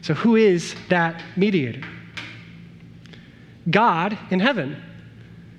So, 0.01 0.15
who 0.15 0.37
is 0.37 0.75
that 0.89 1.23
mediator? 1.37 1.83
God 3.71 4.19
in 4.31 4.41
heaven, 4.41 4.83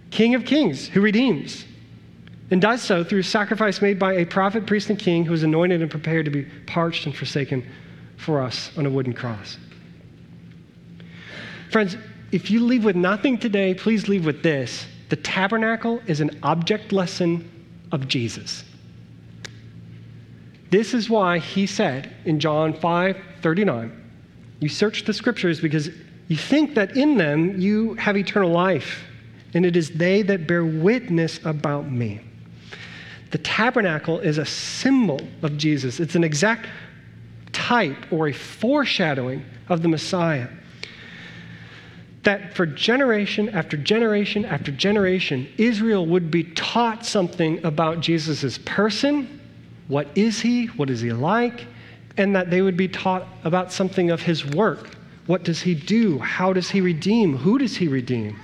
King 0.09 0.35
of 0.35 0.43
kings, 0.43 0.87
who 0.87 1.01
redeems, 1.01 1.65
and 2.51 2.59
does 2.59 2.81
so 2.81 3.03
through 3.03 3.23
sacrifice 3.23 3.81
made 3.81 3.99
by 3.99 4.13
a 4.13 4.25
prophet, 4.25 4.65
priest, 4.65 4.89
and 4.89 4.97
king 4.97 5.23
who 5.23 5.33
is 5.33 5.43
anointed 5.43 5.81
and 5.81 5.91
prepared 5.91 6.25
to 6.25 6.31
be 6.31 6.45
parched 6.65 7.05
and 7.05 7.15
forsaken 7.15 7.63
for 8.19 8.41
us 8.41 8.69
on 8.77 8.85
a 8.85 8.89
wooden 8.89 9.13
cross. 9.13 9.57
Friends, 11.71 11.95
if 12.31 12.51
you 12.51 12.63
leave 12.63 12.83
with 12.83 12.95
nothing 12.95 13.37
today, 13.37 13.73
please 13.73 14.07
leave 14.07 14.25
with 14.25 14.43
this. 14.43 14.85
The 15.09 15.15
tabernacle 15.15 16.01
is 16.05 16.21
an 16.21 16.37
object 16.43 16.91
lesson 16.91 17.49
of 17.91 18.07
Jesus. 18.07 18.63
This 20.69 20.93
is 20.93 21.09
why 21.09 21.39
he 21.39 21.65
said 21.65 22.13
in 22.25 22.39
John 22.39 22.73
5 22.73 23.17
39, 23.41 23.91
You 24.59 24.69
search 24.69 25.05
the 25.05 25.13
scriptures 25.13 25.59
because 25.59 25.89
you 26.27 26.35
think 26.35 26.75
that 26.75 26.95
in 26.95 27.17
them 27.17 27.59
you 27.59 27.95
have 27.95 28.17
eternal 28.17 28.51
life, 28.51 29.03
and 29.53 29.65
it 29.65 29.75
is 29.75 29.89
they 29.91 30.21
that 30.23 30.45
bear 30.45 30.63
witness 30.65 31.39
about 31.45 31.91
me. 31.91 32.21
The 33.31 33.39
tabernacle 33.39 34.19
is 34.19 34.37
a 34.37 34.45
symbol 34.45 35.21
of 35.41 35.57
Jesus, 35.57 35.99
it's 35.99 36.15
an 36.15 36.23
exact 36.23 36.67
type 37.59 38.11
or 38.11 38.29
a 38.29 38.33
foreshadowing 38.33 39.43
of 39.67 39.81
the 39.81 39.89
Messiah. 39.89 40.47
That 42.23 42.53
for 42.55 42.65
generation 42.65 43.49
after 43.49 43.75
generation 43.75 44.45
after 44.45 44.71
generation, 44.71 45.47
Israel 45.57 46.05
would 46.05 46.31
be 46.31 46.45
taught 46.45 47.05
something 47.05 47.63
about 47.65 47.99
Jesus' 47.99 48.57
person. 48.59 49.41
What 49.89 50.07
is 50.15 50.39
he? 50.39 50.67
What 50.67 50.89
is 50.89 51.01
he 51.01 51.11
like? 51.11 51.65
And 52.17 52.35
that 52.35 52.49
they 52.49 52.61
would 52.61 52.77
be 52.77 52.87
taught 52.87 53.27
about 53.43 53.71
something 53.73 54.09
of 54.09 54.21
his 54.21 54.45
work. 54.45 54.95
What 55.27 55.43
does 55.43 55.61
he 55.61 55.75
do? 55.75 56.17
How 56.19 56.53
does 56.53 56.69
he 56.69 56.81
redeem? 56.81 57.37
Who 57.37 57.57
does 57.57 57.75
he 57.75 57.87
redeem? 57.87 58.37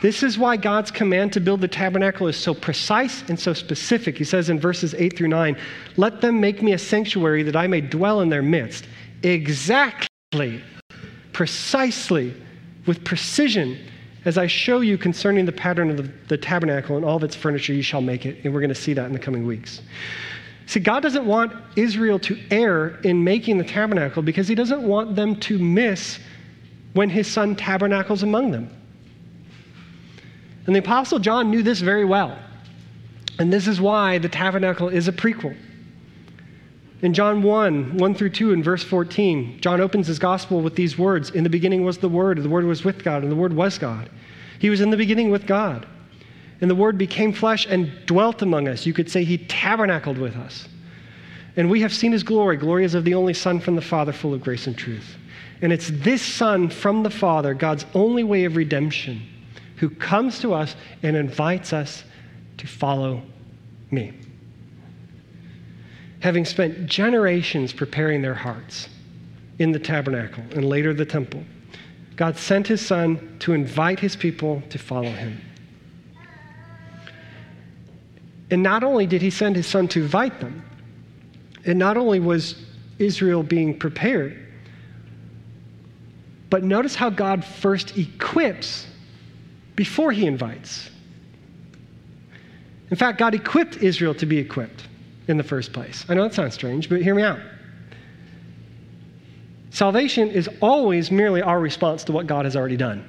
This 0.00 0.22
is 0.22 0.38
why 0.38 0.56
God's 0.56 0.92
command 0.92 1.32
to 1.32 1.40
build 1.40 1.60
the 1.60 1.68
tabernacle 1.68 2.28
is 2.28 2.36
so 2.36 2.54
precise 2.54 3.28
and 3.28 3.38
so 3.38 3.52
specific. 3.52 4.16
He 4.16 4.24
says 4.24 4.48
in 4.48 4.60
verses 4.60 4.94
8 4.94 5.16
through 5.16 5.28
9, 5.28 5.56
Let 5.96 6.20
them 6.20 6.40
make 6.40 6.62
me 6.62 6.72
a 6.72 6.78
sanctuary 6.78 7.42
that 7.42 7.56
I 7.56 7.66
may 7.66 7.80
dwell 7.80 8.20
in 8.20 8.28
their 8.28 8.42
midst. 8.42 8.86
Exactly, 9.24 10.62
precisely, 11.32 12.32
with 12.86 13.02
precision, 13.04 13.76
as 14.24 14.38
I 14.38 14.46
show 14.46 14.80
you 14.80 14.96
concerning 14.96 15.46
the 15.46 15.52
pattern 15.52 15.90
of 15.90 15.96
the, 15.96 16.10
the 16.28 16.38
tabernacle 16.38 16.96
and 16.96 17.04
all 17.04 17.16
of 17.16 17.24
its 17.24 17.34
furniture, 17.34 17.72
you 17.72 17.82
shall 17.82 18.00
make 18.00 18.24
it. 18.24 18.44
And 18.44 18.54
we're 18.54 18.60
going 18.60 18.68
to 18.68 18.76
see 18.76 18.92
that 18.92 19.06
in 19.06 19.12
the 19.12 19.18
coming 19.18 19.46
weeks. 19.46 19.80
See, 20.66 20.80
God 20.80 21.02
doesn't 21.02 21.26
want 21.26 21.52
Israel 21.76 22.20
to 22.20 22.38
err 22.52 23.00
in 23.02 23.24
making 23.24 23.58
the 23.58 23.64
tabernacle 23.64 24.22
because 24.22 24.46
He 24.46 24.54
doesn't 24.54 24.82
want 24.82 25.16
them 25.16 25.34
to 25.40 25.58
miss 25.58 26.20
when 26.92 27.10
His 27.10 27.26
Son 27.26 27.56
tabernacles 27.56 28.22
among 28.22 28.52
them. 28.52 28.77
And 30.68 30.74
the 30.74 30.80
Apostle 30.80 31.18
John 31.18 31.50
knew 31.50 31.62
this 31.62 31.80
very 31.80 32.04
well. 32.04 32.38
And 33.38 33.50
this 33.50 33.66
is 33.66 33.80
why 33.80 34.18
the 34.18 34.28
tabernacle 34.28 34.90
is 34.90 35.08
a 35.08 35.12
prequel. 35.12 35.56
In 37.00 37.14
John 37.14 37.42
1, 37.42 37.96
1 37.96 38.14
through 38.14 38.28
2, 38.28 38.52
in 38.52 38.62
verse 38.62 38.84
14, 38.84 39.62
John 39.62 39.80
opens 39.80 40.06
his 40.06 40.18
gospel 40.18 40.60
with 40.60 40.76
these 40.76 40.98
words 40.98 41.30
In 41.30 41.42
the 41.42 41.48
beginning 41.48 41.86
was 41.86 41.96
the 41.96 42.08
Word, 42.10 42.42
the 42.42 42.50
Word 42.50 42.66
was 42.66 42.84
with 42.84 43.02
God, 43.02 43.22
and 43.22 43.32
the 43.32 43.36
Word 43.36 43.54
was 43.54 43.78
God. 43.78 44.10
He 44.58 44.68
was 44.68 44.82
in 44.82 44.90
the 44.90 44.98
beginning 44.98 45.30
with 45.30 45.46
God. 45.46 45.86
And 46.60 46.70
the 46.70 46.74
Word 46.74 46.98
became 46.98 47.32
flesh 47.32 47.66
and 47.66 47.90
dwelt 48.04 48.42
among 48.42 48.68
us. 48.68 48.84
You 48.84 48.92
could 48.92 49.10
say 49.10 49.24
he 49.24 49.38
tabernacled 49.38 50.18
with 50.18 50.36
us. 50.36 50.68
And 51.56 51.70
we 51.70 51.80
have 51.80 51.94
seen 51.94 52.12
his 52.12 52.22
glory. 52.22 52.58
Glory 52.58 52.84
is 52.84 52.94
of 52.94 53.06
the 53.06 53.14
only 53.14 53.32
Son 53.32 53.58
from 53.58 53.74
the 53.74 53.80
Father, 53.80 54.12
full 54.12 54.34
of 54.34 54.42
grace 54.42 54.66
and 54.66 54.76
truth. 54.76 55.16
And 55.62 55.72
it's 55.72 55.88
this 55.88 56.20
Son 56.20 56.68
from 56.68 57.04
the 57.04 57.10
Father, 57.10 57.54
God's 57.54 57.86
only 57.94 58.22
way 58.22 58.44
of 58.44 58.54
redemption 58.54 59.22
who 59.78 59.88
comes 59.88 60.40
to 60.40 60.52
us 60.54 60.76
and 61.02 61.16
invites 61.16 61.72
us 61.72 62.04
to 62.58 62.66
follow 62.66 63.22
me. 63.90 64.12
Having 66.20 66.44
spent 66.44 66.86
generations 66.86 67.72
preparing 67.72 68.22
their 68.22 68.34
hearts 68.34 68.88
in 69.58 69.72
the 69.72 69.78
tabernacle 69.78 70.42
and 70.54 70.64
later 70.64 70.92
the 70.92 71.06
temple, 71.06 71.42
God 72.16 72.36
sent 72.36 72.66
his 72.66 72.84
son 72.84 73.36
to 73.40 73.52
invite 73.52 74.00
his 74.00 74.16
people 74.16 74.62
to 74.70 74.78
follow 74.78 75.10
him. 75.10 75.40
And 78.50 78.62
not 78.62 78.82
only 78.82 79.06
did 79.06 79.22
he 79.22 79.30
send 79.30 79.54
his 79.54 79.66
son 79.66 79.86
to 79.88 80.02
invite 80.02 80.40
them, 80.40 80.64
and 81.64 81.78
not 81.78 81.96
only 81.96 82.18
was 82.18 82.64
Israel 82.98 83.42
being 83.42 83.78
prepared, 83.78 84.46
but 86.50 86.64
notice 86.64 86.94
how 86.94 87.10
God 87.10 87.44
first 87.44 87.96
equips 87.98 88.86
before 89.78 90.10
he 90.10 90.26
invites. 90.26 90.90
In 92.90 92.96
fact, 92.96 93.16
God 93.16 93.32
equipped 93.32 93.76
Israel 93.76 94.12
to 94.16 94.26
be 94.26 94.36
equipped 94.36 94.88
in 95.28 95.36
the 95.36 95.44
first 95.44 95.72
place. 95.72 96.04
I 96.08 96.14
know 96.14 96.24
that 96.24 96.34
sounds 96.34 96.54
strange, 96.54 96.88
but 96.88 97.00
hear 97.00 97.14
me 97.14 97.22
out. 97.22 97.38
Salvation 99.70 100.30
is 100.30 100.50
always 100.60 101.12
merely 101.12 101.42
our 101.42 101.60
response 101.60 102.02
to 102.04 102.12
what 102.12 102.26
God 102.26 102.44
has 102.44 102.56
already 102.56 102.76
done. 102.76 103.04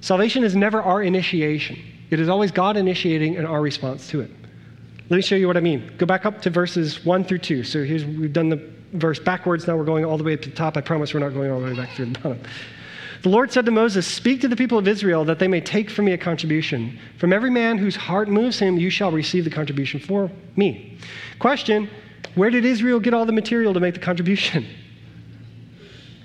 Salvation 0.00 0.42
is 0.42 0.56
never 0.56 0.82
our 0.82 1.02
initiation, 1.02 1.78
it 2.08 2.18
is 2.18 2.30
always 2.30 2.50
God 2.50 2.78
initiating 2.78 3.36
and 3.36 3.46
our 3.46 3.60
response 3.60 4.08
to 4.08 4.22
it. 4.22 4.30
Let 5.10 5.16
me 5.16 5.22
show 5.22 5.36
you 5.36 5.46
what 5.46 5.58
I 5.58 5.60
mean. 5.60 5.92
Go 5.98 6.06
back 6.06 6.24
up 6.24 6.40
to 6.42 6.48
verses 6.48 7.04
1 7.04 7.24
through 7.24 7.40
2. 7.40 7.62
So 7.62 7.84
here's, 7.84 8.06
we've 8.06 8.32
done 8.32 8.48
the 8.48 8.70
verse 8.94 9.18
backwards, 9.18 9.66
now 9.66 9.76
we're 9.76 9.84
going 9.84 10.06
all 10.06 10.16
the 10.16 10.24
way 10.24 10.32
up 10.32 10.40
to 10.40 10.48
the 10.48 10.56
top. 10.56 10.78
I 10.78 10.80
promise 10.80 11.12
we're 11.12 11.20
not 11.20 11.34
going 11.34 11.50
all 11.50 11.60
the 11.60 11.66
way 11.66 11.76
back 11.76 11.90
through 11.90 12.06
the 12.06 12.18
bottom. 12.20 12.40
The 13.24 13.30
Lord 13.30 13.50
said 13.50 13.64
to 13.64 13.70
Moses, 13.70 14.06
Speak 14.06 14.42
to 14.42 14.48
the 14.48 14.54
people 14.54 14.76
of 14.76 14.86
Israel 14.86 15.24
that 15.24 15.38
they 15.38 15.48
may 15.48 15.62
take 15.62 15.88
from 15.88 16.04
me 16.04 16.12
a 16.12 16.18
contribution. 16.18 16.98
From 17.16 17.32
every 17.32 17.48
man 17.48 17.78
whose 17.78 17.96
heart 17.96 18.28
moves 18.28 18.58
him, 18.58 18.76
you 18.76 18.90
shall 18.90 19.10
receive 19.10 19.44
the 19.44 19.50
contribution 19.50 19.98
for 19.98 20.30
me. 20.56 20.98
Question 21.38 21.88
Where 22.34 22.50
did 22.50 22.66
Israel 22.66 23.00
get 23.00 23.14
all 23.14 23.24
the 23.24 23.32
material 23.32 23.72
to 23.72 23.80
make 23.80 23.94
the 23.94 24.00
contribution? 24.00 24.66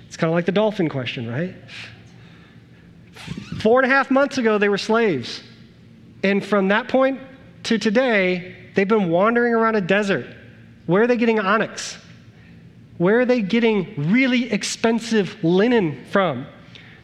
It's 0.06 0.16
kind 0.16 0.28
of 0.28 0.34
like 0.34 0.44
the 0.44 0.52
dolphin 0.52 0.88
question, 0.88 1.30
right? 1.30 1.54
Four 3.60 3.80
and 3.80 3.90
a 3.90 3.94
half 3.94 4.10
months 4.10 4.38
ago, 4.38 4.58
they 4.58 4.68
were 4.68 4.76
slaves. 4.76 5.40
And 6.24 6.44
from 6.44 6.66
that 6.68 6.88
point 6.88 7.20
to 7.62 7.78
today, 7.78 8.56
they've 8.74 8.88
been 8.88 9.08
wandering 9.08 9.54
around 9.54 9.76
a 9.76 9.80
desert. 9.80 10.26
Where 10.86 11.04
are 11.04 11.06
they 11.06 11.16
getting 11.16 11.38
onyx? 11.38 11.96
Where 12.98 13.20
are 13.20 13.24
they 13.24 13.40
getting 13.40 14.10
really 14.10 14.50
expensive 14.52 15.44
linen 15.44 16.04
from? 16.06 16.44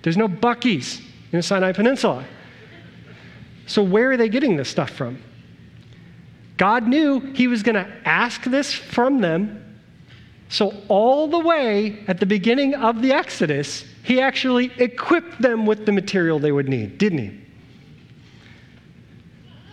There's 0.06 0.16
no 0.16 0.28
Buc-ee's 0.28 1.00
in 1.32 1.38
the 1.38 1.42
Sinai 1.42 1.72
Peninsula. 1.72 2.24
So, 3.66 3.82
where 3.82 4.12
are 4.12 4.16
they 4.16 4.28
getting 4.28 4.56
this 4.56 4.68
stuff 4.68 4.90
from? 4.90 5.20
God 6.56 6.86
knew 6.86 7.18
He 7.18 7.48
was 7.48 7.64
going 7.64 7.74
to 7.74 7.90
ask 8.04 8.44
this 8.44 8.72
from 8.72 9.20
them. 9.20 9.80
So, 10.48 10.72
all 10.86 11.26
the 11.26 11.40
way 11.40 12.04
at 12.06 12.20
the 12.20 12.26
beginning 12.26 12.76
of 12.76 13.02
the 13.02 13.10
Exodus, 13.10 13.84
He 14.04 14.20
actually 14.20 14.70
equipped 14.76 15.42
them 15.42 15.66
with 15.66 15.86
the 15.86 15.90
material 15.90 16.38
they 16.38 16.52
would 16.52 16.68
need, 16.68 16.98
didn't 16.98 17.18
He? 17.18 17.40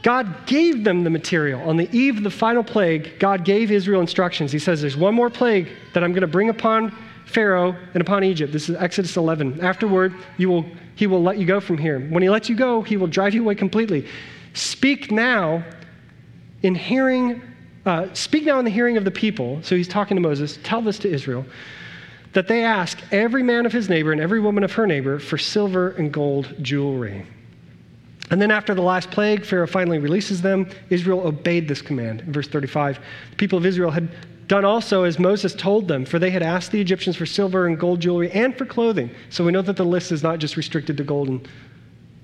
God 0.02 0.48
gave 0.48 0.84
them 0.84 1.04
the 1.04 1.12
material. 1.12 1.62
On 1.70 1.78
the 1.78 1.96
eve 1.96 2.18
of 2.18 2.24
the 2.24 2.32
final 2.32 2.64
plague, 2.64 3.20
God 3.20 3.46
gave 3.46 3.70
Israel 3.70 4.02
instructions. 4.02 4.52
He 4.52 4.58
says, 4.58 4.82
There's 4.82 4.98
one 4.98 5.14
more 5.14 5.30
plague 5.30 5.70
that 5.94 6.04
I'm 6.04 6.12
going 6.12 6.22
to 6.22 6.28
bring 6.28 6.50
upon 6.50 6.92
Pharaoh 7.34 7.76
and 7.94 8.02
upon 8.02 8.24
Egypt. 8.24 8.54
This 8.54 8.70
is 8.70 8.76
Exodus 8.76 9.18
11. 9.18 9.62
Afterward, 9.62 10.14
you 10.38 10.50
will, 10.50 10.66
he 10.96 11.08
will 11.08 11.22
let 11.22 11.38
you 11.38 11.46
go 11.46 11.60
from 11.60 11.78
here. 11.78 12.00
When 12.00 12.22
he 12.22 12.30
lets 12.30 12.50
you 12.50 12.56
go, 12.56 12.82
he 12.82 12.98
will 12.98 13.08
drive 13.08 13.34
you 13.34 13.42
away 13.42 13.56
completely. 13.56 14.08
Speak 14.54 15.12
now 15.12 15.64
in 16.62 16.76
hearing, 16.76 17.42
uh, 17.86 18.08
speak 18.14 18.46
now 18.46 18.60
in 18.60 18.66
the 18.66 18.72
hearing 18.72 18.98
of 18.98 19.04
the 19.04 19.12
people. 19.12 19.60
So 19.64 19.76
he's 19.76 19.88
talking 19.88 20.16
to 20.16 20.22
Moses. 20.22 20.60
Tell 20.64 20.82
this 20.82 21.00
to 21.00 21.12
Israel 21.12 21.46
that 22.34 22.48
they 22.48 22.64
ask 22.64 23.00
every 23.12 23.44
man 23.44 23.66
of 23.66 23.72
his 23.72 23.90
neighbor 23.90 24.12
and 24.12 24.22
every 24.22 24.40
woman 24.40 24.64
of 24.64 24.72
her 24.74 24.88
neighbor 24.88 25.20
for 25.20 25.38
silver 25.38 25.92
and 25.92 26.12
gold 26.12 26.54
jewelry. 26.62 27.26
And 28.32 28.42
then 28.42 28.50
after 28.50 28.74
the 28.74 28.82
last 28.82 29.12
plague, 29.12 29.46
Pharaoh 29.46 29.68
finally 29.68 30.00
releases 30.00 30.42
them. 30.42 30.68
Israel 30.90 31.28
obeyed 31.28 31.68
this 31.68 31.82
command. 31.82 32.22
In 32.22 32.34
verse 32.34 32.48
35, 32.48 33.00
the 33.30 33.36
people 33.36 33.58
of 33.58 33.66
Israel 33.66 33.92
had 33.92 34.10
done 34.48 34.66
also 34.66 35.04
as 35.04 35.20
Moses 35.20 35.54
told 35.54 35.88
them, 35.88 36.06
for 36.06 36.20
they 36.20 36.30
had 36.30 36.44
asked 36.44 36.72
the 36.72 36.82
Egyptians 36.82 37.16
for 37.16 37.26
silver 37.26 37.68
and 37.68 37.80
gold 37.80 38.00
jewelry 38.00 38.32
and 38.32 38.58
for 38.58 38.66
clothing. 38.66 39.10
So 39.30 39.44
we 39.44 39.52
know 39.52 39.62
that 39.62 39.78
the 39.78 39.86
list 39.86 40.12
is 40.12 40.24
not 40.24 40.40
just 40.40 40.58
restricted 40.58 40.98
to 40.98 41.04
gold 41.04 41.30
and 41.30 41.48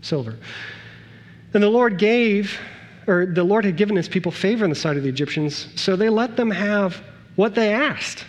silver. 0.01 0.37
And 1.53 1.63
the 1.63 1.69
Lord 1.69 1.97
gave, 1.97 2.59
or 3.07 3.25
the 3.25 3.43
Lord 3.43 3.65
had 3.65 3.75
given 3.75 3.95
his 3.95 4.09
people 4.09 4.31
favor 4.31 4.63
in 4.63 4.69
the 4.69 4.75
sight 4.75 4.97
of 4.97 5.03
the 5.03 5.09
Egyptians, 5.09 5.67
so 5.75 5.95
they 5.95 6.09
let 6.09 6.35
them 6.35 6.51
have 6.51 7.01
what 7.35 7.55
they 7.55 7.73
asked. 7.73 8.25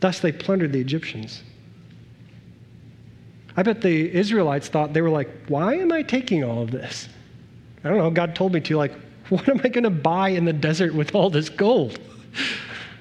Thus 0.00 0.20
they 0.20 0.32
plundered 0.32 0.72
the 0.72 0.80
Egyptians. 0.80 1.42
I 3.56 3.62
bet 3.62 3.80
the 3.80 4.12
Israelites 4.12 4.68
thought 4.68 4.92
they 4.92 5.02
were 5.02 5.10
like, 5.10 5.30
why 5.48 5.74
am 5.74 5.92
I 5.92 6.02
taking 6.02 6.42
all 6.44 6.62
of 6.62 6.70
this? 6.70 7.08
I 7.84 7.88
don't 7.88 7.98
know. 7.98 8.10
God 8.10 8.34
told 8.34 8.52
me 8.52 8.60
to. 8.60 8.76
Like, 8.76 8.92
what 9.28 9.48
am 9.48 9.60
I 9.64 9.68
going 9.68 9.84
to 9.84 9.90
buy 9.90 10.30
in 10.30 10.44
the 10.44 10.52
desert 10.52 10.94
with 10.94 11.14
all 11.14 11.30
this 11.30 11.48
gold? 11.48 11.98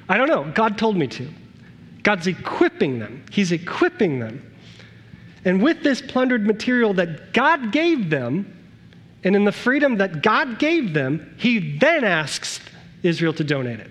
I 0.07 0.17
don't 0.17 0.27
know. 0.27 0.51
God 0.53 0.77
told 0.77 0.95
me 0.95 1.07
to. 1.07 1.27
God's 2.03 2.27
equipping 2.27 2.99
them. 2.99 3.25
He's 3.31 3.51
equipping 3.51 4.19
them. 4.19 4.53
And 5.45 5.61
with 5.61 5.83
this 5.83 6.01
plundered 6.01 6.45
material 6.45 6.93
that 6.95 7.33
God 7.33 7.71
gave 7.71 8.09
them, 8.09 8.49
and 9.23 9.35
in 9.35 9.45
the 9.45 9.51
freedom 9.51 9.97
that 9.97 10.21
God 10.21 10.59
gave 10.59 10.93
them, 10.93 11.35
He 11.37 11.77
then 11.77 12.03
asks 12.03 12.59
Israel 13.03 13.33
to 13.33 13.43
donate 13.43 13.79
it. 13.79 13.89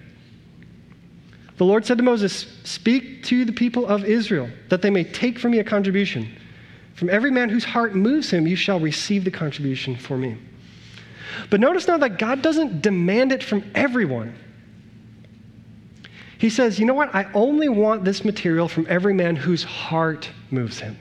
The 1.57 1.65
Lord 1.65 1.85
said 1.87 1.99
to 1.99 2.03
Moses, 2.03 2.47
Speak 2.65 3.25
to 3.25 3.45
the 3.45 3.53
people 3.53 3.87
of 3.87 4.05
Israel 4.05 4.49
that 4.69 4.83
they 4.83 4.91
may 4.91 5.05
take 5.05 5.39
from 5.39 5.53
me 5.53 5.59
a 5.59 5.65
contribution. 5.65 6.29
From 6.95 7.11
every 7.11 7.31
man 7.31 7.49
whose 7.49 7.65
heart 7.65 7.95
moves 7.95 8.31
him, 8.31 8.47
you 8.47 8.57
shall 8.57 8.81
receive 8.81 9.25
the 9.25 9.31
contribution 9.31 9.97
for 9.97 10.17
me. 10.17 10.37
But 11.51 11.61
notice 11.61 11.87
now 11.87 11.99
that 11.99 12.19
God 12.19 12.43
doesn't 12.43 12.83
demand 12.83 13.33
it 13.33 13.43
from 13.43 13.65
everyone. 13.75 14.35
He 16.39 16.51
says, 16.51 16.79
You 16.79 16.87
know 16.87 16.95
what? 16.95 17.15
I 17.15 17.31
only 17.35 17.69
want 17.69 18.05
this 18.05 18.25
material 18.25 18.69
from 18.69 18.87
every 18.89 19.15
man 19.15 19.37
whose 19.37 19.63
heart 19.63 20.29
moves 20.51 20.81
him. 20.81 20.99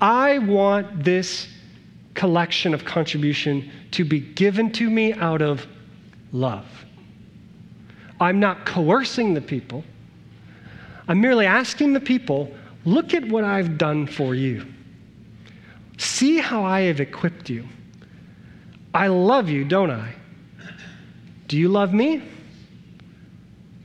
I 0.00 0.38
want 0.38 1.04
this 1.04 1.48
collection 2.14 2.74
of 2.74 2.84
contribution 2.84 3.70
to 3.92 4.04
be 4.04 4.20
given 4.20 4.72
to 4.72 4.88
me 4.88 5.12
out 5.14 5.42
of 5.42 5.66
love. 6.32 6.66
I'm 8.20 8.40
not 8.40 8.64
coercing 8.64 9.34
the 9.34 9.40
people. 9.40 9.84
I'm 11.08 11.20
merely 11.20 11.46
asking 11.46 11.92
the 11.92 12.00
people, 12.00 12.50
look 12.84 13.14
at 13.14 13.24
what 13.28 13.44
I've 13.44 13.78
done 13.78 14.06
for 14.06 14.34
you. 14.34 14.66
See 15.98 16.38
how 16.38 16.64
I 16.64 16.80
have 16.82 17.00
equipped 17.00 17.48
you. 17.48 17.66
I 18.96 19.08
love 19.08 19.50
you, 19.50 19.62
don't 19.62 19.90
I? 19.90 20.14
Do 21.48 21.58
you 21.58 21.68
love 21.68 21.92
me? 21.92 22.22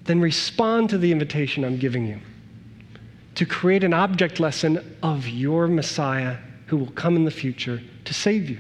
Then 0.06 0.22
respond 0.22 0.90
to 0.92 0.98
the 0.98 1.12
invitation 1.12 1.66
I'm 1.66 1.78
giving 1.78 2.08
you 2.08 2.18
to 3.36 3.46
create 3.46 3.84
an 3.84 3.94
object 3.94 4.40
lesson 4.40 4.96
of 5.04 5.28
your 5.28 5.68
Messiah 5.68 6.38
who 6.66 6.78
will 6.78 6.92
come 6.92 7.18
in 7.18 7.26
the 7.26 7.32
future 7.32 7.82
to 8.06 8.14
save 8.14 8.50
you. 8.50 8.60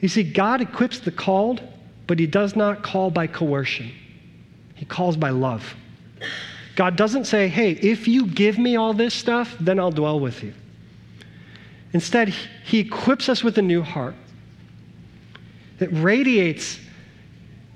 You 0.00 0.08
see, 0.08 0.22
God 0.22 0.60
equips 0.60 1.00
the 1.00 1.10
called, 1.10 1.62
but 2.06 2.18
He 2.18 2.26
does 2.26 2.54
not 2.54 2.82
call 2.82 3.10
by 3.10 3.26
coercion, 3.26 3.90
He 4.74 4.84
calls 4.84 5.16
by 5.16 5.30
love. 5.30 5.74
God 6.76 6.96
doesn't 6.96 7.24
say, 7.24 7.48
hey, 7.48 7.72
if 7.72 8.06
you 8.06 8.26
give 8.26 8.58
me 8.58 8.76
all 8.76 8.92
this 8.92 9.14
stuff, 9.14 9.56
then 9.58 9.78
I'll 9.78 9.90
dwell 9.90 10.20
with 10.20 10.42
you. 10.42 10.52
Instead, 11.94 12.28
He 12.64 12.80
equips 12.80 13.30
us 13.30 13.42
with 13.42 13.56
a 13.56 13.62
new 13.62 13.80
heart 13.80 14.16
that 15.82 15.90
radiates 15.90 16.78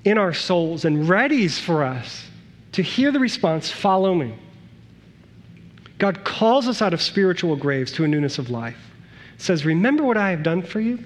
in 0.05 0.17
our 0.17 0.31
souls 0.31 0.85
and 0.85 1.09
readies 1.09 1.59
for 1.59 1.83
us 1.83 2.23
to 2.71 2.81
hear 2.81 3.11
the 3.11 3.19
response, 3.19 3.69
follow 3.69 4.15
me. 4.15 4.33
God 5.97 6.23
calls 6.23 6.69
us 6.69 6.81
out 6.81 6.93
of 6.93 7.01
spiritual 7.01 7.57
graves 7.57 7.91
to 7.91 8.05
a 8.05 8.07
newness 8.07 8.37
of 8.37 8.49
life. 8.49 8.77
Says, 9.39 9.65
Remember 9.65 10.03
what 10.03 10.15
I 10.15 10.29
have 10.29 10.41
done 10.41 10.61
for 10.61 10.79
you? 10.79 11.03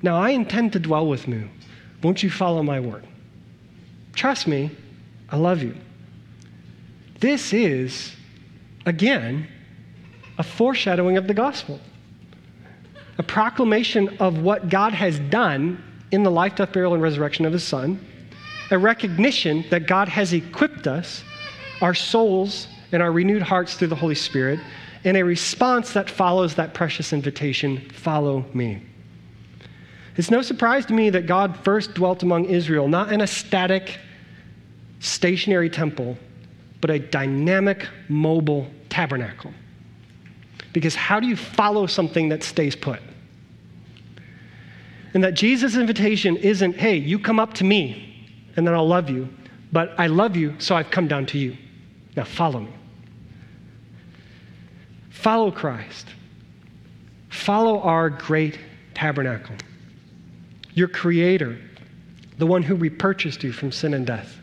Now 0.00 0.22
I 0.22 0.30
intend 0.30 0.74
to 0.74 0.78
dwell 0.78 1.08
with 1.08 1.26
you. 1.26 1.50
Won't 2.04 2.22
you 2.22 2.30
follow 2.30 2.62
my 2.62 2.78
word? 2.78 3.04
Trust 4.14 4.46
me, 4.46 4.70
I 5.28 5.38
love 5.38 5.60
you. 5.60 5.74
This 7.18 7.52
is, 7.52 8.14
again, 8.84 9.48
a 10.38 10.44
foreshadowing 10.44 11.16
of 11.16 11.26
the 11.26 11.34
gospel, 11.34 11.80
a 13.18 13.24
proclamation 13.24 14.16
of 14.20 14.38
what 14.38 14.68
God 14.68 14.92
has 14.92 15.18
done 15.18 15.82
in 16.12 16.22
the 16.22 16.30
life, 16.30 16.54
death, 16.56 16.72
burial, 16.72 16.94
and 16.94 17.02
resurrection 17.02 17.44
of 17.44 17.52
his 17.52 17.64
Son, 17.64 18.04
a 18.70 18.78
recognition 18.78 19.64
that 19.70 19.86
God 19.86 20.08
has 20.08 20.32
equipped 20.32 20.86
us, 20.86 21.24
our 21.80 21.94
souls, 21.94 22.68
and 22.92 23.02
our 23.02 23.12
renewed 23.12 23.42
hearts 23.42 23.74
through 23.74 23.88
the 23.88 23.96
Holy 23.96 24.14
Spirit, 24.14 24.60
and 25.04 25.16
a 25.16 25.24
response 25.24 25.92
that 25.92 26.10
follows 26.10 26.54
that 26.54 26.74
precious 26.74 27.12
invitation 27.12 27.80
follow 27.90 28.44
me. 28.54 28.82
It's 30.16 30.30
no 30.30 30.42
surprise 30.42 30.86
to 30.86 30.94
me 30.94 31.10
that 31.10 31.26
God 31.26 31.56
first 31.58 31.94
dwelt 31.94 32.22
among 32.22 32.46
Israel, 32.46 32.88
not 32.88 33.12
in 33.12 33.20
a 33.20 33.26
static, 33.26 33.98
stationary 35.00 35.68
temple, 35.68 36.16
but 36.80 36.90
a 36.90 36.98
dynamic, 36.98 37.86
mobile 38.08 38.66
tabernacle. 38.88 39.52
Because 40.72 40.94
how 40.94 41.20
do 41.20 41.26
you 41.26 41.36
follow 41.36 41.86
something 41.86 42.28
that 42.30 42.42
stays 42.42 42.74
put? 42.74 43.00
And 45.16 45.24
that 45.24 45.32
Jesus' 45.32 45.76
invitation 45.76 46.36
isn't, 46.36 46.76
hey, 46.76 46.98
you 46.98 47.18
come 47.18 47.40
up 47.40 47.54
to 47.54 47.64
me 47.64 48.28
and 48.54 48.66
then 48.66 48.74
I'll 48.74 48.86
love 48.86 49.08
you, 49.08 49.30
but 49.72 49.94
I 49.96 50.08
love 50.08 50.36
you, 50.36 50.54
so 50.58 50.76
I've 50.76 50.90
come 50.90 51.08
down 51.08 51.24
to 51.24 51.38
you. 51.38 51.56
Now 52.16 52.24
follow 52.24 52.60
me. 52.60 52.74
Follow 55.08 55.50
Christ. 55.50 56.06
Follow 57.30 57.80
our 57.80 58.10
great 58.10 58.58
tabernacle, 58.92 59.56
your 60.74 60.88
creator, 60.88 61.56
the 62.36 62.46
one 62.46 62.62
who 62.62 62.74
repurchased 62.74 63.42
you 63.42 63.52
from 63.52 63.72
sin 63.72 63.94
and 63.94 64.06
death, 64.06 64.36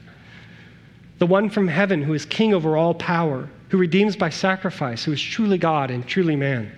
the 1.19 1.27
one 1.27 1.51
from 1.51 1.67
heaven 1.67 2.01
who 2.01 2.15
is 2.15 2.25
king 2.25 2.51
over 2.51 2.77
all 2.77 2.95
power, 2.95 3.47
who 3.69 3.77
redeems 3.77 4.15
by 4.15 4.31
sacrifice, 4.31 5.03
who 5.03 5.11
is 5.11 5.21
truly 5.21 5.59
God 5.59 5.91
and 5.91 6.07
truly 6.07 6.35
man 6.35 6.75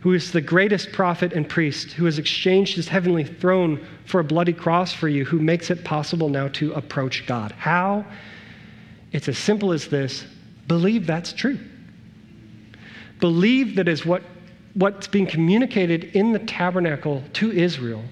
who 0.00 0.12
is 0.12 0.30
the 0.30 0.40
greatest 0.40 0.92
prophet 0.92 1.32
and 1.32 1.48
priest, 1.48 1.92
who 1.92 2.04
has 2.04 2.18
exchanged 2.18 2.76
his 2.76 2.88
heavenly 2.88 3.24
throne 3.24 3.84
for 4.04 4.20
a 4.20 4.24
bloody 4.24 4.52
cross 4.52 4.92
for 4.92 5.08
you, 5.08 5.24
who 5.24 5.38
makes 5.38 5.70
it 5.70 5.84
possible 5.84 6.28
now 6.28 6.48
to 6.48 6.72
approach 6.74 7.26
God. 7.26 7.52
How? 7.52 8.04
It's 9.12 9.28
as 9.28 9.38
simple 9.38 9.72
as 9.72 9.88
this 9.88 10.24
believe 10.68 11.06
that's 11.06 11.32
true. 11.32 11.58
Believe 13.20 13.76
that 13.76 13.88
is 13.88 14.06
what, 14.06 14.22
what's 14.74 15.08
being 15.08 15.26
communicated 15.26 16.04
in 16.14 16.32
the 16.32 16.38
tabernacle 16.40 17.24
to 17.34 17.50
Israel 17.50 18.04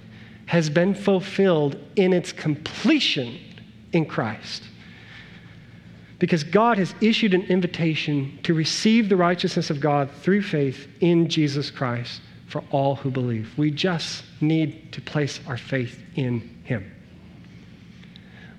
has 0.47 0.70
been 0.70 0.95
fulfilled 0.95 1.76
in 1.97 2.12
its 2.12 2.32
completion 2.32 3.39
in 3.93 4.07
Christ. 4.07 4.62
Because 6.19 6.45
God 6.45 6.79
has 6.79 6.95
issued 7.01 7.35
an 7.35 7.43
invitation 7.43 8.39
to 8.43 8.55
receive 8.55 9.09
the 9.09 9.17
righteousness 9.17 9.69
of 9.69 9.81
God 9.81 10.11
through 10.23 10.43
faith 10.43 10.89
in 11.01 11.29
Jesus 11.29 11.71
Christ 11.71 12.23
for 12.47 12.64
all 12.71 12.97
who 12.97 13.11
believe. 13.11 13.53
We 13.59 13.71
just 13.71 14.25
need 14.41 14.93
to 14.93 15.01
place 15.01 15.41
our 15.47 15.59
faith 15.59 16.03
in 16.14 16.41
Him. 16.64 16.91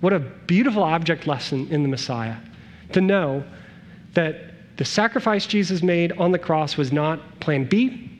What 0.01 0.13
a 0.13 0.19
beautiful 0.19 0.83
object 0.83 1.25
lesson 1.25 1.67
in 1.71 1.81
the 1.81 1.89
Messiah 1.89 2.35
to 2.93 3.01
know 3.01 3.43
that 4.13 4.77
the 4.77 4.85
sacrifice 4.85 5.47
Jesus 5.47 5.81
made 5.81 6.11
on 6.13 6.31
the 6.31 6.37
cross 6.37 6.77
was 6.77 6.91
not 6.91 7.39
plan 7.39 7.65
B. 7.65 8.11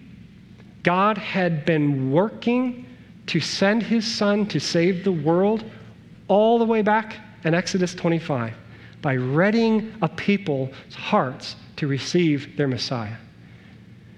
God 0.82 1.18
had 1.18 1.66
been 1.66 2.12
working 2.12 2.86
to 3.28 3.40
send 3.40 3.84
His 3.84 4.12
Son 4.12 4.48
to 4.48 4.60
save 4.60 5.04
the 5.04 5.12
world 5.12 5.64
all 6.28 6.58
the 6.58 6.66
way 6.66 6.82
back 6.82 7.18
in 7.44 7.54
Exodus 7.54 7.94
25 7.94 8.56
by 9.08 9.14
readying 9.14 9.94
a 10.02 10.10
people's 10.10 10.94
hearts 10.94 11.56
to 11.78 11.88
receive 11.88 12.58
their 12.58 12.68
Messiah. 12.68 13.16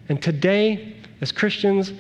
And 0.10 0.20
today, 0.20 0.96
as 1.22 1.32
Christians, 1.32 1.94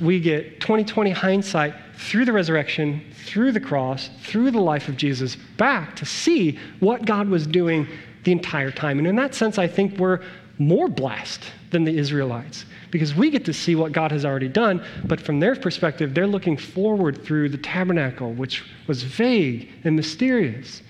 we 0.00 0.20
get 0.20 0.60
2020 0.60 1.10
hindsight 1.10 1.74
through 1.96 2.24
the 2.24 2.32
resurrection, 2.32 3.04
through 3.24 3.50
the 3.50 3.58
cross, 3.58 4.10
through 4.20 4.52
the 4.52 4.60
life 4.60 4.86
of 4.86 4.96
Jesus, 4.96 5.34
back 5.56 5.96
to 5.96 6.06
see 6.06 6.56
what 6.78 7.04
God 7.04 7.28
was 7.28 7.48
doing 7.48 7.88
the 8.22 8.30
entire 8.30 8.70
time. 8.70 9.00
And 9.00 9.08
in 9.08 9.16
that 9.16 9.34
sense, 9.34 9.58
I 9.58 9.66
think 9.66 9.98
we're 9.98 10.20
more 10.58 10.86
blessed 10.86 11.42
than 11.72 11.82
the 11.82 11.98
Israelites 11.98 12.64
because 12.92 13.12
we 13.12 13.28
get 13.28 13.44
to 13.46 13.52
see 13.52 13.74
what 13.74 13.90
God 13.90 14.12
has 14.12 14.24
already 14.24 14.48
done, 14.48 14.84
but 15.04 15.20
from 15.20 15.40
their 15.40 15.56
perspective, 15.56 16.14
they're 16.14 16.28
looking 16.28 16.56
forward 16.56 17.24
through 17.24 17.48
the 17.48 17.58
tabernacle, 17.58 18.32
which 18.34 18.62
was 18.86 19.02
vague 19.02 19.68
and 19.82 19.96
mysterious. 19.96 20.82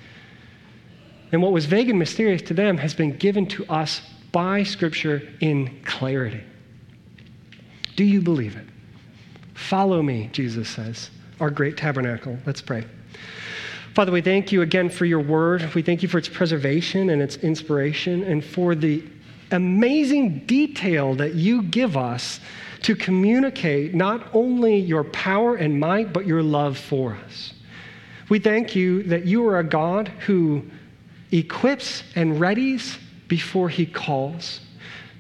And 1.32 1.42
what 1.42 1.52
was 1.52 1.66
vague 1.66 1.90
and 1.90 1.98
mysterious 1.98 2.42
to 2.42 2.54
them 2.54 2.78
has 2.78 2.94
been 2.94 3.16
given 3.16 3.46
to 3.48 3.64
us 3.66 4.00
by 4.32 4.62
Scripture 4.62 5.22
in 5.40 5.82
clarity. 5.84 6.42
Do 7.96 8.04
you 8.04 8.20
believe 8.20 8.56
it? 8.56 8.66
Follow 9.54 10.02
me, 10.02 10.28
Jesus 10.32 10.68
says, 10.68 11.10
our 11.40 11.50
great 11.50 11.76
tabernacle. 11.76 12.38
Let's 12.44 12.60
pray. 12.60 12.84
Father, 13.94 14.12
we 14.12 14.20
thank 14.20 14.52
you 14.52 14.60
again 14.60 14.90
for 14.90 15.06
your 15.06 15.20
word. 15.20 15.72
We 15.74 15.80
thank 15.80 16.02
you 16.02 16.08
for 16.08 16.18
its 16.18 16.28
preservation 16.28 17.08
and 17.08 17.22
its 17.22 17.36
inspiration 17.36 18.22
and 18.24 18.44
for 18.44 18.74
the 18.74 19.02
amazing 19.50 20.40
detail 20.40 21.14
that 21.14 21.34
you 21.34 21.62
give 21.62 21.96
us 21.96 22.40
to 22.82 22.94
communicate 22.94 23.94
not 23.94 24.28
only 24.34 24.76
your 24.76 25.04
power 25.04 25.56
and 25.56 25.80
might, 25.80 26.12
but 26.12 26.26
your 26.26 26.42
love 26.42 26.76
for 26.76 27.16
us. 27.24 27.54
We 28.28 28.38
thank 28.38 28.76
you 28.76 29.02
that 29.04 29.24
you 29.24 29.46
are 29.48 29.58
a 29.58 29.64
God 29.64 30.08
who 30.26 30.62
equips 31.32 32.02
and 32.14 32.40
readies 32.40 32.98
before 33.28 33.68
he 33.68 33.86
calls. 33.86 34.60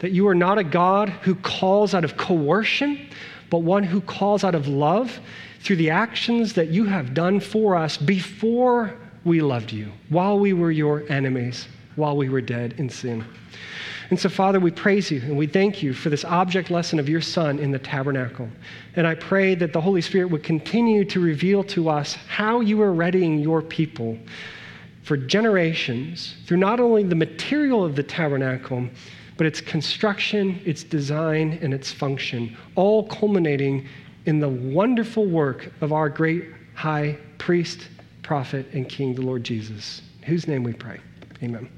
That 0.00 0.12
you 0.12 0.28
are 0.28 0.34
not 0.34 0.58
a 0.58 0.64
God 0.64 1.08
who 1.08 1.34
calls 1.34 1.94
out 1.94 2.04
of 2.04 2.16
coercion, 2.16 3.08
but 3.50 3.58
one 3.58 3.82
who 3.82 4.00
calls 4.00 4.44
out 4.44 4.54
of 4.54 4.68
love 4.68 5.18
through 5.60 5.76
the 5.76 5.90
actions 5.90 6.52
that 6.52 6.68
you 6.68 6.84
have 6.84 7.14
done 7.14 7.40
for 7.40 7.74
us 7.74 7.96
before 7.96 8.94
we 9.24 9.40
loved 9.40 9.72
you, 9.72 9.90
while 10.08 10.38
we 10.38 10.52
were 10.52 10.70
your 10.70 11.04
enemies, 11.10 11.66
while 11.96 12.16
we 12.16 12.28
were 12.28 12.40
dead 12.40 12.74
in 12.78 12.88
sin. 12.88 13.24
And 14.10 14.20
so, 14.20 14.28
Father, 14.28 14.60
we 14.60 14.70
praise 14.70 15.10
you 15.10 15.20
and 15.22 15.36
we 15.36 15.48
thank 15.48 15.82
you 15.82 15.92
for 15.92 16.10
this 16.10 16.24
object 16.24 16.70
lesson 16.70 17.00
of 17.00 17.08
your 17.08 17.20
Son 17.20 17.58
in 17.58 17.72
the 17.72 17.78
tabernacle. 17.78 18.48
And 18.94 19.04
I 19.04 19.16
pray 19.16 19.56
that 19.56 19.72
the 19.72 19.80
Holy 19.80 20.00
Spirit 20.00 20.30
would 20.30 20.44
continue 20.44 21.04
to 21.06 21.18
reveal 21.18 21.64
to 21.64 21.88
us 21.88 22.14
how 22.14 22.60
you 22.60 22.80
are 22.82 22.92
readying 22.92 23.40
your 23.40 23.62
people 23.62 24.16
for 25.06 25.16
generations 25.16 26.34
through 26.46 26.56
not 26.56 26.80
only 26.80 27.04
the 27.04 27.14
material 27.14 27.84
of 27.84 27.94
the 27.94 28.02
tabernacle, 28.02 28.88
but 29.36 29.46
its 29.46 29.60
construction, 29.60 30.60
its 30.64 30.82
design, 30.82 31.60
and 31.62 31.72
its 31.72 31.92
function, 31.92 32.56
all 32.74 33.06
culminating 33.06 33.86
in 34.24 34.40
the 34.40 34.48
wonderful 34.48 35.24
work 35.24 35.72
of 35.80 35.92
our 35.92 36.08
great 36.08 36.46
high 36.74 37.16
priest, 37.38 37.86
prophet, 38.24 38.66
and 38.72 38.88
king, 38.88 39.14
the 39.14 39.22
Lord 39.22 39.44
Jesus, 39.44 40.02
whose 40.24 40.48
name 40.48 40.64
we 40.64 40.72
pray. 40.72 40.98
Amen. 41.40 41.70